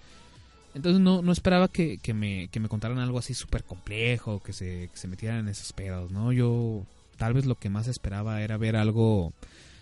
Entonces 0.74 1.00
no, 1.00 1.22
no 1.22 1.32
esperaba 1.32 1.68
que, 1.68 1.98
que, 1.98 2.14
me, 2.14 2.48
que 2.48 2.60
me 2.60 2.68
contaran 2.68 2.98
algo 2.98 3.18
así 3.18 3.34
súper 3.34 3.64
complejo, 3.64 4.40
que 4.40 4.52
se, 4.52 4.90
se 4.94 5.08
metieran 5.08 5.40
en 5.40 5.48
esos 5.48 5.72
pedos, 5.72 6.10
¿no? 6.10 6.32
Yo 6.32 6.84
tal 7.18 7.34
vez 7.34 7.44
lo 7.44 7.56
que 7.56 7.68
más 7.68 7.88
esperaba 7.88 8.42
era 8.42 8.56
ver 8.56 8.76
algo 8.76 9.32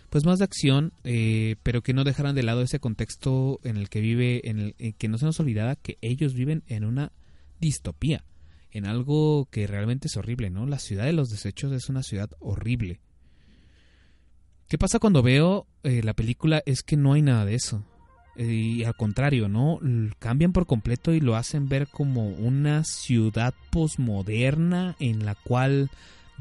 pues 0.09 0.25
más 0.25 0.39
de 0.39 0.45
acción, 0.45 0.91
eh, 1.05 1.55
pero 1.63 1.81
que 1.81 1.93
no 1.93 2.03
dejaran 2.03 2.35
de 2.35 2.43
lado 2.43 2.61
ese 2.61 2.79
contexto 2.79 3.61
en 3.63 3.77
el 3.77 3.87
que 3.87 4.01
vive, 4.01 4.41
en 4.49 4.75
el 4.77 4.93
que 4.95 5.07
no 5.07 5.17
se 5.17 5.23
nos 5.23 5.39
olvidara 5.39 5.77
que 5.77 5.97
ellos 6.01 6.33
viven 6.33 6.63
en 6.67 6.83
una 6.83 7.13
distopía, 7.61 8.25
en 8.71 8.85
algo 8.85 9.47
que 9.51 9.67
realmente 9.67 10.07
es 10.07 10.17
horrible, 10.17 10.49
¿no? 10.49 10.65
La 10.65 10.79
ciudad 10.79 11.05
de 11.05 11.13
los 11.13 11.29
desechos 11.29 11.71
es 11.73 11.89
una 11.89 12.03
ciudad 12.03 12.29
horrible. 12.39 12.99
¿Qué 14.67 14.77
pasa 14.77 14.99
cuando 14.99 15.21
veo 15.21 15.67
eh, 15.83 16.01
la 16.03 16.13
película? 16.13 16.63
Es 16.65 16.81
que 16.81 16.95
no 16.95 17.13
hay 17.13 17.21
nada 17.21 17.45
de 17.45 17.55
eso. 17.55 17.83
Y 18.37 18.85
al 18.85 18.95
contrario, 18.95 19.49
¿no? 19.49 19.79
Cambian 20.19 20.53
por 20.53 20.65
completo 20.65 21.13
y 21.13 21.19
lo 21.19 21.35
hacen 21.35 21.67
ver 21.67 21.87
como 21.89 22.29
una 22.29 22.85
ciudad 22.85 23.53
posmoderna 23.69 24.95
en 24.99 25.25
la 25.25 25.35
cual 25.35 25.91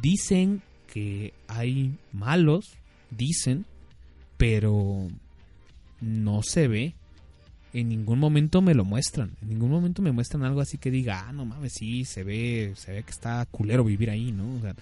dicen 0.00 0.62
que 0.86 1.34
hay 1.48 1.98
malos, 2.12 2.76
dicen, 3.10 3.66
pero 4.36 5.08
no 6.00 6.42
se 6.42 6.68
ve. 6.68 6.94
En 7.72 7.88
ningún 7.88 8.18
momento 8.18 8.60
me 8.60 8.74
lo 8.74 8.84
muestran. 8.84 9.30
En 9.42 9.50
ningún 9.50 9.70
momento 9.70 10.02
me 10.02 10.12
muestran 10.12 10.42
algo 10.42 10.60
así 10.60 10.78
que 10.78 10.90
diga, 10.90 11.26
ah, 11.28 11.32
no 11.32 11.44
mames, 11.44 11.72
sí, 11.74 12.04
se 12.04 12.24
ve, 12.24 12.72
se 12.76 12.92
ve 12.92 13.02
que 13.02 13.10
está 13.10 13.46
culero 13.50 13.84
vivir 13.84 14.10
ahí, 14.10 14.32
¿no? 14.32 14.56
O 14.56 14.60
sea, 14.60 14.74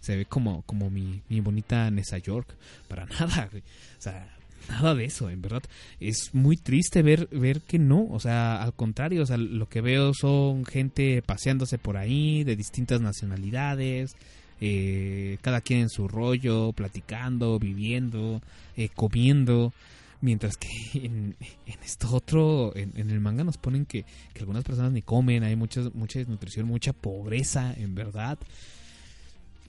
se 0.00 0.16
ve 0.16 0.26
como, 0.26 0.62
como 0.62 0.88
mi, 0.90 1.22
mi 1.28 1.40
bonita 1.40 1.90
Nessa 1.90 2.18
York. 2.18 2.54
Para 2.88 3.06
nada, 3.20 3.50
O 3.52 4.00
sea, 4.00 4.28
nada 4.68 4.94
de 4.94 5.04
eso, 5.04 5.28
en 5.30 5.42
verdad. 5.42 5.62
Es 6.00 6.34
muy 6.34 6.56
triste 6.56 7.02
ver, 7.02 7.28
ver 7.32 7.60
que 7.62 7.78
no. 7.78 8.06
O 8.10 8.20
sea, 8.20 8.62
al 8.62 8.74
contrario, 8.74 9.22
o 9.22 9.26
sea, 9.26 9.36
lo 9.36 9.68
que 9.68 9.80
veo 9.80 10.14
son 10.14 10.64
gente 10.64 11.22
paseándose 11.22 11.78
por 11.78 11.96
ahí, 11.96 12.44
de 12.44 12.56
distintas 12.56 13.00
nacionalidades. 13.00 14.16
Eh, 14.60 15.38
cada 15.42 15.60
quien 15.60 15.80
en 15.80 15.88
su 15.90 16.08
rollo, 16.08 16.72
platicando, 16.72 17.58
viviendo, 17.58 18.40
eh, 18.76 18.88
comiendo. 18.94 19.72
Mientras 20.20 20.56
que 20.56 20.68
en, 20.94 21.36
esto 21.82 22.14
otro, 22.14 22.74
en, 22.76 22.92
en, 22.96 23.10
el 23.10 23.20
manga 23.20 23.44
nos 23.44 23.58
ponen 23.58 23.84
que, 23.84 24.04
que, 24.32 24.40
algunas 24.40 24.64
personas 24.64 24.92
ni 24.92 25.02
comen, 25.02 25.42
hay 25.42 25.56
mucha, 25.56 25.82
mucha 25.94 26.18
desnutrición, 26.18 26.66
mucha 26.66 26.92
pobreza, 26.92 27.74
en 27.74 27.94
verdad. 27.94 28.38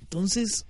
Entonces, 0.01 0.65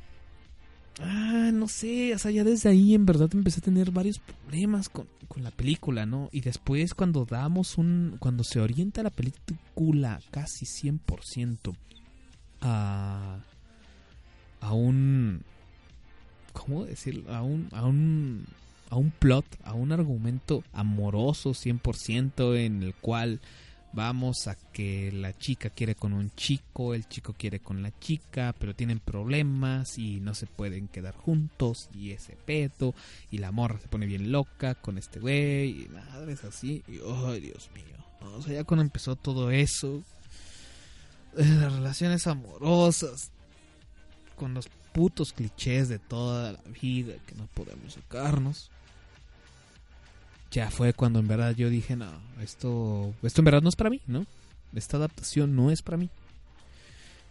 ah, 1.00 1.52
no 1.54 1.68
sé, 1.68 2.14
o 2.16 2.18
sea, 2.18 2.32
ya 2.32 2.44
desde 2.44 2.70
ahí 2.70 2.96
en 2.96 3.06
verdad 3.06 3.30
empecé 3.34 3.60
a 3.60 3.64
tener 3.64 3.92
varios 3.92 4.20
problemas 4.20 4.90
con, 4.90 5.08
con 5.28 5.44
la 5.44 5.52
película, 5.52 6.06
¿no? 6.06 6.30
Y 6.32 6.42
después 6.42 6.94
cuando 6.94 7.26
damos 7.26 7.78
un, 7.78 8.18
cuando 8.20 8.44
se 8.44 8.60
orienta 8.60 9.04
la 9.04 9.10
película 9.10 10.20
casi 10.32 10.66
100% 10.66 11.76
a, 12.62 13.40
a 14.62 14.74
un, 14.74 15.44
¿cómo 16.54 16.86
decirlo? 16.86 17.34
A 17.34 17.44
un, 17.44 17.70
a 17.72 17.86
un, 17.86 18.46
a 18.90 18.96
un 18.96 19.12
plot, 19.12 19.46
a 19.64 19.74
un 19.74 19.92
argumento 19.92 20.64
amoroso 20.74 21.52
100% 21.52 22.58
en 22.58 22.84
el 22.84 22.94
cual 22.96 23.42
vamos 23.94 24.48
a 24.48 24.56
que 24.56 25.12
la 25.12 25.36
chica 25.38 25.70
quiere 25.70 25.96
con 25.96 26.14
un 26.14 26.30
chico, 26.36 26.94
el 26.94 27.08
chico 27.08 27.34
quiere 27.38 27.60
con 27.60 27.82
la 27.82 27.98
chica, 28.00 28.54
pero 28.60 28.76
tienen 28.76 29.00
problemas 29.00 29.98
y 29.98 30.20
no 30.20 30.36
se 30.36 30.46
pueden 30.46 30.88
quedar 30.88 31.16
juntos 31.16 31.90
y 31.94 32.12
ese 32.12 32.36
pedo 32.36 32.94
y 33.32 33.40
la 33.40 33.52
morra 33.52 33.80
se 33.80 33.88
pone 33.88 34.06
bien 34.06 34.32
loca 34.32 34.76
con 34.76 34.98
este 34.98 35.20
güey 35.20 35.84
y 35.84 35.90
madres 35.90 36.44
así 36.44 36.84
y 36.88 37.00
ay 37.32 37.40
Dios 37.40 37.70
mío, 37.74 38.36
o 38.36 38.42
sea, 38.42 38.54
ya 38.54 38.64
cuando 38.64 38.84
empezó 38.84 39.16
todo 39.16 39.52
eso, 39.52 40.04
eh, 41.38 41.46
las 41.46 41.74
relaciones 41.74 42.28
amorosas 42.28 43.32
con 44.36 44.54
los 44.54 44.70
putos 44.94 45.34
clichés 45.34 45.90
de 45.90 46.00
toda 46.00 46.54
la 46.54 46.62
vida 46.82 47.16
que 47.26 47.36
no 47.36 47.48
podemos 47.48 47.94
sacarnos 47.94 48.70
fue 50.72 50.93
cuando 50.93 51.20
en 51.20 51.28
verdad 51.28 51.55
yo 51.55 51.70
dije, 51.70 51.95
no, 51.95 52.12
esto, 52.41 53.14
esto 53.22 53.41
en 53.41 53.45
verdad 53.45 53.62
no 53.62 53.70
es 53.70 53.76
para 53.76 53.89
mí, 53.89 54.01
¿no? 54.08 54.26
Esta 54.76 54.97
adaptación 54.97 55.55
no 55.55 55.72
es 55.72 55.82
para 55.82 55.97
mí. 55.97 56.10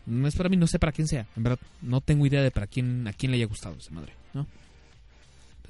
No 0.07 0.29
es 0.29 0.37
para 0.37 0.49
mí, 0.49 0.57
no 0.57 0.67
sé 0.67 0.79
para 0.79 0.93
quién 0.93 1.09
sea. 1.09 1.27
En 1.37 1.43
verdad, 1.43 1.59
no 1.83 2.01
tengo 2.01 2.27
idea 2.27 2.43
de 2.43 2.51
para 2.51 2.67
quién, 2.67 3.07
a 3.09 3.13
quién 3.13 3.33
le 3.33 3.39
haya 3.39 3.47
gustado 3.47 3.77
esa 3.77 3.91
madre, 3.91 4.13
¿no? 4.35 4.47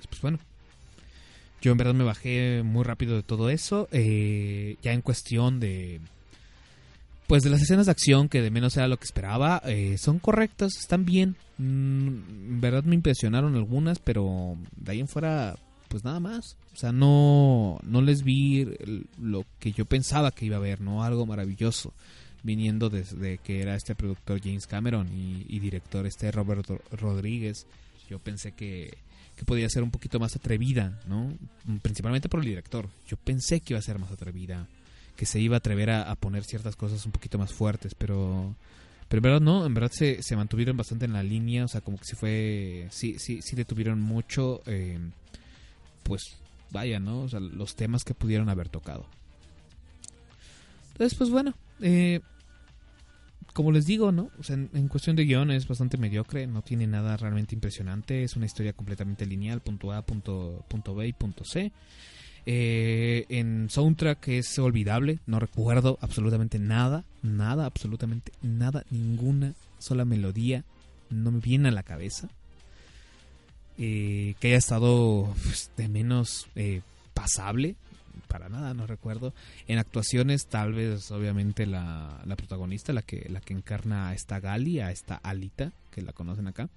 Pues 0.08 0.20
bueno. 0.20 0.38
Yo 1.62 1.72
en 1.72 1.78
verdad 1.78 1.94
me 1.94 2.04
bajé 2.04 2.62
muy 2.62 2.84
rápido 2.84 3.16
de 3.16 3.22
todo 3.22 3.48
eso. 3.48 3.88
Eh, 3.90 4.76
ya 4.82 4.92
en 4.92 5.00
cuestión 5.00 5.58
de... 5.58 6.00
Pues 7.26 7.42
de 7.42 7.50
las 7.50 7.62
escenas 7.62 7.86
de 7.86 7.92
acción, 7.92 8.28
que 8.28 8.40
de 8.40 8.50
menos 8.50 8.76
era 8.76 8.86
lo 8.86 8.98
que 8.98 9.04
esperaba, 9.04 9.60
eh, 9.64 9.96
son 9.98 10.20
correctas, 10.20 10.76
están 10.78 11.04
bien. 11.04 11.34
Mm, 11.58 12.06
en 12.08 12.60
verdad 12.60 12.84
me 12.84 12.94
impresionaron 12.94 13.56
algunas, 13.56 13.98
pero 13.98 14.56
de 14.76 14.92
ahí 14.92 15.00
en 15.00 15.08
fuera 15.08 15.56
pues 15.88 16.04
nada 16.04 16.20
más. 16.20 16.56
O 16.72 16.76
sea, 16.76 16.92
no, 16.92 17.78
no 17.82 18.02
les 18.02 18.22
vi 18.22 18.66
lo 19.20 19.44
que 19.58 19.72
yo 19.72 19.84
pensaba 19.84 20.30
que 20.30 20.46
iba 20.46 20.56
a 20.56 20.60
ver, 20.60 20.80
¿no? 20.80 21.02
Algo 21.02 21.26
maravilloso. 21.26 21.92
Viniendo 22.42 22.90
desde 22.90 23.38
que 23.38 23.60
era 23.60 23.74
este 23.74 23.94
productor 23.94 24.40
James 24.42 24.66
Cameron 24.66 25.08
y, 25.12 25.58
director 25.58 26.06
este 26.06 26.30
Robert 26.30 26.68
Rodríguez. 26.92 27.66
Yo 28.08 28.18
pensé 28.20 28.52
que, 28.52 28.96
que 29.36 29.44
podía 29.44 29.68
ser 29.68 29.82
un 29.82 29.90
poquito 29.90 30.20
más 30.20 30.36
atrevida, 30.36 31.00
¿no? 31.08 31.32
Principalmente 31.82 32.28
por 32.28 32.40
el 32.40 32.46
director. 32.46 32.88
Yo 33.08 33.16
pensé 33.16 33.60
que 33.60 33.72
iba 33.72 33.78
a 33.80 33.82
ser 33.82 33.98
más 33.98 34.12
atrevida, 34.12 34.68
que 35.16 35.26
se 35.26 35.40
iba 35.40 35.56
a 35.56 35.58
atrever 35.58 35.90
a, 35.90 36.14
poner 36.14 36.44
ciertas 36.44 36.76
cosas 36.76 37.04
un 37.04 37.12
poquito 37.12 37.38
más 37.38 37.52
fuertes, 37.52 37.94
pero 37.94 38.54
pero 39.08 39.18
en 39.18 39.22
verdad 39.22 39.40
no, 39.40 39.64
en 39.66 39.74
verdad 39.74 39.92
se, 39.92 40.22
se 40.22 40.34
mantuvieron 40.34 40.76
bastante 40.76 41.04
en 41.04 41.12
la 41.12 41.22
línea, 41.22 41.64
o 41.64 41.68
sea, 41.68 41.80
como 41.80 41.96
que 41.96 42.04
si 42.04 42.16
fue, 42.16 42.88
sí, 42.90 43.16
sí, 43.18 43.40
sí 43.40 43.54
detuvieron 43.54 44.00
mucho, 44.00 44.62
eh, 44.66 44.98
pues 46.06 46.36
vaya, 46.70 47.00
¿no? 47.00 47.22
O 47.22 47.28
sea, 47.28 47.40
los 47.40 47.74
temas 47.74 48.04
que 48.04 48.14
pudieron 48.14 48.48
haber 48.48 48.68
tocado. 48.68 49.06
Entonces, 50.92 51.18
pues 51.18 51.30
bueno, 51.30 51.54
eh, 51.80 52.20
como 53.52 53.72
les 53.72 53.86
digo, 53.86 54.12
¿no? 54.12 54.30
O 54.38 54.42
sea, 54.42 54.54
en, 54.56 54.88
cuestión 54.88 55.16
de 55.16 55.24
guion 55.24 55.50
es 55.50 55.66
bastante 55.66 55.98
mediocre, 55.98 56.46
no 56.46 56.62
tiene 56.62 56.86
nada 56.86 57.16
realmente 57.16 57.54
impresionante, 57.54 58.22
es 58.22 58.36
una 58.36 58.46
historia 58.46 58.72
completamente 58.72 59.26
lineal, 59.26 59.60
punto 59.60 59.92
A, 59.92 60.02
punto, 60.02 60.64
punto 60.68 60.94
B 60.94 61.08
y 61.08 61.12
punto 61.12 61.44
C. 61.44 61.72
Eh, 62.48 63.26
en 63.28 63.68
soundtrack 63.68 64.28
es 64.28 64.58
olvidable, 64.58 65.18
no 65.26 65.40
recuerdo 65.40 65.98
absolutamente 66.00 66.58
nada, 66.58 67.04
nada, 67.22 67.66
absolutamente 67.66 68.32
nada, 68.40 68.84
ninguna 68.90 69.54
sola 69.78 70.04
melodía 70.04 70.64
no 71.10 71.32
me 71.32 71.40
viene 71.40 71.68
a 71.68 71.72
la 71.72 71.82
cabeza. 71.82 72.28
Eh, 73.78 74.34
que 74.40 74.48
haya 74.48 74.56
estado 74.56 75.34
pues, 75.42 75.70
de 75.76 75.88
menos 75.88 76.46
eh, 76.54 76.80
pasable, 77.14 77.76
para 78.28 78.48
nada, 78.48 78.74
no 78.74 78.86
recuerdo. 78.86 79.34
En 79.68 79.78
actuaciones, 79.78 80.46
tal 80.46 80.72
vez, 80.72 81.10
obviamente, 81.10 81.66
la, 81.66 82.22
la 82.24 82.36
protagonista, 82.36 82.92
la 82.92 83.02
que, 83.02 83.26
la 83.28 83.40
que 83.40 83.54
encarna 83.54 84.08
a 84.08 84.14
esta 84.14 84.40
Gali, 84.40 84.80
a 84.80 84.90
esta 84.90 85.16
Alita, 85.16 85.72
que 85.90 86.02
la 86.02 86.12
conocen 86.12 86.46
acá. 86.48 86.68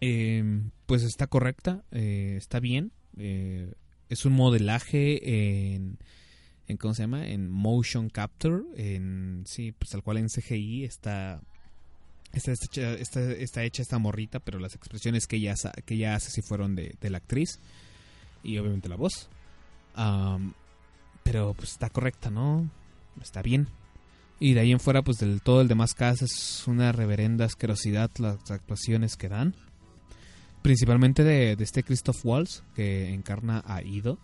Eh, 0.00 0.62
pues 0.86 1.02
está 1.02 1.26
correcta, 1.26 1.84
eh, 1.90 2.34
está 2.36 2.60
bien. 2.60 2.92
Eh, 3.18 3.72
es 4.08 4.24
un 4.24 4.34
modelaje 4.34 5.74
en, 5.74 5.98
en 6.68 6.76
¿cómo 6.76 6.94
se 6.94 7.02
llama? 7.02 7.26
En 7.26 7.50
motion 7.50 8.10
capture, 8.10 8.62
en 8.76 9.44
sí, 9.46 9.72
pues 9.72 9.90
tal 9.90 10.02
cual 10.02 10.18
en 10.18 10.28
CGI 10.28 10.84
está 10.84 11.40
está, 12.32 12.52
está, 12.52 13.20
está, 13.32 13.64
hecha 13.64 13.82
esta 13.82 13.98
morrita, 13.98 14.40
pero 14.40 14.58
las 14.58 14.74
expresiones 14.74 15.26
que 15.26 15.36
ella, 15.36 15.54
que 15.84 15.94
ella 15.94 16.14
hace 16.14 16.30
sí 16.30 16.42
fueron 16.42 16.74
de, 16.74 16.94
de 17.00 17.10
la 17.10 17.18
actriz 17.18 17.60
y 18.42 18.58
obviamente 18.58 18.88
la 18.88 18.96
voz. 18.96 19.28
Pero 21.22 21.54
pues 21.54 21.72
está 21.72 21.90
correcta, 21.90 22.30
¿no? 22.30 22.70
Está 23.20 23.42
bien. 23.42 23.68
Y 24.38 24.54
de 24.54 24.60
ahí 24.60 24.72
en 24.72 24.80
fuera, 24.80 25.02
pues 25.02 25.18
del 25.18 25.40
todo 25.40 25.60
el 25.60 25.68
demás 25.68 25.94
cast 25.94 26.22
es 26.22 26.64
una 26.66 26.92
reverenda 26.92 27.46
asquerosidad 27.46 28.10
las 28.18 28.50
actuaciones 28.50 29.16
que 29.16 29.28
dan. 29.28 29.54
Principalmente 30.62 31.24
de, 31.24 31.56
de 31.56 31.64
este 31.64 31.82
Christoph 31.82 32.24
Waltz, 32.24 32.62
que 32.74 33.12
encarna 33.12 33.62
a 33.66 33.82
Ido. 33.82 34.18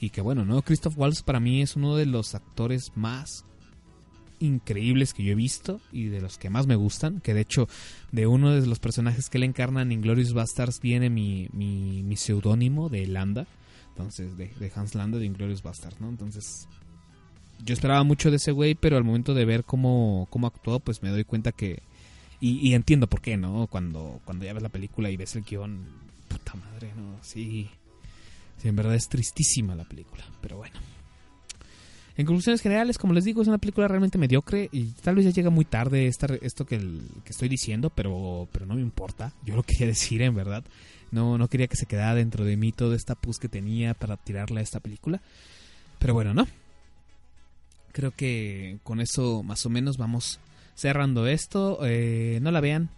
Y 0.00 0.10
que 0.10 0.20
bueno, 0.20 0.44
¿no? 0.44 0.62
Christoph 0.62 0.96
Waltz 0.96 1.22
para 1.22 1.40
mí 1.40 1.60
es 1.60 1.76
uno 1.76 1.96
de 1.96 2.06
los 2.06 2.34
actores 2.34 2.92
más 2.94 3.44
increíbles 4.40 5.14
que 5.14 5.22
yo 5.22 5.32
he 5.32 5.36
visto 5.36 5.80
y 5.92 6.04
de 6.04 6.20
los 6.20 6.38
que 6.38 6.50
más 6.50 6.66
me 6.66 6.76
gustan. 6.76 7.20
Que 7.20 7.34
de 7.34 7.40
hecho, 7.40 7.68
de 8.12 8.26
uno 8.26 8.52
de 8.52 8.66
los 8.66 8.78
personajes 8.78 9.28
que 9.28 9.38
él 9.38 9.44
encarna 9.44 9.82
en 9.82 9.92
Inglorious 9.92 10.32
Bastards 10.32 10.80
viene 10.80 11.10
mi, 11.10 11.48
mi, 11.52 12.02
mi 12.02 12.16
seudónimo 12.16 12.88
de 12.88 13.06
Landa. 13.06 13.46
Entonces, 13.90 14.36
de, 14.36 14.48
de 14.60 14.72
Hans 14.74 14.94
Landa 14.94 15.18
de 15.18 15.26
Inglorious 15.26 15.62
Bastards, 15.62 16.00
¿no? 16.00 16.08
Entonces, 16.08 16.68
yo 17.64 17.74
esperaba 17.74 18.04
mucho 18.04 18.30
de 18.30 18.36
ese 18.36 18.52
güey, 18.52 18.74
pero 18.74 18.96
al 18.96 19.04
momento 19.04 19.34
de 19.34 19.44
ver 19.44 19.64
cómo, 19.64 20.26
cómo 20.30 20.46
actuó, 20.46 20.80
pues 20.80 21.02
me 21.02 21.10
doy 21.10 21.24
cuenta 21.24 21.52
que. 21.52 21.82
Y, 22.40 22.68
y 22.68 22.74
entiendo 22.74 23.08
por 23.08 23.20
qué, 23.20 23.36
¿no? 23.36 23.66
Cuando, 23.66 24.20
cuando 24.24 24.44
ya 24.44 24.52
ves 24.52 24.62
la 24.62 24.68
película 24.68 25.10
y 25.10 25.16
ves 25.16 25.34
el 25.34 25.42
guion, 25.42 25.86
puta 26.28 26.54
madre, 26.54 26.92
¿no? 26.96 27.18
Sí. 27.22 27.68
Sí, 28.58 28.68
en 28.68 28.76
verdad 28.76 28.94
es 28.94 29.08
tristísima 29.08 29.74
la 29.74 29.84
película, 29.84 30.24
pero 30.40 30.56
bueno. 30.58 30.78
En 32.18 32.26
conclusiones 32.26 32.60
generales, 32.60 32.98
como 32.98 33.14
les 33.14 33.24
digo, 33.24 33.40
es 33.40 33.48
una 33.48 33.58
película 33.58 33.88
realmente 33.88 34.18
mediocre 34.18 34.68
y 34.72 34.86
tal 35.02 35.14
vez 35.14 35.24
ya 35.24 35.30
llega 35.30 35.50
muy 35.50 35.64
tarde 35.64 36.08
esta, 36.08 36.26
esto 36.42 36.66
que, 36.66 36.74
el- 36.74 37.08
que 37.24 37.30
estoy 37.30 37.48
diciendo, 37.48 37.90
pero, 37.90 38.48
pero 38.52 38.66
no 38.66 38.74
me 38.74 38.80
importa. 38.82 39.32
Yo 39.46 39.54
lo 39.54 39.62
quería 39.62 39.86
decir, 39.94 40.20
en 40.22 40.34
verdad. 40.34 40.64
No, 41.12 41.38
no 41.38 41.48
quería 41.48 41.68
que 41.68 41.76
se 41.76 41.86
quedara 41.86 42.14
dentro 42.14 42.44
de 42.44 42.56
mí 42.56 42.72
toda 42.72 42.96
esta 42.96 43.14
pus 43.14 43.38
que 43.38 43.48
tenía 43.48 43.94
para 43.94 44.16
tirarle 44.18 44.60
a 44.60 44.62
esta 44.62 44.80
película. 44.80 45.22
Pero 46.00 46.12
bueno, 46.12 46.34
¿no? 46.34 46.46
Creo 47.92 48.10
que 48.10 48.78
con 48.82 49.00
eso 49.00 49.42
más 49.42 49.64
o 49.64 49.70
menos 49.70 49.96
vamos 49.96 50.38
cerrando 50.74 51.26
esto. 51.28 51.78
Eh, 51.84 52.40
no 52.42 52.50
la 52.50 52.60
vean. 52.60 52.90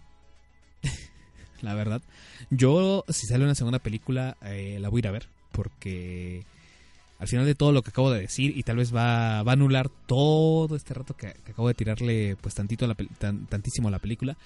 la 1.61 1.73
verdad. 1.75 2.01
Yo, 2.49 3.05
si 3.07 3.27
sale 3.27 3.43
una 3.43 3.55
segunda 3.55 3.79
película, 3.79 4.35
eh, 4.41 4.77
la 4.81 4.89
voy 4.89 4.99
a 4.99 5.01
ir 5.01 5.07
a 5.07 5.11
ver. 5.11 5.27
Porque 5.51 6.43
al 7.21 7.27
final 7.27 7.45
de 7.45 7.53
todo 7.53 7.71
lo 7.71 7.83
que 7.83 7.91
acabo 7.91 8.09
de 8.09 8.21
decir, 8.21 8.57
y 8.57 8.63
tal 8.63 8.77
vez 8.77 8.93
va, 8.93 9.41
a 9.41 9.51
anular 9.51 9.89
todo 10.07 10.75
este 10.75 10.95
rato 10.95 11.15
que, 11.15 11.27
acabo 11.27 11.67
de 11.67 11.75
tirarle 11.75 12.35
pues 12.41 12.55
tantito 12.55 12.85
a 12.85 12.87
la, 12.87 12.95
tantísimo 13.47 13.89
a 13.89 13.91
la 13.91 13.99
película, 13.99 14.37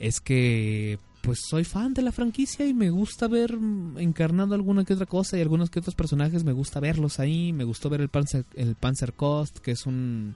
es 0.00 0.20
que 0.20 0.98
pues 1.22 1.38
soy 1.48 1.62
fan 1.62 1.94
de 1.94 2.02
la 2.02 2.10
franquicia 2.10 2.66
y 2.66 2.74
me 2.74 2.90
gusta 2.90 3.28
ver 3.28 3.56
encarnando 3.96 4.56
alguna 4.56 4.84
que 4.84 4.94
otra 4.94 5.06
cosa 5.06 5.38
y 5.38 5.40
algunos 5.40 5.70
que 5.70 5.78
otros 5.78 5.94
personajes. 5.94 6.42
Me 6.42 6.52
gusta 6.52 6.80
verlos 6.80 7.20
ahí, 7.20 7.52
me 7.52 7.64
gustó 7.64 7.88
ver 7.88 8.00
el 8.00 8.08
Panzer, 8.08 8.44
el 8.54 8.74
Panzer 8.74 9.12
Kost, 9.12 9.58
que 9.58 9.70
es 9.70 9.86
un 9.86 10.34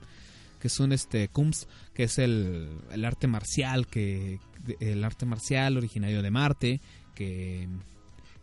que 0.61 0.69
es 0.69 0.79
un 0.79 0.93
este 0.93 1.29
Kunst, 1.29 1.69
que 1.93 2.05
es 2.05 2.19
el, 2.19 2.69
el 2.93 3.05
arte 3.05 3.27
marcial 3.27 3.89
que 3.89 4.39
el 4.79 5.03
arte 5.03 5.27
marcial 5.27 5.77
originario 5.77 6.23
de 6.23 6.31
Marte, 6.31 6.81
que 7.17 7.69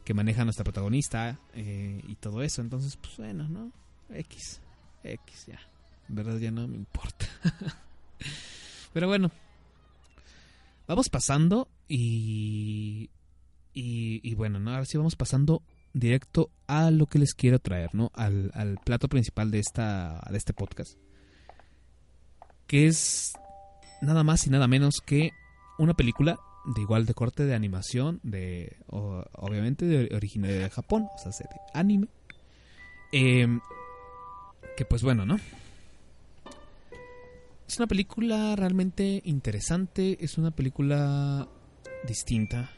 que 0.08 0.14
maneja 0.14 0.46
nuestra 0.46 0.64
protagonista 0.64 1.38
eh, 1.54 2.02
y 2.08 2.16
todo 2.16 2.42
eso. 2.42 2.62
Entonces, 2.62 2.96
pues 2.96 3.18
bueno, 3.18 3.46
¿no? 3.50 3.74
X. 4.10 4.62
X, 5.04 5.48
ya. 5.48 5.60
En 6.08 6.16
verdad 6.16 6.38
ya 6.38 6.50
no 6.50 6.66
me 6.66 6.78
importa. 6.78 7.26
Pero 8.94 9.08
bueno. 9.08 9.30
Vamos 10.88 11.10
pasando 11.10 11.68
y, 11.90 13.10
y... 13.74 14.22
Y 14.24 14.34
bueno, 14.36 14.62
¿no? 14.62 14.72
Ahora 14.72 14.86
sí 14.86 14.98
vamos 14.98 15.18
pasando 15.18 15.62
directo 15.92 16.52
a 16.68 16.90
lo 16.90 17.08
que 17.08 17.20
les 17.20 17.34
quiero 17.34 17.60
traer, 17.60 17.94
¿no? 17.94 18.10
Al, 18.14 18.52
al 18.54 18.78
plato 18.78 19.10
principal 19.10 19.52
de, 19.52 19.60
esta, 19.60 20.26
de 20.32 20.38
este 20.38 20.54
podcast. 20.54 20.98
Que 22.66 22.88
es 22.88 23.34
nada 24.02 24.24
más 24.24 24.48
y 24.48 24.52
nada 24.52 24.70
menos 24.70 25.02
que 25.06 25.32
una 25.78 25.96
película 25.96 26.40
de 26.68 26.82
igual 26.82 27.06
de 27.06 27.14
corte 27.14 27.46
de 27.46 27.56
animación, 27.56 28.20
de 28.24 28.76
obviamente 28.88 29.86
de 29.86 30.14
originario 30.16 30.60
de 30.60 30.70
Japón, 30.70 31.08
o 31.16 31.18
sea, 31.18 31.32
de 31.32 31.56
anime. 31.74 32.08
Em, 33.12 33.62
que 34.76 34.86
pues 34.86 35.02
bueno, 35.02 35.26
¿no? 35.26 35.40
Es 37.68 37.78
una 37.78 37.88
película 37.88 38.56
realmente 38.56 39.22
interesante, 39.26 40.18
es 40.24 40.38
una 40.38 40.52
película 40.52 41.48
distinta. 42.06 42.70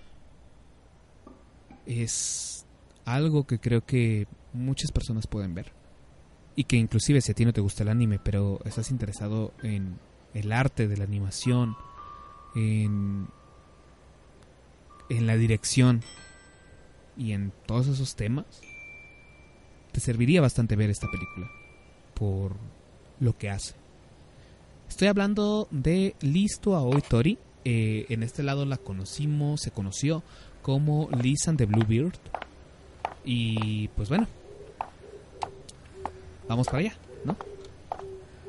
Es 1.86 2.66
algo 3.06 3.46
que 3.46 3.60
creo 3.60 3.86
que 3.86 4.28
muchas 4.54 4.92
personas 4.92 5.28
pueden 5.28 5.56
ver. 5.56 5.74
Y 6.56 6.66
que 6.66 6.76
inclusive 6.76 7.22
si 7.22 7.32
a 7.32 7.36
ti 7.36 7.46
no 7.46 7.54
te 7.54 7.62
gusta 7.62 7.84
el 7.84 7.90
anime, 7.90 8.20
pero 8.20 8.60
estás 8.66 8.92
interesado 8.92 9.54
en 9.64 10.00
el 10.34 10.52
arte 10.52 10.88
de 10.88 10.98
la 10.98 11.06
animación, 11.06 11.76
en 12.56 13.28
en 15.10 15.28
la 15.28 15.38
dirección 15.38 16.02
y 17.18 17.34
en 17.34 17.52
todos 17.66 17.88
esos 17.88 18.16
temas, 18.16 18.46
te 19.92 20.00
serviría 20.00 20.42
bastante 20.42 20.76
ver 20.76 20.90
esta 20.90 21.10
película 21.10 21.50
por 22.14 22.56
lo 23.20 23.38
que 23.38 23.50
hace. 23.50 23.74
Estoy 24.88 25.08
hablando 25.08 25.68
de 25.72 26.16
Listo 26.22 26.76
Aoi 26.76 27.02
Tori. 27.02 27.38
Eh, 27.66 28.06
en 28.10 28.24
este 28.24 28.42
lado 28.42 28.66
la 28.66 28.78
conocimos, 28.78 29.62
se 29.62 29.72
conoció 29.72 30.24
como 30.62 31.10
Liz 31.22 31.48
and 31.48 31.58
the 31.58 31.66
Bluebeard. 31.66 32.18
Y 33.24 33.90
pues 33.90 34.10
bueno, 34.10 34.28
vamos 36.48 36.68
para 36.68 36.80
allá, 36.80 36.94
¿no? 37.26 37.38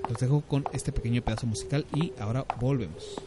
Los 0.08 0.18
dejo 0.18 0.40
con 0.42 0.64
este 0.72 0.92
pequeño 0.92 1.22
pedazo 1.22 1.46
musical 1.46 1.86
y 1.94 2.12
ahora 2.18 2.44
volvemos. 2.58 3.20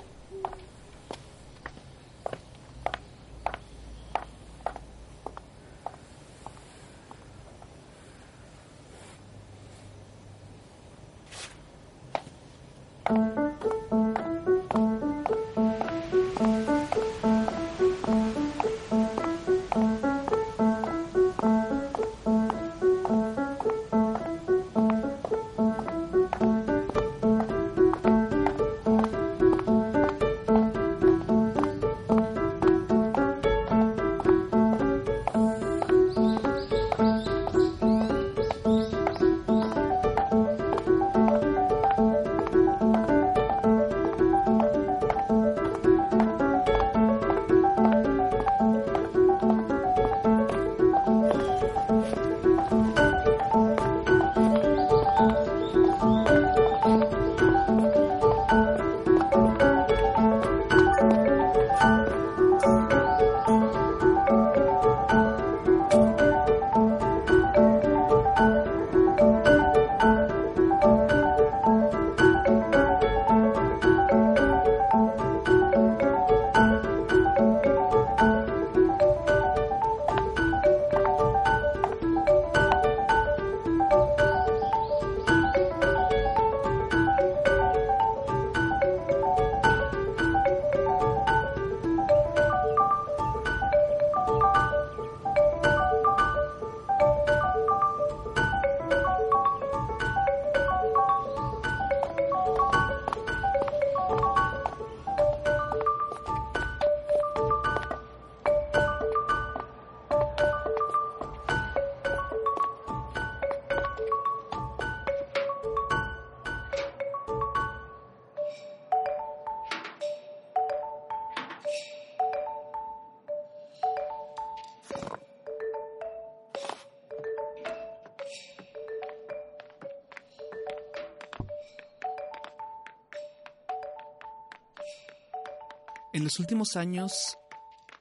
Los 136.33 136.39
últimos 136.39 136.77
años 136.77 137.37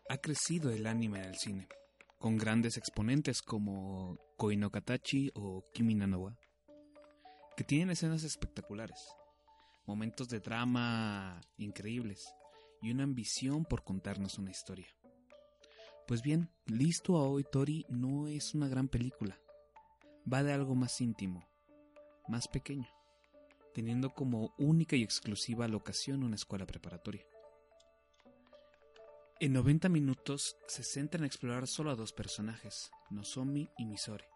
ha 0.09 0.17
crecido 0.17 0.71
el 0.71 0.87
anime 0.87 1.19
en 1.19 1.25
el 1.27 1.37
cine, 1.37 1.69
con 2.19 2.39
grandes 2.39 2.79
exponentes 2.79 3.43
como 3.43 4.17
Koi 4.39 4.57
no 4.57 4.71
Katachi 4.71 5.31
o 5.35 5.67
Kimi 5.75 5.95
no 5.95 6.07
Na 6.07 6.17
wa, 6.17 6.35
que 7.59 7.63
tienen 7.63 7.91
escenas 7.91 8.25
espectaculares, 8.25 8.99
momentos 9.85 10.31
de 10.31 10.41
drama 10.41 11.43
increíbles 11.59 12.25
y 12.81 12.91
una 12.91 13.03
ambición 13.03 13.67
por 13.67 13.85
contarnos 13.85 14.39
una 14.39 14.51
historia. 14.51 14.89
Pues 16.07 16.23
bien, 16.23 16.49
Listo 16.65 17.23
a 17.23 17.43
Tori 17.43 17.85
no 17.91 18.29
es 18.29 18.55
una 18.55 18.67
gran 18.67 18.89
película, 18.89 19.39
va 20.33 20.43
de 20.43 20.55
algo 20.55 20.75
más 20.75 20.99
íntimo, 21.03 21.47
más 22.29 22.49
pequeño, 22.49 22.89
teniendo 23.75 24.09
como 24.09 24.55
única 24.57 24.97
y 24.97 25.03
exclusiva 25.03 25.69
locación 25.69 26.25
una 26.25 26.37
escuela 26.37 26.65
preparatoria. 26.65 27.27
En 29.43 29.55
90 29.55 29.89
minutos 29.89 30.57
se 30.69 30.85
centra 30.85 31.19
en 31.19 31.25
explorar 31.25 31.67
solo 31.67 31.91
a 31.91 31.97
dos 31.97 32.13
personajes, 32.13 32.93
Nozomi 33.11 33.69
y 33.77 33.87
Misore. 33.87 34.29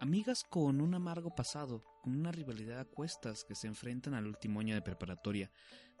Amigas 0.00 0.44
con 0.44 0.82
un 0.82 0.94
amargo 0.94 1.34
pasado, 1.34 1.82
con 2.02 2.14
una 2.14 2.30
rivalidad 2.30 2.80
a 2.80 2.84
cuestas 2.84 3.42
que 3.42 3.54
se 3.54 3.66
enfrentan 3.66 4.12
al 4.12 4.26
último 4.26 4.60
año 4.60 4.74
de 4.74 4.82
preparatoria, 4.82 5.50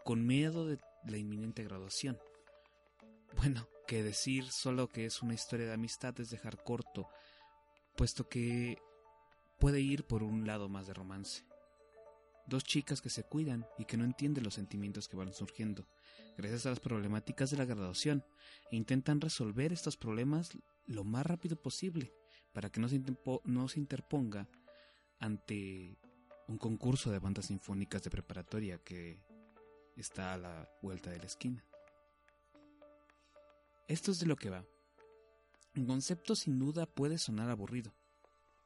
con 0.04 0.26
miedo 0.26 0.66
de 0.66 0.78
la 1.08 1.16
inminente 1.16 1.64
graduación. 1.64 2.18
Bueno, 3.38 3.66
que 3.86 4.02
decir 4.02 4.44
solo 4.50 4.90
que 4.90 5.06
es 5.06 5.22
una 5.22 5.32
historia 5.32 5.64
de 5.64 5.72
amistad 5.72 6.20
es 6.20 6.28
dejar 6.28 6.62
corto, 6.62 7.08
puesto 7.96 8.28
que 8.28 8.76
puede 9.58 9.80
ir 9.80 10.04
por 10.04 10.22
un 10.22 10.46
lado 10.46 10.68
más 10.68 10.86
de 10.86 10.92
romance. 10.92 11.46
Dos 12.46 12.64
chicas 12.64 13.00
que 13.00 13.08
se 13.08 13.24
cuidan 13.24 13.66
y 13.78 13.86
que 13.86 13.96
no 13.96 14.04
entienden 14.04 14.44
los 14.44 14.54
sentimientos 14.54 15.08
que 15.08 15.16
van 15.16 15.32
surgiendo, 15.32 15.88
gracias 16.36 16.66
a 16.66 16.70
las 16.70 16.80
problemáticas 16.80 17.50
de 17.50 17.56
la 17.56 17.64
graduación, 17.64 18.24
e 18.70 18.76
intentan 18.76 19.20
resolver 19.20 19.72
estos 19.72 19.96
problemas 19.96 20.50
lo 20.86 21.04
más 21.04 21.24
rápido 21.24 21.56
posible, 21.56 22.12
para 22.52 22.70
que 22.70 22.80
no 22.80 22.88
se, 22.88 23.00
no 23.44 23.68
se 23.68 23.80
interponga 23.80 24.48
ante 25.18 25.98
un 26.46 26.58
concurso 26.58 27.10
de 27.10 27.18
bandas 27.18 27.46
sinfónicas 27.46 28.02
de 28.02 28.10
preparatoria 28.10 28.78
que 28.78 29.22
está 29.96 30.34
a 30.34 30.38
la 30.38 30.68
vuelta 30.82 31.10
de 31.10 31.18
la 31.18 31.26
esquina. 31.26 31.64
Esto 33.88 34.10
es 34.10 34.18
de 34.18 34.26
lo 34.26 34.36
que 34.36 34.50
va. 34.50 34.64
En 35.74 35.86
concepto 35.86 36.36
sin 36.36 36.58
duda 36.58 36.86
puede 36.86 37.18
sonar 37.18 37.50
aburrido, 37.50 37.94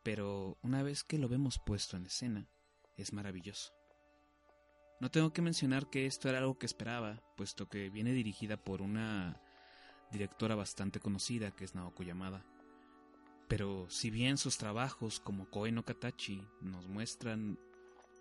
pero 0.03 0.59
una 0.63 0.83
vez 0.83 1.05
que 1.05 1.19
lo 1.19 1.29
vemos 1.29 1.59
puesto 1.65 1.97
en 1.97 2.07
escena, 2.07 2.49
es 2.99 3.13
maravilloso. 3.13 3.73
No 5.01 5.11
tengo 5.11 5.33
que 5.33 5.43
mencionar 5.43 5.89
que 5.89 6.07
esto 6.07 6.29
era 6.29 6.39
algo 6.39 6.59
que 6.59 6.67
esperaba, 6.67 7.23
puesto 7.37 7.69
que 7.69 7.89
viene 7.89 8.13
dirigida 8.13 8.57
por 8.57 8.83
una 8.83 9.41
directora 10.11 10.57
bastante 10.57 10.99
conocida 10.99 11.53
que 11.53 11.65
es 11.65 11.75
Naoko 11.75 12.03
Yamada. 12.03 12.45
Pero 13.49 13.89
si 13.89 14.11
bien 14.11 14.37
sus 14.37 14.59
trabajos 14.59 15.21
como 15.21 15.49
Koe 15.49 15.71
no 15.71 15.85
Katachi 15.85 16.45
nos 16.61 16.89
muestran 16.89 17.59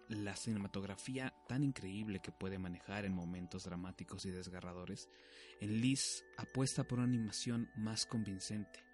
la 0.08 0.36
cinematografía 0.36 1.34
tan 1.50 1.64
increíble 1.64 2.22
que 2.22 2.32
puede 2.32 2.60
manejar 2.60 3.04
en 3.06 3.14
momentos 3.14 3.64
dramáticos 3.64 4.26
y 4.26 4.32
desgarradores, 4.32 5.10
en 5.60 5.82
Liz 5.82 6.24
apuesta 6.38 6.84
por 6.84 7.00
una 7.00 7.08
animación 7.08 7.70
más 7.76 8.06
convincente. 8.06 8.86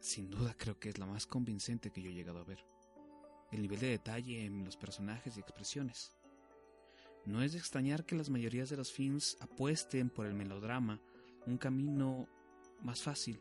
Sin 0.00 0.30
duda 0.30 0.56
creo 0.58 0.80
que 0.80 0.88
es 0.88 0.98
la 0.98 1.06
más 1.06 1.26
convincente 1.26 1.92
que 1.92 2.02
yo 2.02 2.10
he 2.10 2.14
llegado 2.14 2.38
a 2.40 2.44
ver 2.44 2.75
el 3.52 3.62
nivel 3.62 3.80
de 3.80 3.88
detalle 3.88 4.44
en 4.44 4.64
los 4.64 4.76
personajes 4.76 5.36
y 5.36 5.40
expresiones. 5.40 6.12
No 7.24 7.42
es 7.42 7.52
de 7.52 7.58
extrañar 7.58 8.04
que 8.04 8.14
las 8.14 8.30
mayorías 8.30 8.70
de 8.70 8.76
los 8.76 8.92
films 8.92 9.36
apuesten 9.40 10.10
por 10.10 10.26
el 10.26 10.34
melodrama, 10.34 11.00
un 11.46 11.58
camino 11.58 12.28
más 12.82 13.02
fácil, 13.02 13.40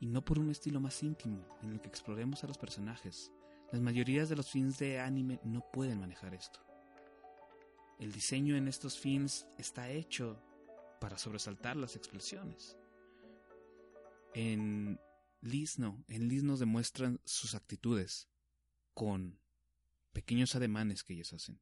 y 0.00 0.06
no 0.06 0.24
por 0.24 0.38
un 0.38 0.50
estilo 0.50 0.80
más 0.80 1.02
íntimo 1.02 1.44
en 1.62 1.72
el 1.72 1.80
que 1.80 1.88
exploremos 1.88 2.42
a 2.44 2.46
los 2.46 2.58
personajes. 2.58 3.32
Las 3.70 3.80
mayorías 3.80 4.28
de 4.28 4.36
los 4.36 4.50
films 4.50 4.78
de 4.78 4.98
anime 4.98 5.40
no 5.44 5.64
pueden 5.72 6.00
manejar 6.00 6.34
esto. 6.34 6.60
El 7.98 8.12
diseño 8.12 8.56
en 8.56 8.68
estos 8.68 8.98
films 8.98 9.46
está 9.58 9.90
hecho 9.90 10.40
para 11.00 11.18
sobresaltar 11.18 11.76
las 11.76 11.96
expresiones. 11.96 12.76
En 14.34 15.00
Liz 15.40 15.78
no, 15.78 16.04
en 16.08 16.28
Liz 16.28 16.42
demuestran 16.58 17.20
sus 17.24 17.54
actitudes, 17.54 18.28
con 18.98 19.38
pequeños 20.12 20.56
ademanes 20.56 21.04
que 21.04 21.12
ellos 21.12 21.32
hacen. 21.32 21.60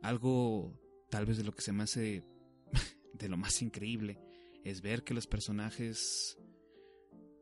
Algo 0.00 0.80
tal 1.10 1.26
vez 1.26 1.36
de 1.36 1.44
lo 1.44 1.52
que 1.52 1.60
se 1.60 1.72
me 1.72 1.82
hace 1.82 2.24
de 3.12 3.28
lo 3.28 3.36
más 3.36 3.60
increíble 3.60 4.18
es 4.64 4.80
ver 4.80 5.04
que 5.04 5.12
los 5.12 5.26
personajes 5.26 6.38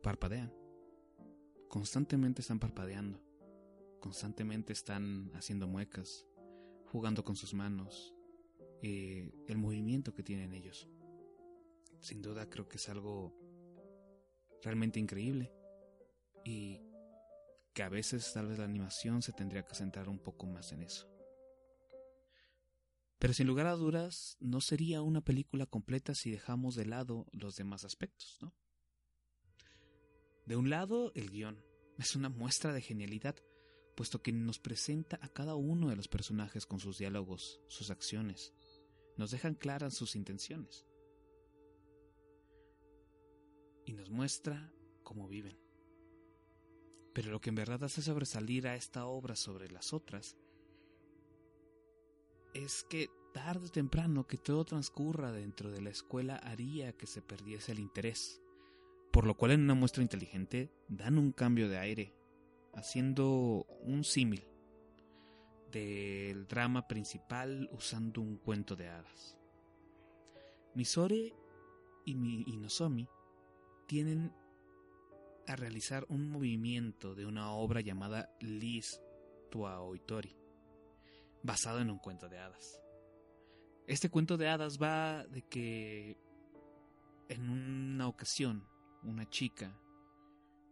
parpadean. 0.03 0.53
Constantemente 1.69 2.41
están 2.41 2.59
parpadeando. 2.59 3.23
Constantemente 4.01 4.73
están 4.73 5.31
haciendo 5.35 5.65
muecas, 5.65 6.27
jugando 6.87 7.23
con 7.23 7.37
sus 7.37 7.53
manos, 7.53 8.13
eh, 8.81 9.31
el 9.47 9.57
movimiento 9.57 10.13
que 10.13 10.23
tienen 10.23 10.53
ellos. 10.53 10.89
Sin 12.01 12.21
duda 12.21 12.49
creo 12.49 12.67
que 12.67 12.75
es 12.75 12.89
algo 12.89 13.33
realmente 14.61 14.99
increíble 14.99 15.53
y 16.43 16.88
que 17.79 17.83
a 17.83 17.87
veces 17.87 18.33
tal 18.33 18.47
vez 18.47 18.57
la 18.59 18.65
animación 18.65 19.21
se 19.21 19.31
tendría 19.31 19.63
que 19.63 19.73
centrar 19.73 20.09
un 20.09 20.19
poco 20.19 20.45
más 20.45 20.73
en 20.73 20.83
eso. 20.83 21.07
Pero 23.19 23.33
sin 23.33 23.47
lugar 23.47 23.67
a 23.67 23.77
dudas, 23.77 24.35
no 24.41 24.59
sería 24.59 25.01
una 25.01 25.21
película 25.21 25.65
completa 25.65 26.13
si 26.13 26.29
dejamos 26.29 26.75
de 26.75 26.85
lado 26.85 27.25
los 27.31 27.55
demás 27.55 27.85
aspectos, 27.85 28.37
¿no? 28.41 28.53
De 30.45 30.57
un 30.57 30.69
lado, 30.69 31.13
el 31.15 31.31
guion. 31.31 31.63
Es 31.97 32.17
una 32.17 32.27
muestra 32.27 32.73
de 32.73 32.81
genialidad, 32.81 33.37
puesto 33.95 34.21
que 34.21 34.33
nos 34.33 34.59
presenta 34.59 35.17
a 35.21 35.29
cada 35.29 35.55
uno 35.55 35.87
de 35.87 35.95
los 35.95 36.09
personajes 36.09 36.65
con 36.65 36.81
sus 36.81 36.97
diálogos, 36.97 37.61
sus 37.69 37.91
acciones. 37.91 38.53
Nos 39.15 39.31
dejan 39.31 39.55
claras 39.55 39.93
sus 39.93 40.17
intenciones. 40.17 40.85
Y 43.85 43.93
nos 43.93 44.09
muestra 44.09 44.69
cómo 45.01 45.29
viven. 45.29 45.68
Pero 47.19 47.31
lo 47.33 47.41
que 47.41 47.49
en 47.49 47.55
verdad 47.55 47.83
hace 47.83 48.01
sobresalir 48.01 48.65
a 48.65 48.75
esta 48.75 49.05
obra 49.05 49.35
sobre 49.35 49.69
las 49.69 49.91
otras 49.91 50.37
es 52.53 52.85
que 52.89 53.09
tarde 53.33 53.67
o 53.67 53.69
temprano 53.69 54.25
que 54.25 54.37
todo 54.37 54.63
transcurra 54.63 55.33
dentro 55.33 55.69
de 55.69 55.81
la 55.81 55.89
escuela 55.89 56.37
haría 56.37 56.93
que 56.93 57.07
se 57.07 57.21
perdiese 57.21 57.73
el 57.73 57.79
interés, 57.79 58.41
por 59.11 59.27
lo 59.27 59.35
cual 59.35 59.51
en 59.51 59.63
una 59.63 59.73
muestra 59.73 60.01
inteligente 60.01 60.71
dan 60.87 61.17
un 61.17 61.33
cambio 61.33 61.67
de 61.67 61.77
aire, 61.77 62.15
haciendo 62.73 63.65
un 63.81 64.05
símil 64.05 64.47
del 65.73 66.47
drama 66.47 66.87
principal 66.87 67.69
usando 67.73 68.21
un 68.21 68.37
cuento 68.37 68.77
de 68.77 68.87
hadas. 68.87 69.37
Misore 70.73 71.33
y, 72.05 72.15
mi, 72.15 72.45
y 72.47 72.55
Nozomi 72.55 73.09
tienen 73.87 74.31
a 75.49 75.55
realizar 75.55 76.05
un 76.09 76.29
movimiento 76.29 77.15
de 77.15 77.25
una 77.25 77.51
obra 77.51 77.81
llamada 77.81 78.31
Liz 78.39 79.01
Tua 79.49 79.81
Oitori, 79.81 80.37
basado 81.41 81.79
en 81.79 81.89
un 81.89 81.97
cuento 81.97 82.29
de 82.29 82.37
hadas. 82.37 82.79
Este 83.87 84.11
cuento 84.11 84.37
de 84.37 84.47
hadas 84.47 84.79
va 84.79 85.25
de 85.25 85.41
que 85.41 86.17
en 87.29 87.49
una 87.49 88.07
ocasión 88.07 88.67
una 89.01 89.27
chica 89.27 89.75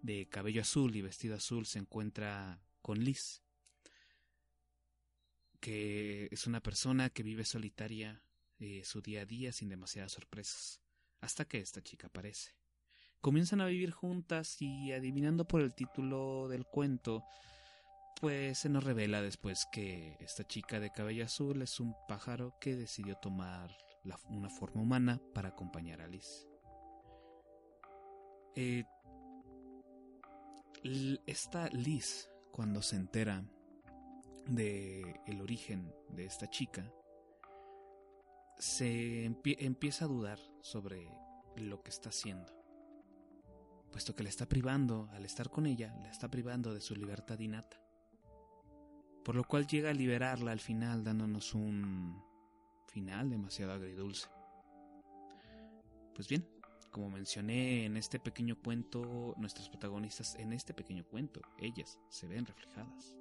de 0.03 0.27
cabello 0.29 0.61
azul 0.61 0.95
y 0.95 1.01
vestido 1.01 1.35
azul 1.35 1.65
se 1.65 1.79
encuentra 1.79 2.61
con 2.83 2.99
Liz, 2.99 3.41
que 5.59 6.27
es 6.29 6.45
una 6.45 6.61
persona 6.61 7.09
que 7.09 7.23
vive 7.23 7.45
solitaria 7.45 8.21
eh, 8.59 8.83
su 8.85 9.01
día 9.01 9.21
a 9.21 9.25
día 9.25 9.51
sin 9.51 9.69
demasiadas 9.69 10.11
sorpresas, 10.11 10.81
hasta 11.19 11.45
que 11.45 11.57
esta 11.57 11.81
chica 11.81 12.07
aparece 12.07 12.66
comienzan 13.21 13.61
a 13.61 13.65
vivir 13.65 13.91
juntas 13.91 14.61
y 14.61 14.91
adivinando 14.91 15.47
por 15.47 15.61
el 15.61 15.73
título 15.73 16.47
del 16.47 16.65
cuento, 16.65 17.23
pues 18.19 18.59
se 18.59 18.69
nos 18.69 18.83
revela 18.83 19.21
después 19.21 19.67
que 19.71 20.17
esta 20.19 20.45
chica 20.45 20.79
de 20.79 20.91
cabello 20.91 21.25
azul 21.25 21.61
es 21.61 21.79
un 21.79 21.95
pájaro 22.07 22.57
que 22.59 22.75
decidió 22.75 23.15
tomar 23.15 23.75
una 24.29 24.49
forma 24.49 24.81
humana 24.81 25.21
para 25.33 25.49
acompañar 25.49 26.01
a 26.01 26.07
Liz. 26.07 26.47
Eh, 28.55 28.85
esta 31.25 31.67
Liz, 31.69 32.29
cuando 32.51 32.81
se 32.81 32.95
entera 32.95 33.43
de 34.45 35.19
el 35.27 35.41
origen 35.41 35.93
de 36.09 36.25
esta 36.25 36.49
chica, 36.49 36.91
se 38.57 39.25
empieza 39.25 40.05
a 40.05 40.07
dudar 40.07 40.39
sobre 40.61 41.07
lo 41.55 41.83
que 41.83 41.91
está 41.91 42.09
haciendo 42.09 42.56
puesto 43.97 44.15
que 44.15 44.21
le 44.21 44.29
está 44.29 44.47
privando, 44.47 45.09
al 45.13 45.25
estar 45.25 45.49
con 45.49 45.65
ella, 45.65 45.91
le 46.03 46.09
está 46.09 46.29
privando 46.29 46.71
de 46.71 46.81
su 46.81 46.95
libertad 46.95 47.39
innata. 47.39 47.81
Por 49.25 49.33
lo 49.33 49.43
cual 49.43 49.65
llega 49.65 49.89
a 49.89 49.93
liberarla 49.93 50.51
al 50.51 50.59
final 50.59 51.03
dándonos 51.03 51.55
un 51.55 52.23
final 52.85 53.31
demasiado 53.31 53.73
agridulce. 53.73 54.27
Pues 56.13 56.27
bien, 56.27 56.47
como 56.91 57.09
mencioné 57.09 57.85
en 57.85 57.97
este 57.97 58.19
pequeño 58.19 58.61
cuento, 58.61 59.33
nuestras 59.37 59.67
protagonistas 59.67 60.35
en 60.35 60.53
este 60.53 60.75
pequeño 60.75 61.03
cuento, 61.03 61.41
ellas 61.57 61.97
se 62.09 62.27
ven 62.27 62.45
reflejadas, 62.45 63.15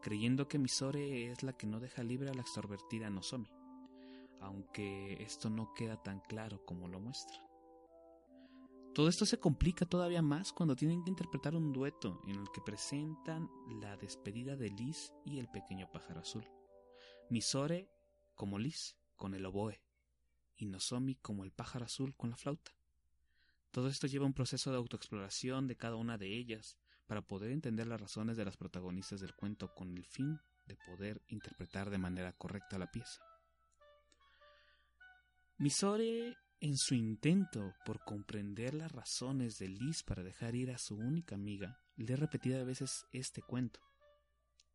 creyendo 0.00 0.48
que 0.48 0.58
Misore 0.58 1.30
es 1.30 1.44
la 1.44 1.52
que 1.52 1.68
no 1.68 1.78
deja 1.78 2.02
libre 2.02 2.28
a 2.28 2.34
la 2.34 2.42
extrovertida 2.42 3.08
Nozomi, 3.08 3.52
aunque 4.40 5.22
esto 5.22 5.48
no 5.48 5.72
queda 5.74 6.02
tan 6.02 6.18
claro 6.22 6.64
como 6.66 6.88
lo 6.88 6.98
muestra. 6.98 7.51
Todo 8.94 9.08
esto 9.08 9.24
se 9.24 9.40
complica 9.40 9.86
todavía 9.86 10.20
más 10.20 10.52
cuando 10.52 10.76
tienen 10.76 11.02
que 11.02 11.08
interpretar 11.08 11.56
un 11.56 11.72
dueto 11.72 12.20
en 12.26 12.36
el 12.36 12.50
que 12.52 12.60
presentan 12.60 13.48
la 13.80 13.96
despedida 13.96 14.54
de 14.54 14.68
Liz 14.68 15.14
y 15.24 15.38
el 15.38 15.48
pequeño 15.48 15.90
pájaro 15.90 16.20
azul. 16.20 16.46
Misore 17.30 17.88
como 18.34 18.58
Liz 18.58 18.98
con 19.16 19.32
el 19.32 19.46
oboe 19.46 19.82
y 20.56 20.66
Nozomi 20.66 21.14
como 21.14 21.44
el 21.44 21.52
pájaro 21.52 21.86
azul 21.86 22.14
con 22.14 22.28
la 22.28 22.36
flauta. 22.36 22.72
Todo 23.70 23.88
esto 23.88 24.06
lleva 24.06 24.26
un 24.26 24.34
proceso 24.34 24.70
de 24.70 24.76
autoexploración 24.76 25.68
de 25.68 25.76
cada 25.76 25.96
una 25.96 26.18
de 26.18 26.36
ellas 26.36 26.76
para 27.06 27.26
poder 27.26 27.50
entender 27.50 27.86
las 27.86 28.00
razones 28.00 28.36
de 28.36 28.44
las 28.44 28.58
protagonistas 28.58 29.20
del 29.20 29.34
cuento 29.34 29.72
con 29.74 29.96
el 29.96 30.04
fin 30.04 30.38
de 30.66 30.76
poder 30.76 31.22
interpretar 31.28 31.88
de 31.88 31.96
manera 31.96 32.34
correcta 32.34 32.78
la 32.78 32.90
pieza. 32.90 33.22
Misore, 35.56 36.36
en 36.62 36.78
su 36.78 36.94
intento 36.94 37.74
por 37.84 38.02
comprender 38.04 38.72
las 38.72 38.90
razones 38.90 39.58
de 39.58 39.68
Liz 39.68 40.02
para 40.02 40.22
dejar 40.22 40.54
ir 40.54 40.70
a 40.70 40.78
su 40.78 40.96
única 40.96 41.34
amiga, 41.34 41.78
lee 41.96 42.14
repetidas 42.14 42.64
veces 42.64 43.04
este 43.12 43.42
cuento. 43.42 43.80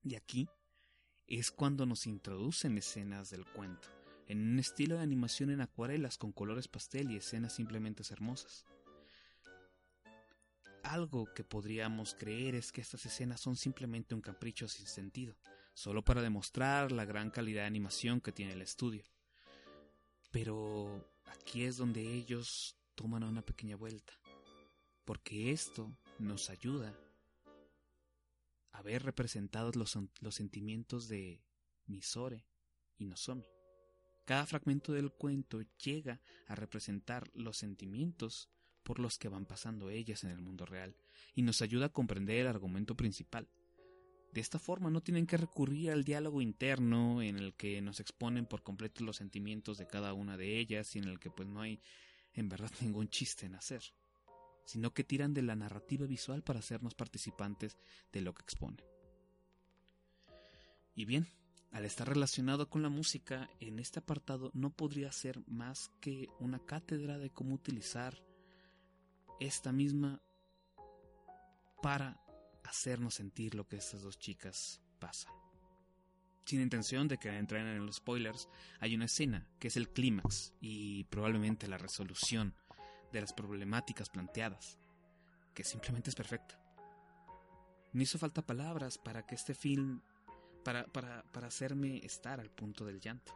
Y 0.04 0.16
aquí 0.16 0.48
es 1.26 1.50
cuando 1.50 1.86
nos 1.86 2.06
introducen 2.06 2.78
escenas 2.78 3.32
del 3.32 3.46
cuento, 3.46 3.88
en 4.28 4.52
un 4.52 4.60
estilo 4.60 4.98
de 4.98 5.04
animación 5.04 5.50
en 5.50 5.62
acuarelas 5.62 6.20
con 6.20 6.32
colores 6.32 6.68
pastel 6.68 7.10
y 7.12 7.16
escenas 7.16 7.54
simplemente 7.54 8.04
hermosas 8.12 8.66
algo 10.88 11.32
que 11.34 11.44
podríamos 11.44 12.16
creer 12.16 12.56
es 12.56 12.72
que 12.72 12.82
estas 12.82 13.06
escenas 13.06 13.42
son 13.42 13.56
simplemente 13.56 14.16
un 14.16 14.22
capricho 14.22 14.68
sin 14.68 14.88
sentido, 14.88 15.36
solo 15.74 16.04
para 16.04 16.22
demostrar 16.22 16.92
la 16.92 17.06
gran 17.06 17.30
calidad 17.30 17.64
de 17.64 17.68
animación 17.68 18.22
que 18.22 18.32
tiene 18.32 18.54
el 18.54 18.62
estudio. 18.62 19.04
Pero 20.32 21.06
aquí 21.28 21.64
es 21.64 21.78
donde 21.78 22.02
ellos 22.02 22.78
toman 22.96 23.24
una 23.24 23.42
pequeña 23.42 23.76
vuelta, 23.76 24.14
porque 25.06 25.52
esto 25.52 25.96
nos 26.20 26.50
ayuda 26.50 26.94
a 28.72 28.82
ver 28.82 29.04
representados 29.04 29.76
los, 29.76 29.98
los 30.20 30.36
sentimientos 30.36 31.08
de 31.08 31.44
Misore 31.86 32.46
y 32.98 33.06
Nozomi. 33.06 33.48
Cada 34.26 34.46
fragmento 34.46 34.92
del 34.92 35.12
cuento 35.12 35.62
llega 35.84 36.22
a 36.48 36.56
representar 36.56 37.30
los 37.34 37.58
sentimientos 37.58 38.50
por 38.84 39.00
los 39.00 39.18
que 39.18 39.30
van 39.30 39.46
pasando 39.46 39.90
ellas 39.90 40.24
en 40.24 40.32
el 40.32 40.42
mundo 40.42 40.66
real 40.66 40.96
y 41.34 41.42
nos 41.42 41.62
ayuda 41.62 41.88
a 41.88 41.94
comprender 41.94 42.40
el 42.40 42.48
argumento 42.48 42.96
principal. 42.96 43.48
De 44.34 44.42
esta 44.42 44.60
forma 44.60 44.90
no 44.90 45.02
tienen 45.02 45.26
que 45.26 45.38
recurrir 45.38 45.92
al 45.92 46.04
diálogo 46.04 46.42
interno 46.42 47.22
en 47.22 47.38
el 47.38 47.56
que 47.56 47.82
nos 47.82 48.00
exponen 48.00 48.46
por 48.46 48.62
completo 48.62 49.04
los 49.04 49.18
sentimientos 49.18 49.78
de 49.78 49.88
cada 49.88 50.14
una 50.14 50.38
de 50.38 50.60
ellas 50.60 50.96
y 50.96 51.00
en 51.00 51.06
el 51.06 51.20
que 51.20 51.32
pues 51.32 51.48
no 51.48 51.62
hay 51.62 51.82
en 52.34 52.50
verdad 52.50 52.72
ningún 52.82 53.10
chiste 53.10 53.46
en 53.46 53.56
hacer, 53.56 53.84
sino 54.66 54.94
que 54.94 55.04
tiran 55.04 55.34
de 55.34 55.42
la 55.42 55.56
narrativa 55.56 56.06
visual 56.06 56.44
para 56.44 56.60
hacernos 56.60 56.94
participantes 56.94 57.78
de 58.12 58.22
lo 58.22 58.34
que 58.34 58.44
exponen. 58.44 58.86
Y 60.94 61.06
bien, 61.06 61.28
al 61.72 61.86
estar 61.86 62.08
relacionado 62.08 62.70
con 62.70 62.82
la 62.82 62.90
música, 62.90 63.50
en 63.60 63.80
este 63.80 64.00
apartado 64.00 64.52
no 64.54 64.72
podría 64.72 65.12
ser 65.12 65.40
más 65.48 65.92
que 66.00 66.28
una 66.40 66.60
cátedra 66.60 67.18
de 67.18 67.30
cómo 67.30 67.54
utilizar 67.54 68.24
esta 69.40 69.72
misma 69.72 70.22
para 71.82 72.20
hacernos 72.68 73.16
sentir 73.16 73.56
lo 73.56 73.68
que 73.68 73.78
estas 73.78 74.02
dos 74.02 74.20
chicas 74.20 74.82
pasan. 75.00 75.34
Sin 76.46 76.62
intención 76.62 77.08
de 77.08 77.18
que 77.18 77.30
entren 77.30 77.68
en 77.68 77.86
los 77.86 77.98
spoilers, 77.98 78.48
hay 78.80 78.96
una 78.96 79.06
escena 79.06 79.48
que 79.60 79.68
es 79.68 79.78
el 79.78 79.90
clímax 79.90 80.54
y 80.62 81.04
probablemente 81.06 81.68
la 81.68 81.78
resolución 81.78 82.54
de 83.12 83.22
las 83.22 83.34
problemáticas 83.34 84.10
planteadas, 84.10 84.78
que 85.54 85.64
simplemente 85.64 86.10
es 86.10 86.16
perfecta. 86.16 86.60
No 87.92 88.02
hizo 88.02 88.18
falta 88.18 88.46
palabras 88.46 88.98
para 88.98 89.26
que 89.26 89.36
este 89.36 89.54
film, 89.54 90.02
para, 90.64 90.86
para, 90.88 91.24
para 91.32 91.48
hacerme 91.48 91.98
estar 92.06 92.40
al 92.40 92.50
punto 92.50 92.86
del 92.86 93.00
llanto. 93.00 93.34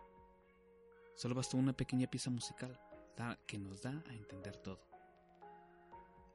Solo 1.16 1.36
bastó 1.36 1.58
una 1.58 1.74
pequeña 1.74 2.08
pieza 2.08 2.30
musical 2.30 2.80
que 3.46 3.58
nos 3.58 3.82
da 3.82 4.04
a 4.08 4.14
entender 4.14 4.58
todo. 4.58 4.82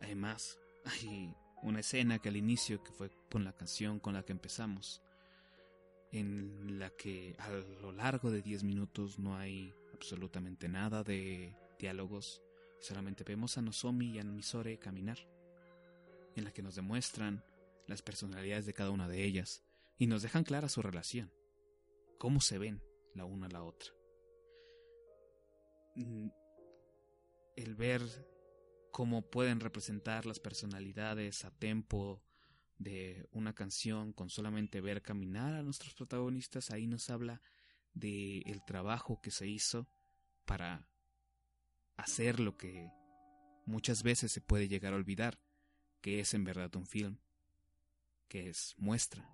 Además, 0.01 0.59
hay 0.84 1.34
una 1.63 1.81
escena 1.81 2.19
que 2.19 2.29
al 2.29 2.37
inicio, 2.37 2.83
que 2.83 2.93
fue 2.93 3.11
con 3.31 3.45
la 3.45 3.53
canción 3.53 3.99
con 3.99 4.15
la 4.15 4.25
que 4.25 4.33
empezamos, 4.33 5.03
en 6.13 6.79
la 6.79 6.91
que 6.91 7.35
a 7.39 7.51
lo 7.51 7.93
largo 7.93 8.31
de 8.31 8.43
10 8.43 8.65
minutos 8.65 9.19
no 9.19 9.37
hay 9.37 9.75
absolutamente 9.93 10.69
nada 10.69 11.03
de 11.03 11.55
diálogos, 11.79 12.43
solamente 12.81 13.25
vemos 13.25 13.59
a 13.59 13.63
Nozomi 13.63 14.11
y 14.11 14.19
a 14.19 14.25
Misore 14.25 14.79
caminar, 14.79 15.19
en 16.37 16.45
la 16.45 16.53
que 16.53 16.63
nos 16.63 16.75
demuestran 16.75 17.43
las 17.87 18.03
personalidades 18.03 18.67
de 18.67 18.75
cada 18.75 18.91
una 18.91 19.09
de 19.09 19.25
ellas 19.25 19.63
y 19.99 20.07
nos 20.07 20.23
dejan 20.23 20.45
clara 20.45 20.69
su 20.69 20.83
relación, 20.83 21.33
cómo 22.19 22.41
se 22.41 22.59
ven 22.59 22.83
la 23.15 23.25
una 23.25 23.47
a 23.47 23.51
la 23.51 23.63
otra. 23.63 23.91
Mm, 25.95 26.29
el 27.57 27.75
ver 27.75 28.03
cómo 28.97 29.28
pueden 29.28 29.61
representar 29.61 30.24
las 30.24 30.40
personalidades 30.40 31.44
a 31.44 31.51
tempo 31.51 32.22
de 32.78 33.28
una 33.30 33.55
canción 33.55 34.14
con 34.14 34.30
solamente 34.30 34.80
ver 34.80 35.03
caminar 35.03 35.53
a 35.53 35.62
nuestros 35.62 35.92
protagonistas, 35.92 36.70
ahí 36.70 36.86
nos 36.86 37.11
habla 37.11 37.42
de 37.92 38.38
el 38.47 38.64
trabajo 38.64 39.20
que 39.20 39.30
se 39.30 39.47
hizo 39.47 39.86
para 40.47 40.88
hacer 41.99 42.40
lo 42.40 42.57
que 42.57 42.90
muchas 43.66 44.03
veces 44.03 44.32
se 44.32 44.40
puede 44.40 44.66
llegar 44.66 44.94
a 44.94 44.97
olvidar, 44.97 45.38
que 46.01 46.20
es 46.20 46.32
en 46.32 46.44
verdad 46.44 46.74
un 46.74 46.86
film, 46.86 47.18
que 48.28 48.49
es 48.49 48.74
muestra. 48.78 49.28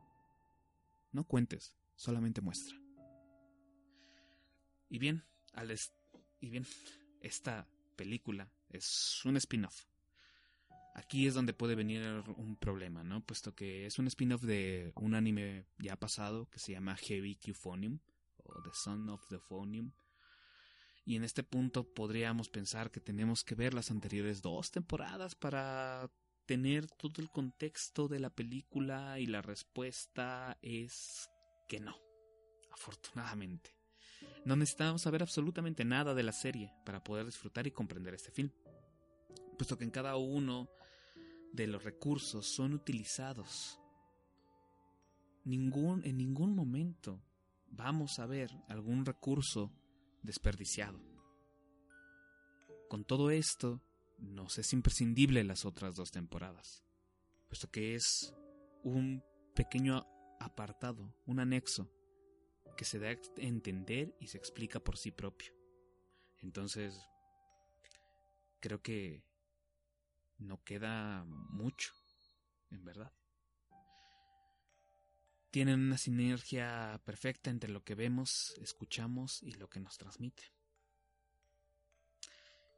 No 1.13 1.23
cuentes, 1.23 1.77
solamente 1.95 2.41
muestra. 2.41 2.77
Y 4.89 4.99
bien, 4.99 5.23
y 6.41 6.51
bien, 6.51 6.67
esta 7.21 7.69
película 7.95 8.51
es 8.73 9.25
un 9.25 9.37
spin-off. 9.37 9.85
Aquí 10.95 11.27
es 11.27 11.35
donde 11.35 11.55
puede 11.55 11.75
venir 11.75 12.03
un 12.37 12.57
problema, 12.57 13.03
¿no? 13.03 13.25
Puesto 13.25 13.55
que 13.55 13.87
es 13.87 13.99
un 13.99 14.07
spin-off 14.09 14.43
de 14.43 14.93
un 14.97 15.15
anime 15.15 15.67
ya 15.79 15.97
pasado 15.97 16.51
que 16.51 16.59
se 16.59 16.73
llama 16.73 16.97
Heavy 16.97 17.39
Phonium 17.55 17.99
o 18.37 18.63
The 18.63 18.71
Son 18.75 19.09
of 19.09 19.27
the 19.29 19.39
Phonium. 19.39 19.93
Y 21.05 21.17
en 21.17 21.25
este 21.25 21.43
punto 21.43 21.93
podríamos 21.93 22.49
pensar 22.49 22.91
que 22.91 23.01
tenemos 23.01 23.43
que 23.43 23.55
ver 23.55 23.75
las 23.75 23.91
anteriores 23.91 24.43
dos 24.43 24.71
temporadas 24.71 25.35
para 25.35 26.11
tener 26.47 26.87
todo 26.87 27.23
el 27.23 27.31
contexto 27.31 28.09
de 28.09 28.21
la 28.21 28.31
película 28.31 29.19
y 29.19 29.27
la 29.27 29.43
respuesta 29.43 30.59
es 30.61 31.29
que 31.69 31.81
no, 31.81 31.97
afortunadamente. 32.71 33.75
No 34.45 34.57
necesitamos 34.57 35.03
saber 35.03 35.23
absolutamente 35.23 35.85
nada 35.85 36.15
de 36.15 36.23
la 36.23 36.33
serie 36.33 36.73
para 36.85 37.03
poder 37.03 37.27
disfrutar 37.27 37.67
y 37.67 37.71
comprender 37.71 38.15
este 38.15 38.31
film, 38.31 38.51
puesto 39.63 39.79
que 39.79 39.85
en 39.85 39.93
cada 39.93 40.17
uno 40.17 40.69
de 41.53 41.69
los 41.69 41.85
recursos 41.85 42.49
son 42.49 42.73
utilizados. 42.73 43.79
Ningún, 45.45 46.05
en 46.05 46.19
ningún 46.19 46.57
momento 46.57 47.23
vamos 47.69 48.19
a 48.19 48.27
ver 48.27 48.51
algún 48.67 49.07
recurso 49.07 49.73
desperdiciado. 50.21 51.01
Con 52.89 53.05
todo 53.05 53.31
esto, 53.31 53.81
nos 54.19 54.59
es 54.59 54.73
imprescindible 54.73 55.45
las 55.45 55.65
otras 55.65 55.95
dos 55.95 56.11
temporadas, 56.11 56.83
puesto 57.47 57.71
que 57.71 57.95
es 57.95 58.35
un 58.83 59.23
pequeño 59.55 60.05
apartado, 60.41 61.15
un 61.25 61.39
anexo 61.39 61.89
que 62.77 62.85
se 62.85 62.99
da 62.99 63.11
a 63.11 63.17
entender 63.37 64.13
y 64.19 64.27
se 64.27 64.39
explica 64.39 64.81
por 64.81 64.97
sí 64.97 65.13
propio. 65.13 65.55
Entonces, 66.41 67.01
creo 68.59 68.83
que 68.83 69.23
no 70.43 70.63
queda 70.63 71.25
mucho, 71.27 71.93
en 72.71 72.85
verdad. 72.85 73.13
Tienen 75.51 75.81
una 75.81 75.99
sinergia 75.99 77.01
perfecta 77.05 77.51
entre 77.51 77.71
lo 77.71 77.85
que 77.85 77.95
vemos, 77.95 78.55
escuchamos 78.61 79.43
y 79.43 79.53
lo 79.53 79.69
que 79.69 79.81
nos 79.81 79.99
transmite. 79.99 80.45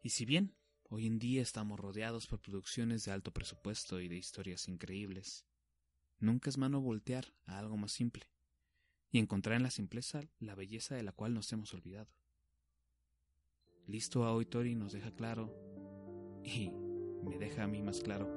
Y 0.02 0.10
si 0.10 0.24
bien 0.24 0.56
hoy 0.90 1.06
en 1.06 1.18
día 1.18 1.40
estamos 1.40 1.78
rodeados 1.78 2.26
por 2.26 2.40
producciones 2.40 3.04
de 3.04 3.12
alto 3.12 3.32
presupuesto 3.32 4.00
y 4.00 4.08
de 4.08 4.16
historias 4.16 4.68
increíbles, 4.68 5.46
nunca 6.18 6.50
es 6.50 6.58
mano 6.58 6.80
voltear 6.80 7.32
a 7.46 7.58
algo 7.58 7.76
más 7.76 7.92
simple 7.92 8.28
y 9.10 9.18
encontrar 9.18 9.56
en 9.56 9.62
la 9.62 9.70
simpleza 9.70 10.22
la 10.40 10.56
belleza 10.56 10.96
de 10.96 11.04
la 11.04 11.12
cual 11.12 11.32
nos 11.32 11.52
hemos 11.52 11.72
olvidado. 11.72 12.12
listo 13.86 14.24
a 14.24 14.34
hoy 14.34 14.46
Tori 14.46 14.74
nos 14.74 14.92
deja 14.92 15.14
claro 15.14 15.54
y 16.42 16.83
me 17.24 17.38
deja 17.38 17.64
a 17.64 17.66
mí 17.66 17.82
más 17.82 18.00
claro, 18.00 18.28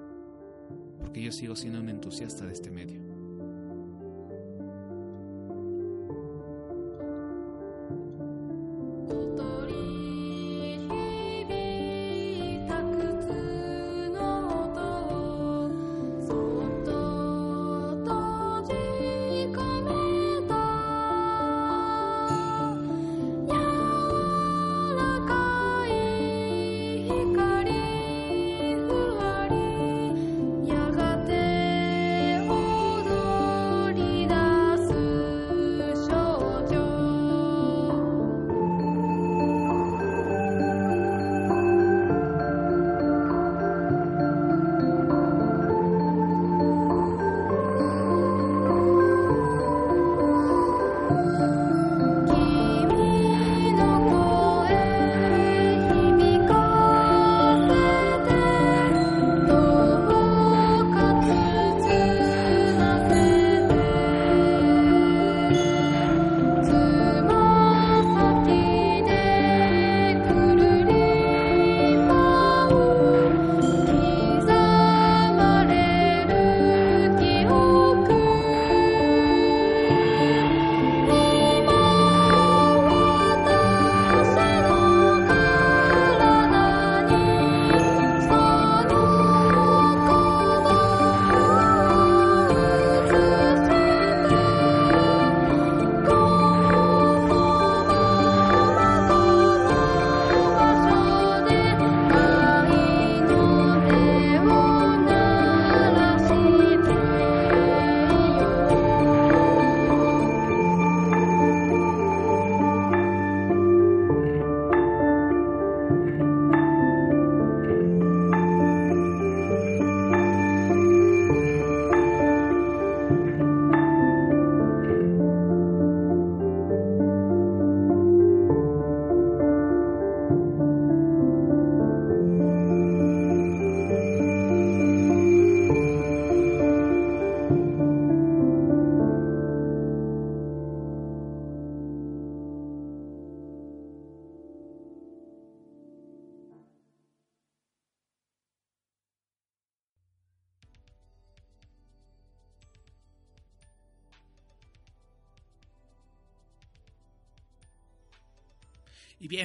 porque 0.99 1.21
yo 1.21 1.31
sigo 1.31 1.55
siendo 1.55 1.79
un 1.79 1.89
entusiasta 1.89 2.45
de 2.45 2.53
este 2.53 2.71
medio.「 2.71 3.16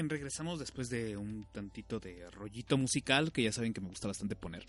regresamos 0.08 0.58
después 0.58 0.88
de 0.90 1.16
un 1.16 1.46
tantito 1.52 2.00
de 2.00 2.30
rollito 2.30 2.76
musical 2.78 3.32
que 3.32 3.42
ya 3.42 3.52
saben 3.52 3.72
que 3.72 3.80
me 3.80 3.88
gusta 3.88 4.08
bastante 4.08 4.36
poner 4.36 4.66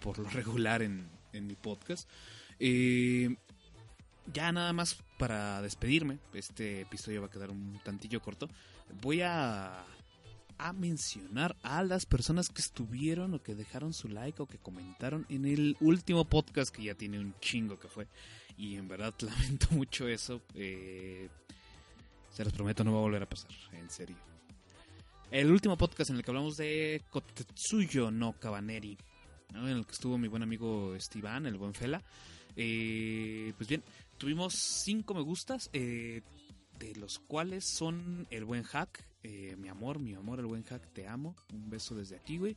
por 0.00 0.18
lo 0.18 0.28
regular 0.30 0.82
en, 0.82 1.08
en 1.32 1.46
mi 1.46 1.54
podcast. 1.54 2.08
Eh, 2.58 3.36
ya 4.32 4.52
nada 4.52 4.72
más 4.72 4.96
para 5.18 5.60
despedirme, 5.60 6.18
este 6.32 6.82
episodio 6.82 7.20
va 7.20 7.26
a 7.26 7.30
quedar 7.30 7.50
un 7.50 7.78
tantillo 7.84 8.20
corto. 8.20 8.48
Voy 9.02 9.20
a, 9.20 9.84
a 10.58 10.72
mencionar 10.72 11.56
a 11.62 11.82
las 11.82 12.06
personas 12.06 12.48
que 12.48 12.62
estuvieron 12.62 13.34
o 13.34 13.42
que 13.42 13.54
dejaron 13.54 13.92
su 13.92 14.08
like 14.08 14.40
o 14.40 14.46
que 14.46 14.58
comentaron 14.58 15.26
en 15.28 15.44
el 15.44 15.76
último 15.80 16.24
podcast 16.24 16.74
que 16.74 16.84
ya 16.84 16.94
tiene 16.94 17.18
un 17.18 17.34
chingo 17.40 17.78
que 17.78 17.88
fue. 17.88 18.08
Y 18.56 18.76
en 18.76 18.88
verdad 18.88 19.14
lamento 19.20 19.68
mucho 19.72 20.08
eso. 20.08 20.42
Eh, 20.54 21.28
se 22.30 22.44
los 22.44 22.52
prometo, 22.52 22.82
no 22.82 22.92
va 22.92 22.98
a 22.98 23.02
volver 23.02 23.22
a 23.22 23.28
pasar, 23.28 23.50
en 23.72 23.88
serio. 23.90 24.16
El 25.34 25.50
último 25.50 25.76
podcast 25.76 26.10
en 26.10 26.16
el 26.16 26.22
que 26.22 26.30
hablamos 26.30 26.56
de 26.56 27.02
Kotetsuyo 27.10 28.12
no 28.12 28.34
Kabaneri, 28.34 28.96
¿no? 29.52 29.68
en 29.68 29.78
el 29.78 29.84
que 29.84 29.90
estuvo 29.90 30.16
mi 30.16 30.28
buen 30.28 30.44
amigo 30.44 30.94
Esteban, 30.94 31.44
el 31.46 31.56
buen 31.56 31.74
Fela. 31.74 32.00
Eh, 32.54 33.52
pues 33.56 33.68
bien, 33.68 33.82
tuvimos 34.16 34.54
cinco 34.54 35.12
me 35.12 35.22
gustas, 35.22 35.70
eh, 35.72 36.22
de 36.78 36.94
los 36.96 37.18
cuales 37.18 37.64
son 37.64 38.26
el 38.30 38.44
buen 38.44 38.62
hack, 38.62 39.04
eh, 39.22 39.56
mi 39.56 39.68
amor, 39.68 39.98
mi 39.98 40.14
amor, 40.14 40.38
el 40.38 40.46
buen 40.46 40.64
hack, 40.64 40.86
te 40.92 41.08
amo, 41.08 41.34
un 41.50 41.70
beso 41.70 41.94
desde 41.94 42.16
aquí, 42.16 42.36
güey. 42.36 42.56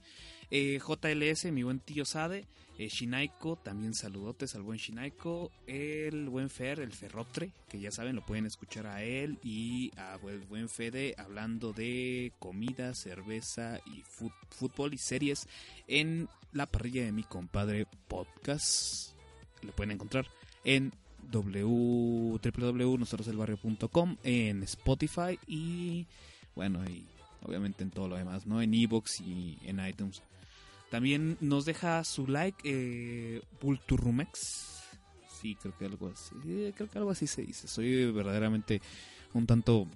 Eh, 0.51 0.79
JLS, 0.85 1.51
mi 1.51 1.63
buen 1.63 1.79
tío 1.79 2.03
Sade, 2.03 2.45
eh, 2.77 2.89
Shinaiko, 2.89 3.55
también 3.55 3.93
saludotes 3.93 4.53
al 4.53 4.63
buen 4.63 4.77
Shinaiko, 4.77 5.49
el 5.65 6.27
buen 6.27 6.49
Fer, 6.49 6.81
el 6.81 6.91
Ferrotre, 6.91 7.53
que 7.69 7.79
ya 7.79 7.89
saben, 7.89 8.17
lo 8.17 8.25
pueden 8.25 8.45
escuchar 8.45 8.85
a 8.85 9.01
él 9.01 9.39
y 9.43 9.91
a 9.95 10.19
el 10.27 10.41
buen 10.41 10.67
Fede 10.67 11.15
hablando 11.17 11.71
de 11.71 12.33
comida, 12.37 12.93
cerveza 12.93 13.79
y 13.85 14.03
fútbol 14.49 14.93
y 14.93 14.97
series 14.97 15.47
en 15.87 16.27
la 16.51 16.65
parrilla 16.65 17.05
de 17.05 17.13
mi 17.13 17.23
compadre 17.23 17.87
podcast. 18.09 19.13
Lo 19.61 19.71
pueden 19.71 19.91
encontrar 19.91 20.27
en 20.65 20.91
www.nosotroselbarrio.com, 21.31 24.17
en 24.23 24.63
Spotify 24.63 25.37
y 25.47 26.07
bueno, 26.55 26.83
y 26.89 27.05
obviamente 27.43 27.83
en 27.83 27.91
todo 27.91 28.07
lo 28.07 28.15
demás, 28.15 28.47
¿no? 28.47 28.61
En 28.61 28.73
Evox 28.73 29.21
y 29.21 29.57
en 29.63 29.85
iTunes. 29.85 30.23
También 30.89 31.37
nos 31.41 31.65
deja 31.65 32.03
su 32.03 32.27
like 32.27 32.57
eh, 32.63 33.41
Bulturrumex. 33.61 34.83
Sí, 35.41 35.55
creo 35.55 35.77
que 35.77 35.85
algo 35.85 36.09
así. 36.09 36.35
sí, 36.43 36.73
creo 36.75 36.89
que 36.89 36.97
algo 36.97 37.11
así 37.11 37.27
se 37.27 37.43
dice. 37.43 37.67
Soy 37.67 38.11
verdaderamente 38.11 38.81
un 39.33 39.45
tanto 39.45 39.87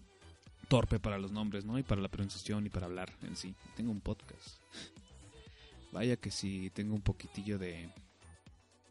torpe 0.68 1.00
para 1.00 1.18
los 1.18 1.32
nombres, 1.32 1.66
¿no? 1.66 1.80
Y 1.80 1.84
para 1.84 2.02
la 2.02 2.10
pronunciación 2.10 2.66
y 2.66 2.70
para 2.70 2.86
hablar 2.86 3.12
en 3.24 3.36
sí. 3.36 3.56
Tengo 3.76 3.92
un 3.92 4.02
podcast. 4.02 4.60
Vaya 5.92 6.16
que 6.16 6.32
sí, 6.32 6.70
tengo 6.74 6.94
un 6.94 7.02
poquitillo 7.02 7.58
de, 7.58 7.90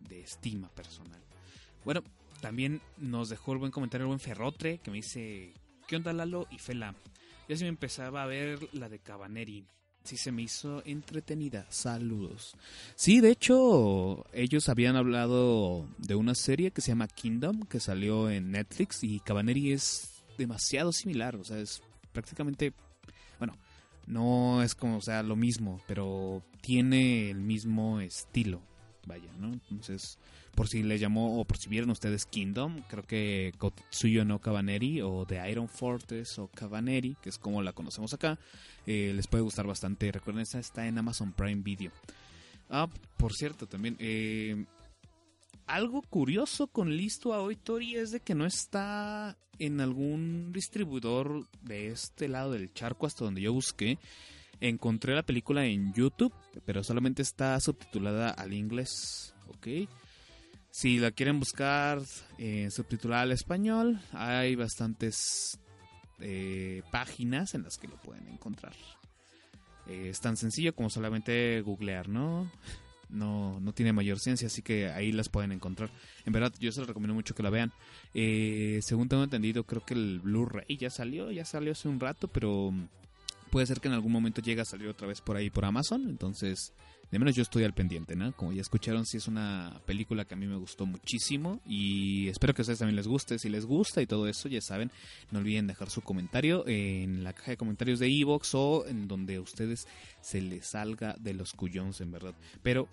de 0.01 0.20
estima 0.20 0.68
personal. 0.70 1.22
Bueno, 1.85 2.03
también 2.41 2.81
nos 2.99 3.28
dejó 3.28 3.53
el 3.53 3.59
buen 3.59 3.72
comentario 3.72 4.05
el 4.05 4.09
buen 4.09 4.20
Ferrotre 4.20 4.78
que 4.78 4.91
me 4.91 4.99
dice, 4.99 5.53
¿qué 5.87 5.97
onda 5.97 6.12
Lalo 6.12 6.47
y 6.51 6.59
Fela? 6.59 6.95
Ya 7.49 7.57
se 7.57 7.64
me 7.64 7.68
empezaba 7.68 8.22
a 8.22 8.26
ver 8.26 8.68
la 8.72 8.89
de 8.89 8.99
Cabaneri. 8.99 9.66
Sí 10.05 10.16
se 10.16 10.33
me 10.33 10.43
hizo 10.43 10.83
entretenida. 10.87 11.66
Saludos. 11.68 12.57
Sí, 12.95 13.20
de 13.20 13.31
hecho, 13.31 14.24
ellos 14.33 14.68
habían 14.68 14.97
hablado 14.97 15.87
de 15.99 16.14
una 16.14 16.35
serie 16.35 16.70
que 16.70 16.81
se 16.81 16.89
llama 16.89 17.09
Kingdom, 17.09 17.64
que 17.64 17.81
salió 17.81 18.31
en 18.31 18.51
Netflix, 18.51 19.05
y 19.05 19.20
Cabaneri 19.20 19.72
es 19.72 20.22
demasiado 20.39 20.93
similar. 20.93 21.37
O 21.37 21.45
sea, 21.45 21.59
es 21.59 21.83
prácticamente. 22.12 22.72
Bueno, 23.39 23.55
no 24.07 24.62
es 24.62 24.74
como, 24.74 24.97
o 24.97 25.03
sea, 25.03 25.22
lo 25.22 25.37
mismo, 25.37 25.83
pero 25.87 26.43
tiene 26.62 27.31
el 27.31 27.41
mismo 27.41 28.01
estilo. 28.01 28.62
Vaya, 29.07 29.33
¿no? 29.39 29.53
Entonces, 29.53 30.19
por 30.55 30.69
si 30.69 30.83
les 30.83 31.01
llamó 31.01 31.41
o 31.41 31.45
por 31.45 31.59
si 31.59 31.69
vieron 31.69 31.91
ustedes 31.91 32.27
Kingdom, 32.27 32.83
creo 32.89 33.05
que 33.05 33.53
Kotsuyo 33.59 34.25
no 34.25 34.41
Cabaneri 34.41 35.01
o 35.01 35.25
The 35.27 35.51
Iron 35.51 35.69
Fortress 35.69 36.39
o 36.39 36.49
Cabaneri, 36.49 37.17
que 37.23 37.29
es 37.29 37.39
como 37.39 37.63
la 37.63 37.73
conocemos 37.73 38.13
acá, 38.15 38.39
eh, 38.87 39.13
les 39.15 39.27
puede 39.27 39.43
gustar 39.43 39.67
bastante. 39.67 40.13
Recuerden, 40.13 40.43
esta 40.43 40.59
está 40.59 40.87
en 40.87 40.99
Amazon 40.99 41.33
Prime 41.33 41.63
Video. 41.63 41.93
Ah, 42.69 42.89
por 43.17 43.33
cierto, 43.35 43.67
también, 43.67 43.97
eh, 43.99 44.65
algo 45.67 46.03
curioso 46.03 46.67
con 46.67 46.97
Listo 46.97 47.35
a 47.35 47.55
Tori 47.55 47.97
es 47.97 48.11
de 48.11 48.21
que 48.21 48.35
no 48.35 48.47
está 48.47 49.37
en 49.61 49.81
algún 49.81 50.53
distribuidor 50.53 51.47
de 51.63 51.89
este 51.89 52.29
lado 52.29 52.53
del 52.53 52.73
charco 52.73 53.07
hasta 53.07 53.25
donde 53.25 53.43
yo 53.43 53.53
busqué. 53.53 53.99
Encontré 54.61 55.15
la 55.15 55.23
película 55.23 55.65
en 55.65 55.93
YouTube, 55.95 56.35
pero 56.65 56.85
solamente 56.85 57.23
está 57.23 57.59
subtitulada 57.61 58.31
al 58.31 58.53
inglés, 58.53 59.35
¿ok? 59.49 59.89
Si 60.71 60.99
la 60.99 61.11
quieren 61.11 61.39
buscar 61.39 62.01
eh, 62.39 62.69
subtitulada 62.71 63.23
al 63.23 63.33
español, 63.33 64.01
hay 64.13 64.55
bastantes 64.55 65.59
eh, 66.21 66.83
páginas 66.91 67.55
en 67.55 67.63
las 67.63 67.79
que 67.79 67.89
lo 67.89 67.97
pueden 67.97 68.29
encontrar. 68.29 68.75
Eh, 69.87 70.11
es 70.11 70.21
tan 70.21 70.37
sencillo 70.37 70.75
como 70.75 70.91
solamente 70.91 71.61
googlear, 71.63 72.09
¿no? 72.09 72.51
No, 73.09 73.59
no 73.59 73.73
tiene 73.73 73.93
mayor 73.93 74.21
ciencia, 74.21 74.47
así 74.47 74.63
que 74.63 74.89
ahí 74.91 75.11
las 75.11 75.29
pueden 75.29 75.51
encontrar. 75.51 75.91
En 76.25 76.33
verdad, 76.33 76.53
yo 76.61 76.71
se 76.71 76.81
los 76.81 76.89
recomiendo 76.89 77.15
mucho 77.15 77.35
que 77.35 77.43
la 77.43 77.51
vean. 77.51 77.73
Eh, 78.15 78.79
según 78.83 79.09
tengo 79.09 79.25
entendido, 79.25 79.65
creo 79.65 79.85
que 79.85 79.95
el 79.95 80.21
Blu-ray 80.21 80.77
ya 80.77 80.91
salió, 80.91 81.31
ya 81.33 81.45
salió 81.45 81.73
hace 81.73 81.89
un 81.89 81.99
rato, 81.99 82.29
pero 82.29 82.73
puede 83.51 83.67
ser 83.67 83.81
que 83.81 83.89
en 83.89 83.95
algún 83.95 84.13
momento 84.13 84.41
llegue 84.41 84.61
a 84.61 84.65
salir 84.65 84.89
otra 84.89 85.07
vez 85.07 85.21
por 85.21 85.37
ahí 85.37 85.51
por 85.51 85.65
Amazon. 85.65 86.09
Entonces, 86.09 86.73
de 87.11 87.19
menos 87.19 87.35
yo 87.35 87.43
estoy 87.43 87.65
al 87.65 87.75
pendiente, 87.75 88.15
¿no? 88.15 88.33
Como 88.37 88.53
ya 88.53 88.61
escucharon, 88.61 89.05
sí 89.05 89.17
es 89.17 89.27
una 89.27 89.81
película 89.85 90.25
que 90.25 90.35
a 90.35 90.37
mí 90.37 90.47
me 90.47 90.57
gustó 90.57 90.87
muchísimo 90.87 91.61
y 91.67 92.29
espero 92.29 92.55
que 92.55 92.63
a 92.63 92.65
ustedes 92.65 92.79
también 92.79 92.97
les 92.97 93.09
guste. 93.09 93.39
Si 93.39 93.49
les 93.49 93.67
gusta 93.67 94.01
y 94.01 94.07
todo 94.07 94.29
eso, 94.29 94.49
ya 94.49 94.61
saben, 94.61 94.91
no 95.31 95.41
olviden 95.41 95.67
dejar 95.67 95.91
su 95.91 96.03
comentario 96.03 96.67
en 96.69 97.25
la 97.25 97.33
caja 97.33 97.51
de 97.53 97.57
comentarios 97.57 97.99
de 97.99 98.07
Evox 98.07 98.55
o 98.55 98.87
en 98.87 99.09
donde 99.09 99.37
a 99.37 99.41
ustedes 99.41 99.87
se 100.21 100.41
les 100.41 100.67
salga 100.67 101.17
de 101.19 101.35
los 101.35 101.53
cuyons, 101.53 102.01
en 102.01 102.13
verdad. 102.13 102.35
Pero 102.63 102.89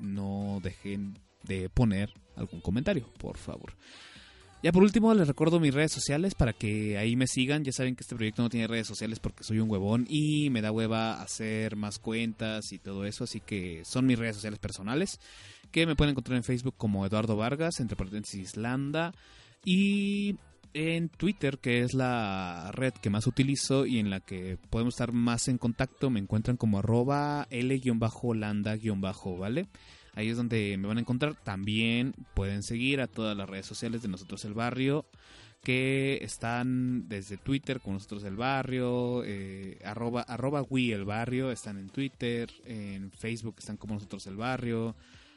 no 0.00 0.60
dejen 0.62 1.18
de 1.44 1.70
poner 1.70 2.12
algún 2.36 2.60
comentario, 2.60 3.08
por 3.18 3.38
favor. 3.38 3.74
Ya 4.62 4.70
por 4.70 4.84
último 4.84 5.12
les 5.12 5.26
recuerdo 5.26 5.58
mis 5.58 5.74
redes 5.74 5.90
sociales 5.90 6.36
para 6.36 6.52
que 6.52 6.96
ahí 6.96 7.16
me 7.16 7.26
sigan. 7.26 7.64
Ya 7.64 7.72
saben 7.72 7.96
que 7.96 8.02
este 8.02 8.14
proyecto 8.14 8.42
no 8.42 8.48
tiene 8.48 8.68
redes 8.68 8.86
sociales 8.86 9.18
porque 9.18 9.42
soy 9.42 9.58
un 9.58 9.68
huevón 9.68 10.06
y 10.08 10.50
me 10.50 10.62
da 10.62 10.70
hueva 10.70 11.20
hacer 11.20 11.74
más 11.74 11.98
cuentas 11.98 12.70
y 12.70 12.78
todo 12.78 13.04
eso. 13.04 13.24
Así 13.24 13.40
que 13.40 13.82
son 13.84 14.06
mis 14.06 14.18
redes 14.18 14.36
sociales 14.36 14.60
personales 14.60 15.18
que 15.72 15.84
me 15.84 15.96
pueden 15.96 16.12
encontrar 16.12 16.36
en 16.36 16.44
Facebook 16.44 16.74
como 16.76 17.04
Eduardo 17.04 17.36
Vargas, 17.36 17.80
entre 17.80 17.96
paréntesis 17.96 18.56
Landa. 18.56 19.12
Y 19.64 20.36
en 20.74 21.08
Twitter, 21.08 21.58
que 21.58 21.80
es 21.80 21.92
la 21.92 22.70
red 22.72 22.92
que 22.92 23.10
más 23.10 23.26
utilizo 23.26 23.84
y 23.84 23.98
en 23.98 24.10
la 24.10 24.20
que 24.20 24.58
podemos 24.70 24.94
estar 24.94 25.12
más 25.12 25.48
en 25.48 25.58
contacto, 25.58 26.08
me 26.08 26.20
encuentran 26.20 26.56
como 26.56 26.78
arroba 26.78 27.48
L-landa-, 27.50 28.78
¿vale? 29.38 29.66
Ahí 30.14 30.28
es 30.28 30.36
donde 30.36 30.76
me 30.78 30.88
van 30.88 30.98
a 30.98 31.00
encontrar. 31.00 31.34
También 31.42 32.14
pueden 32.34 32.62
seguir 32.62 33.00
a 33.00 33.06
todas 33.06 33.36
las 33.36 33.48
redes 33.48 33.66
sociales 33.66 34.02
de 34.02 34.08
Nosotros 34.08 34.44
el 34.44 34.54
Barrio, 34.54 35.06
que 35.62 36.18
están 36.22 37.08
desde 37.08 37.36
Twitter 37.38 37.80
con 37.80 37.94
Nosotros 37.94 38.24
el 38.24 38.36
Barrio, 38.36 39.22
eh, 39.24 39.78
arroba, 39.84 40.22
arroba 40.22 40.62
Wii 40.62 40.92
el 40.92 41.04
Barrio, 41.04 41.50
están 41.50 41.78
en 41.78 41.88
Twitter, 41.88 42.50
en 42.66 43.10
Facebook 43.12 43.56
están 43.58 43.76
como 43.76 43.94
Nosotros 43.94 44.26
el 44.26 44.36
Barrio. 44.36 44.94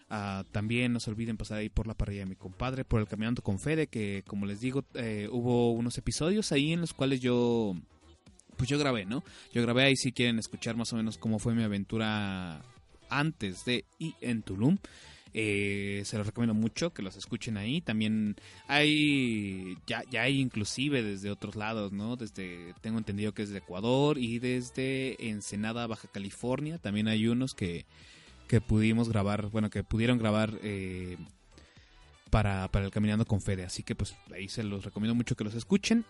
Ah, 0.09 0.43
también 0.51 0.93
no 0.93 0.99
se 0.99 1.09
olviden 1.09 1.37
pasar 1.37 1.57
ahí 1.57 1.69
por 1.69 1.87
la 1.87 1.95
parrilla 1.95 2.21
de 2.21 2.27
mi 2.27 2.35
compadre, 2.35 2.85
por 2.85 3.01
el 3.01 3.07
Caminando 3.07 3.41
con 3.41 3.59
Fede, 3.59 3.87
que 3.87 4.23
como 4.27 4.45
les 4.45 4.59
digo, 4.59 4.83
eh, 4.93 5.27
hubo 5.31 5.71
unos 5.71 5.97
episodios 5.97 6.51
ahí 6.51 6.73
en 6.73 6.81
los 6.81 6.93
cuales 6.93 7.21
yo 7.21 7.75
pues 8.55 8.69
yo 8.69 8.77
grabé, 8.77 9.05
¿no? 9.05 9.23
Yo 9.51 9.61
grabé 9.61 9.83
ahí 9.83 9.95
si 9.95 10.11
quieren 10.11 10.39
escuchar 10.39 10.75
más 10.75 10.93
o 10.93 10.95
menos 10.95 11.17
cómo 11.17 11.39
fue 11.39 11.55
mi 11.55 11.63
aventura 11.63 12.61
antes 13.19 13.65
de 13.65 13.85
y 13.99 14.15
en 14.21 14.41
Tulum. 14.41 14.77
Eh, 15.37 16.03
se 16.05 16.17
los 16.17 16.25
recomiendo 16.25 16.53
mucho 16.53 16.93
que 16.93 17.01
los 17.01 17.17
escuchen 17.17 17.57
ahí. 17.57 17.81
También 17.81 18.37
hay, 18.67 19.77
ya, 19.85 20.01
ya 20.09 20.21
hay 20.21 20.39
inclusive 20.39 21.03
desde 21.03 21.29
otros 21.29 21.57
lados, 21.57 21.91
¿no? 21.91 22.15
Desde, 22.15 22.73
tengo 22.79 22.99
entendido 22.99 23.33
que 23.33 23.43
es 23.43 23.49
de 23.49 23.57
Ecuador 23.57 24.17
y 24.17 24.39
desde 24.39 25.29
Ensenada, 25.29 25.87
Baja 25.87 26.07
California. 26.07 26.77
También 26.77 27.09
hay 27.09 27.27
unos 27.27 27.53
que, 27.53 27.85
que 28.47 28.61
pudimos 28.61 29.09
grabar, 29.09 29.47
bueno, 29.47 29.69
que 29.69 29.83
pudieron 29.83 30.19
grabar 30.19 30.57
eh, 30.63 31.17
para, 32.29 32.71
para 32.71 32.85
el 32.85 32.91
Caminando 32.91 33.25
con 33.25 33.41
Fede. 33.41 33.65
Así 33.65 33.83
que 33.83 33.93
pues 33.93 34.15
ahí 34.33 34.47
se 34.47 34.63
los 34.63 34.85
recomiendo 34.85 35.15
mucho 35.15 35.35
que 35.35 35.43
los 35.43 35.55
escuchen. 35.55 36.05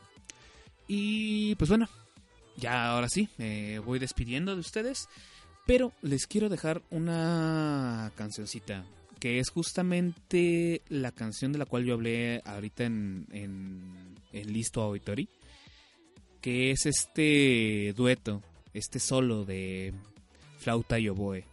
Y 0.87 1.55
pues 1.55 1.69
bueno, 1.69 1.89
ya 2.57 2.91
ahora 2.91 3.09
sí, 3.09 3.27
me 3.39 3.79
voy 3.79 3.97
despidiendo 3.97 4.53
de 4.53 4.61
ustedes. 4.61 5.09
Pero 5.65 5.93
les 6.01 6.27
quiero 6.27 6.49
dejar 6.49 6.81
una 6.91 8.11
cancioncita 8.15 8.85
que 9.19 9.39
es 9.39 9.49
justamente 9.49 10.83
la 10.89 11.11
canción 11.11 11.51
de 11.51 11.57
la 11.57 11.65
cual 11.65 11.85
yo 11.85 11.95
hablé 11.95 12.41
ahorita 12.45 12.83
en, 12.83 13.25
en, 13.31 14.15
en 14.33 14.53
Listo 14.53 14.81
Auditori, 14.81 15.27
que 16.41 16.69
es 16.69 16.85
este 16.85 17.93
dueto, 17.95 18.43
este 18.73 18.99
solo 18.99 19.45
de 19.45 19.93
flauta 20.59 20.99
y 20.99 21.09
oboe. 21.09 21.45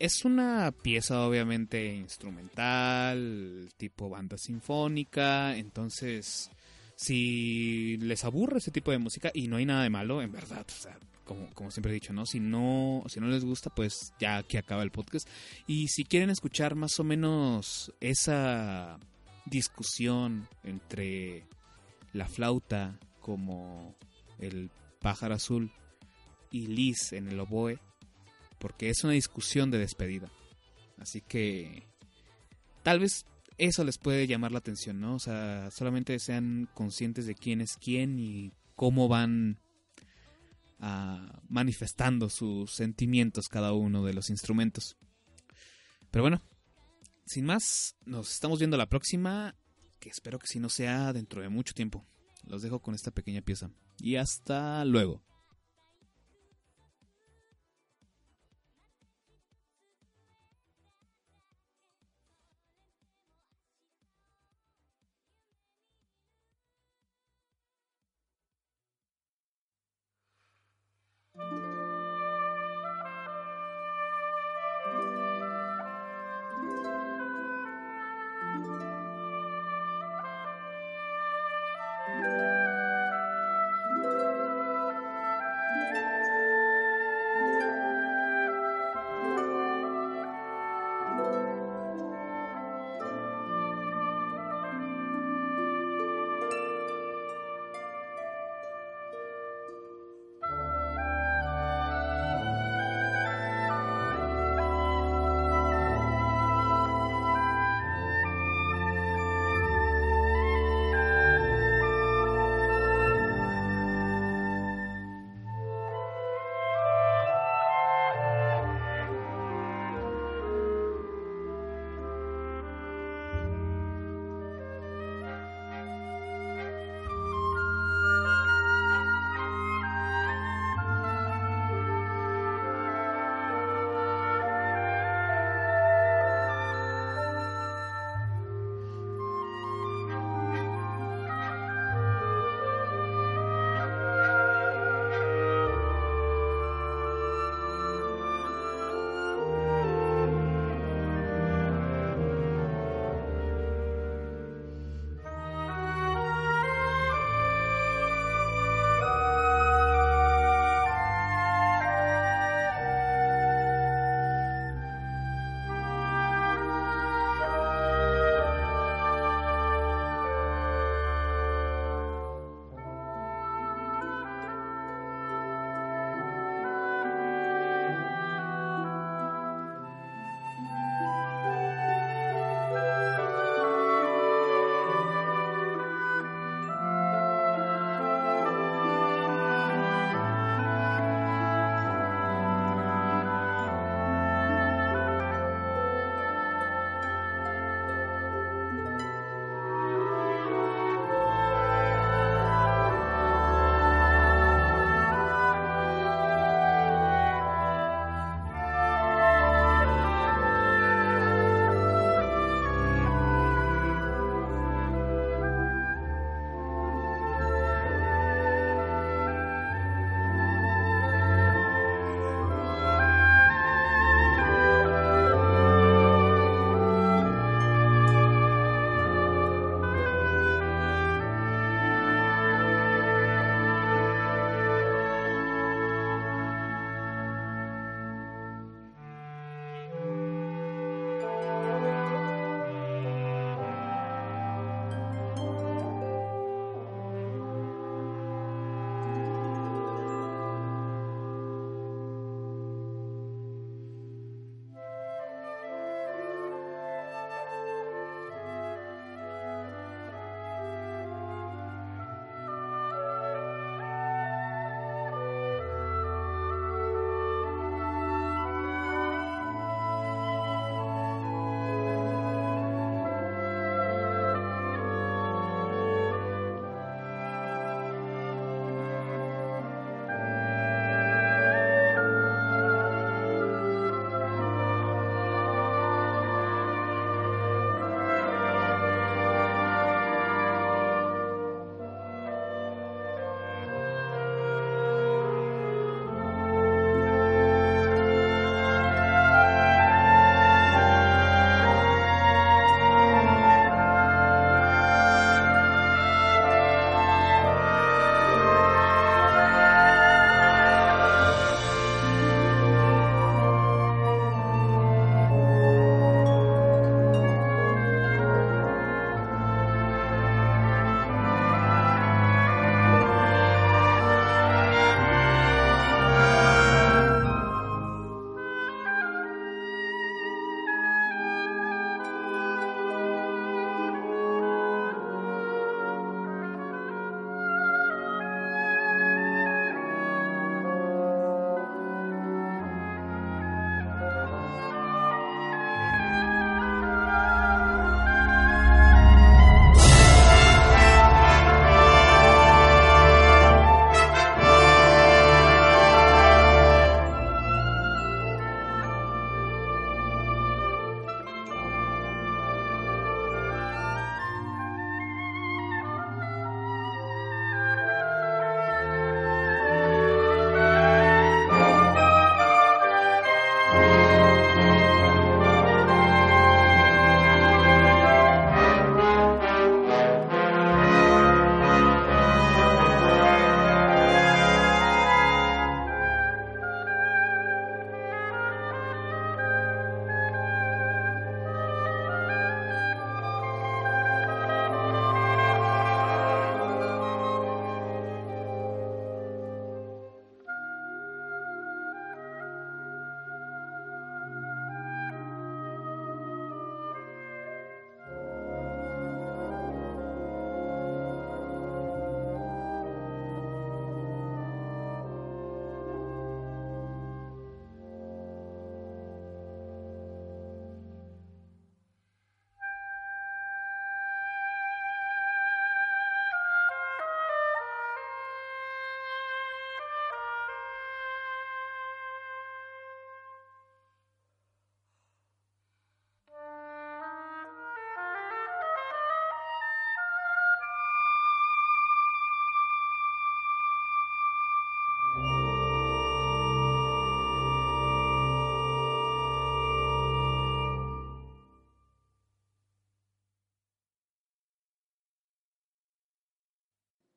Es 0.00 0.24
una 0.24 0.72
pieza 0.72 1.24
obviamente 1.24 1.94
instrumental, 1.94 3.68
tipo 3.76 4.08
banda 4.08 4.36
sinfónica, 4.36 5.56
entonces 5.56 6.50
si 6.96 7.96
les 7.98 8.24
aburre 8.24 8.58
ese 8.58 8.72
tipo 8.72 8.90
de 8.90 8.98
música 8.98 9.30
y 9.32 9.46
no 9.46 9.58
hay 9.58 9.66
nada 9.66 9.84
de 9.84 9.90
malo, 9.90 10.20
en 10.22 10.32
verdad, 10.32 10.66
o 10.68 10.82
sea, 10.82 10.98
como, 11.24 11.52
como, 11.54 11.70
siempre 11.70 11.92
he 11.92 11.94
dicho, 11.94 12.12
¿no? 12.12 12.26
Si 12.26 12.40
no, 12.40 13.04
si 13.06 13.20
no 13.20 13.26
les 13.28 13.44
gusta, 13.44 13.70
pues 13.70 14.12
ya 14.18 14.38
aquí 14.38 14.56
acaba 14.56 14.82
el 14.82 14.90
podcast. 14.90 15.28
Y 15.66 15.88
si 15.88 16.04
quieren 16.04 16.30
escuchar 16.30 16.74
más 16.74 16.98
o 16.98 17.04
menos 17.04 17.92
esa 18.00 18.98
discusión 19.46 20.48
entre 20.64 21.46
la 22.12 22.26
flauta 22.26 22.98
como 23.20 23.94
el 24.38 24.70
pájaro 25.00 25.34
azul 25.34 25.72
y 26.50 26.66
Liz 26.66 27.12
en 27.12 27.28
el 27.28 27.40
oboe, 27.40 27.78
porque 28.58 28.90
es 28.90 29.02
una 29.04 29.14
discusión 29.14 29.70
de 29.70 29.78
despedida. 29.78 30.30
Así 30.98 31.20
que 31.20 31.82
tal 32.82 33.00
vez 33.00 33.24
eso 33.58 33.84
les 33.84 33.98
puede 33.98 34.26
llamar 34.26 34.52
la 34.52 34.58
atención, 34.58 35.00
¿no? 35.00 35.14
O 35.14 35.18
sea, 35.18 35.70
solamente 35.70 36.18
sean 36.18 36.68
conscientes 36.74 37.26
de 37.26 37.34
quién 37.34 37.60
es 37.60 37.76
quién 37.76 38.18
y 38.18 38.52
cómo 38.76 39.08
van 39.08 39.58
Manifestando 41.48 42.28
sus 42.28 42.72
sentimientos 42.72 43.48
cada 43.48 43.72
uno 43.72 44.04
de 44.04 44.14
los 44.14 44.30
instrumentos. 44.30 44.96
Pero 46.10 46.24
bueno, 46.24 46.42
sin 47.24 47.44
más, 47.44 47.96
nos 48.04 48.32
estamos 48.32 48.58
viendo 48.58 48.76
la 48.76 48.88
próxima, 48.88 49.54
que 50.00 50.08
espero 50.08 50.38
que 50.38 50.48
si 50.48 50.58
no 50.58 50.68
sea 50.68 51.12
dentro 51.12 51.40
de 51.40 51.48
mucho 51.48 51.72
tiempo. 51.72 52.04
Los 52.44 52.62
dejo 52.62 52.80
con 52.80 52.94
esta 52.94 53.12
pequeña 53.12 53.42
pieza. 53.42 53.70
Y 53.98 54.16
hasta 54.16 54.84
luego. 54.84 55.22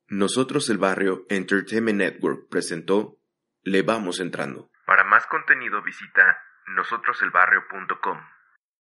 Nosotros 0.07 0.69
el 0.69 0.77
Barrio 0.77 1.25
Entertainment 1.29 1.97
Network 1.97 2.47
presentó 2.49 3.17
Le 3.63 3.81
Vamos 3.81 4.19
Entrando. 4.19 4.69
Para 4.85 5.03
más 5.03 5.25
contenido 5.25 5.81
visita 5.81 6.39
nosotroselbarrio.com. 6.67 8.19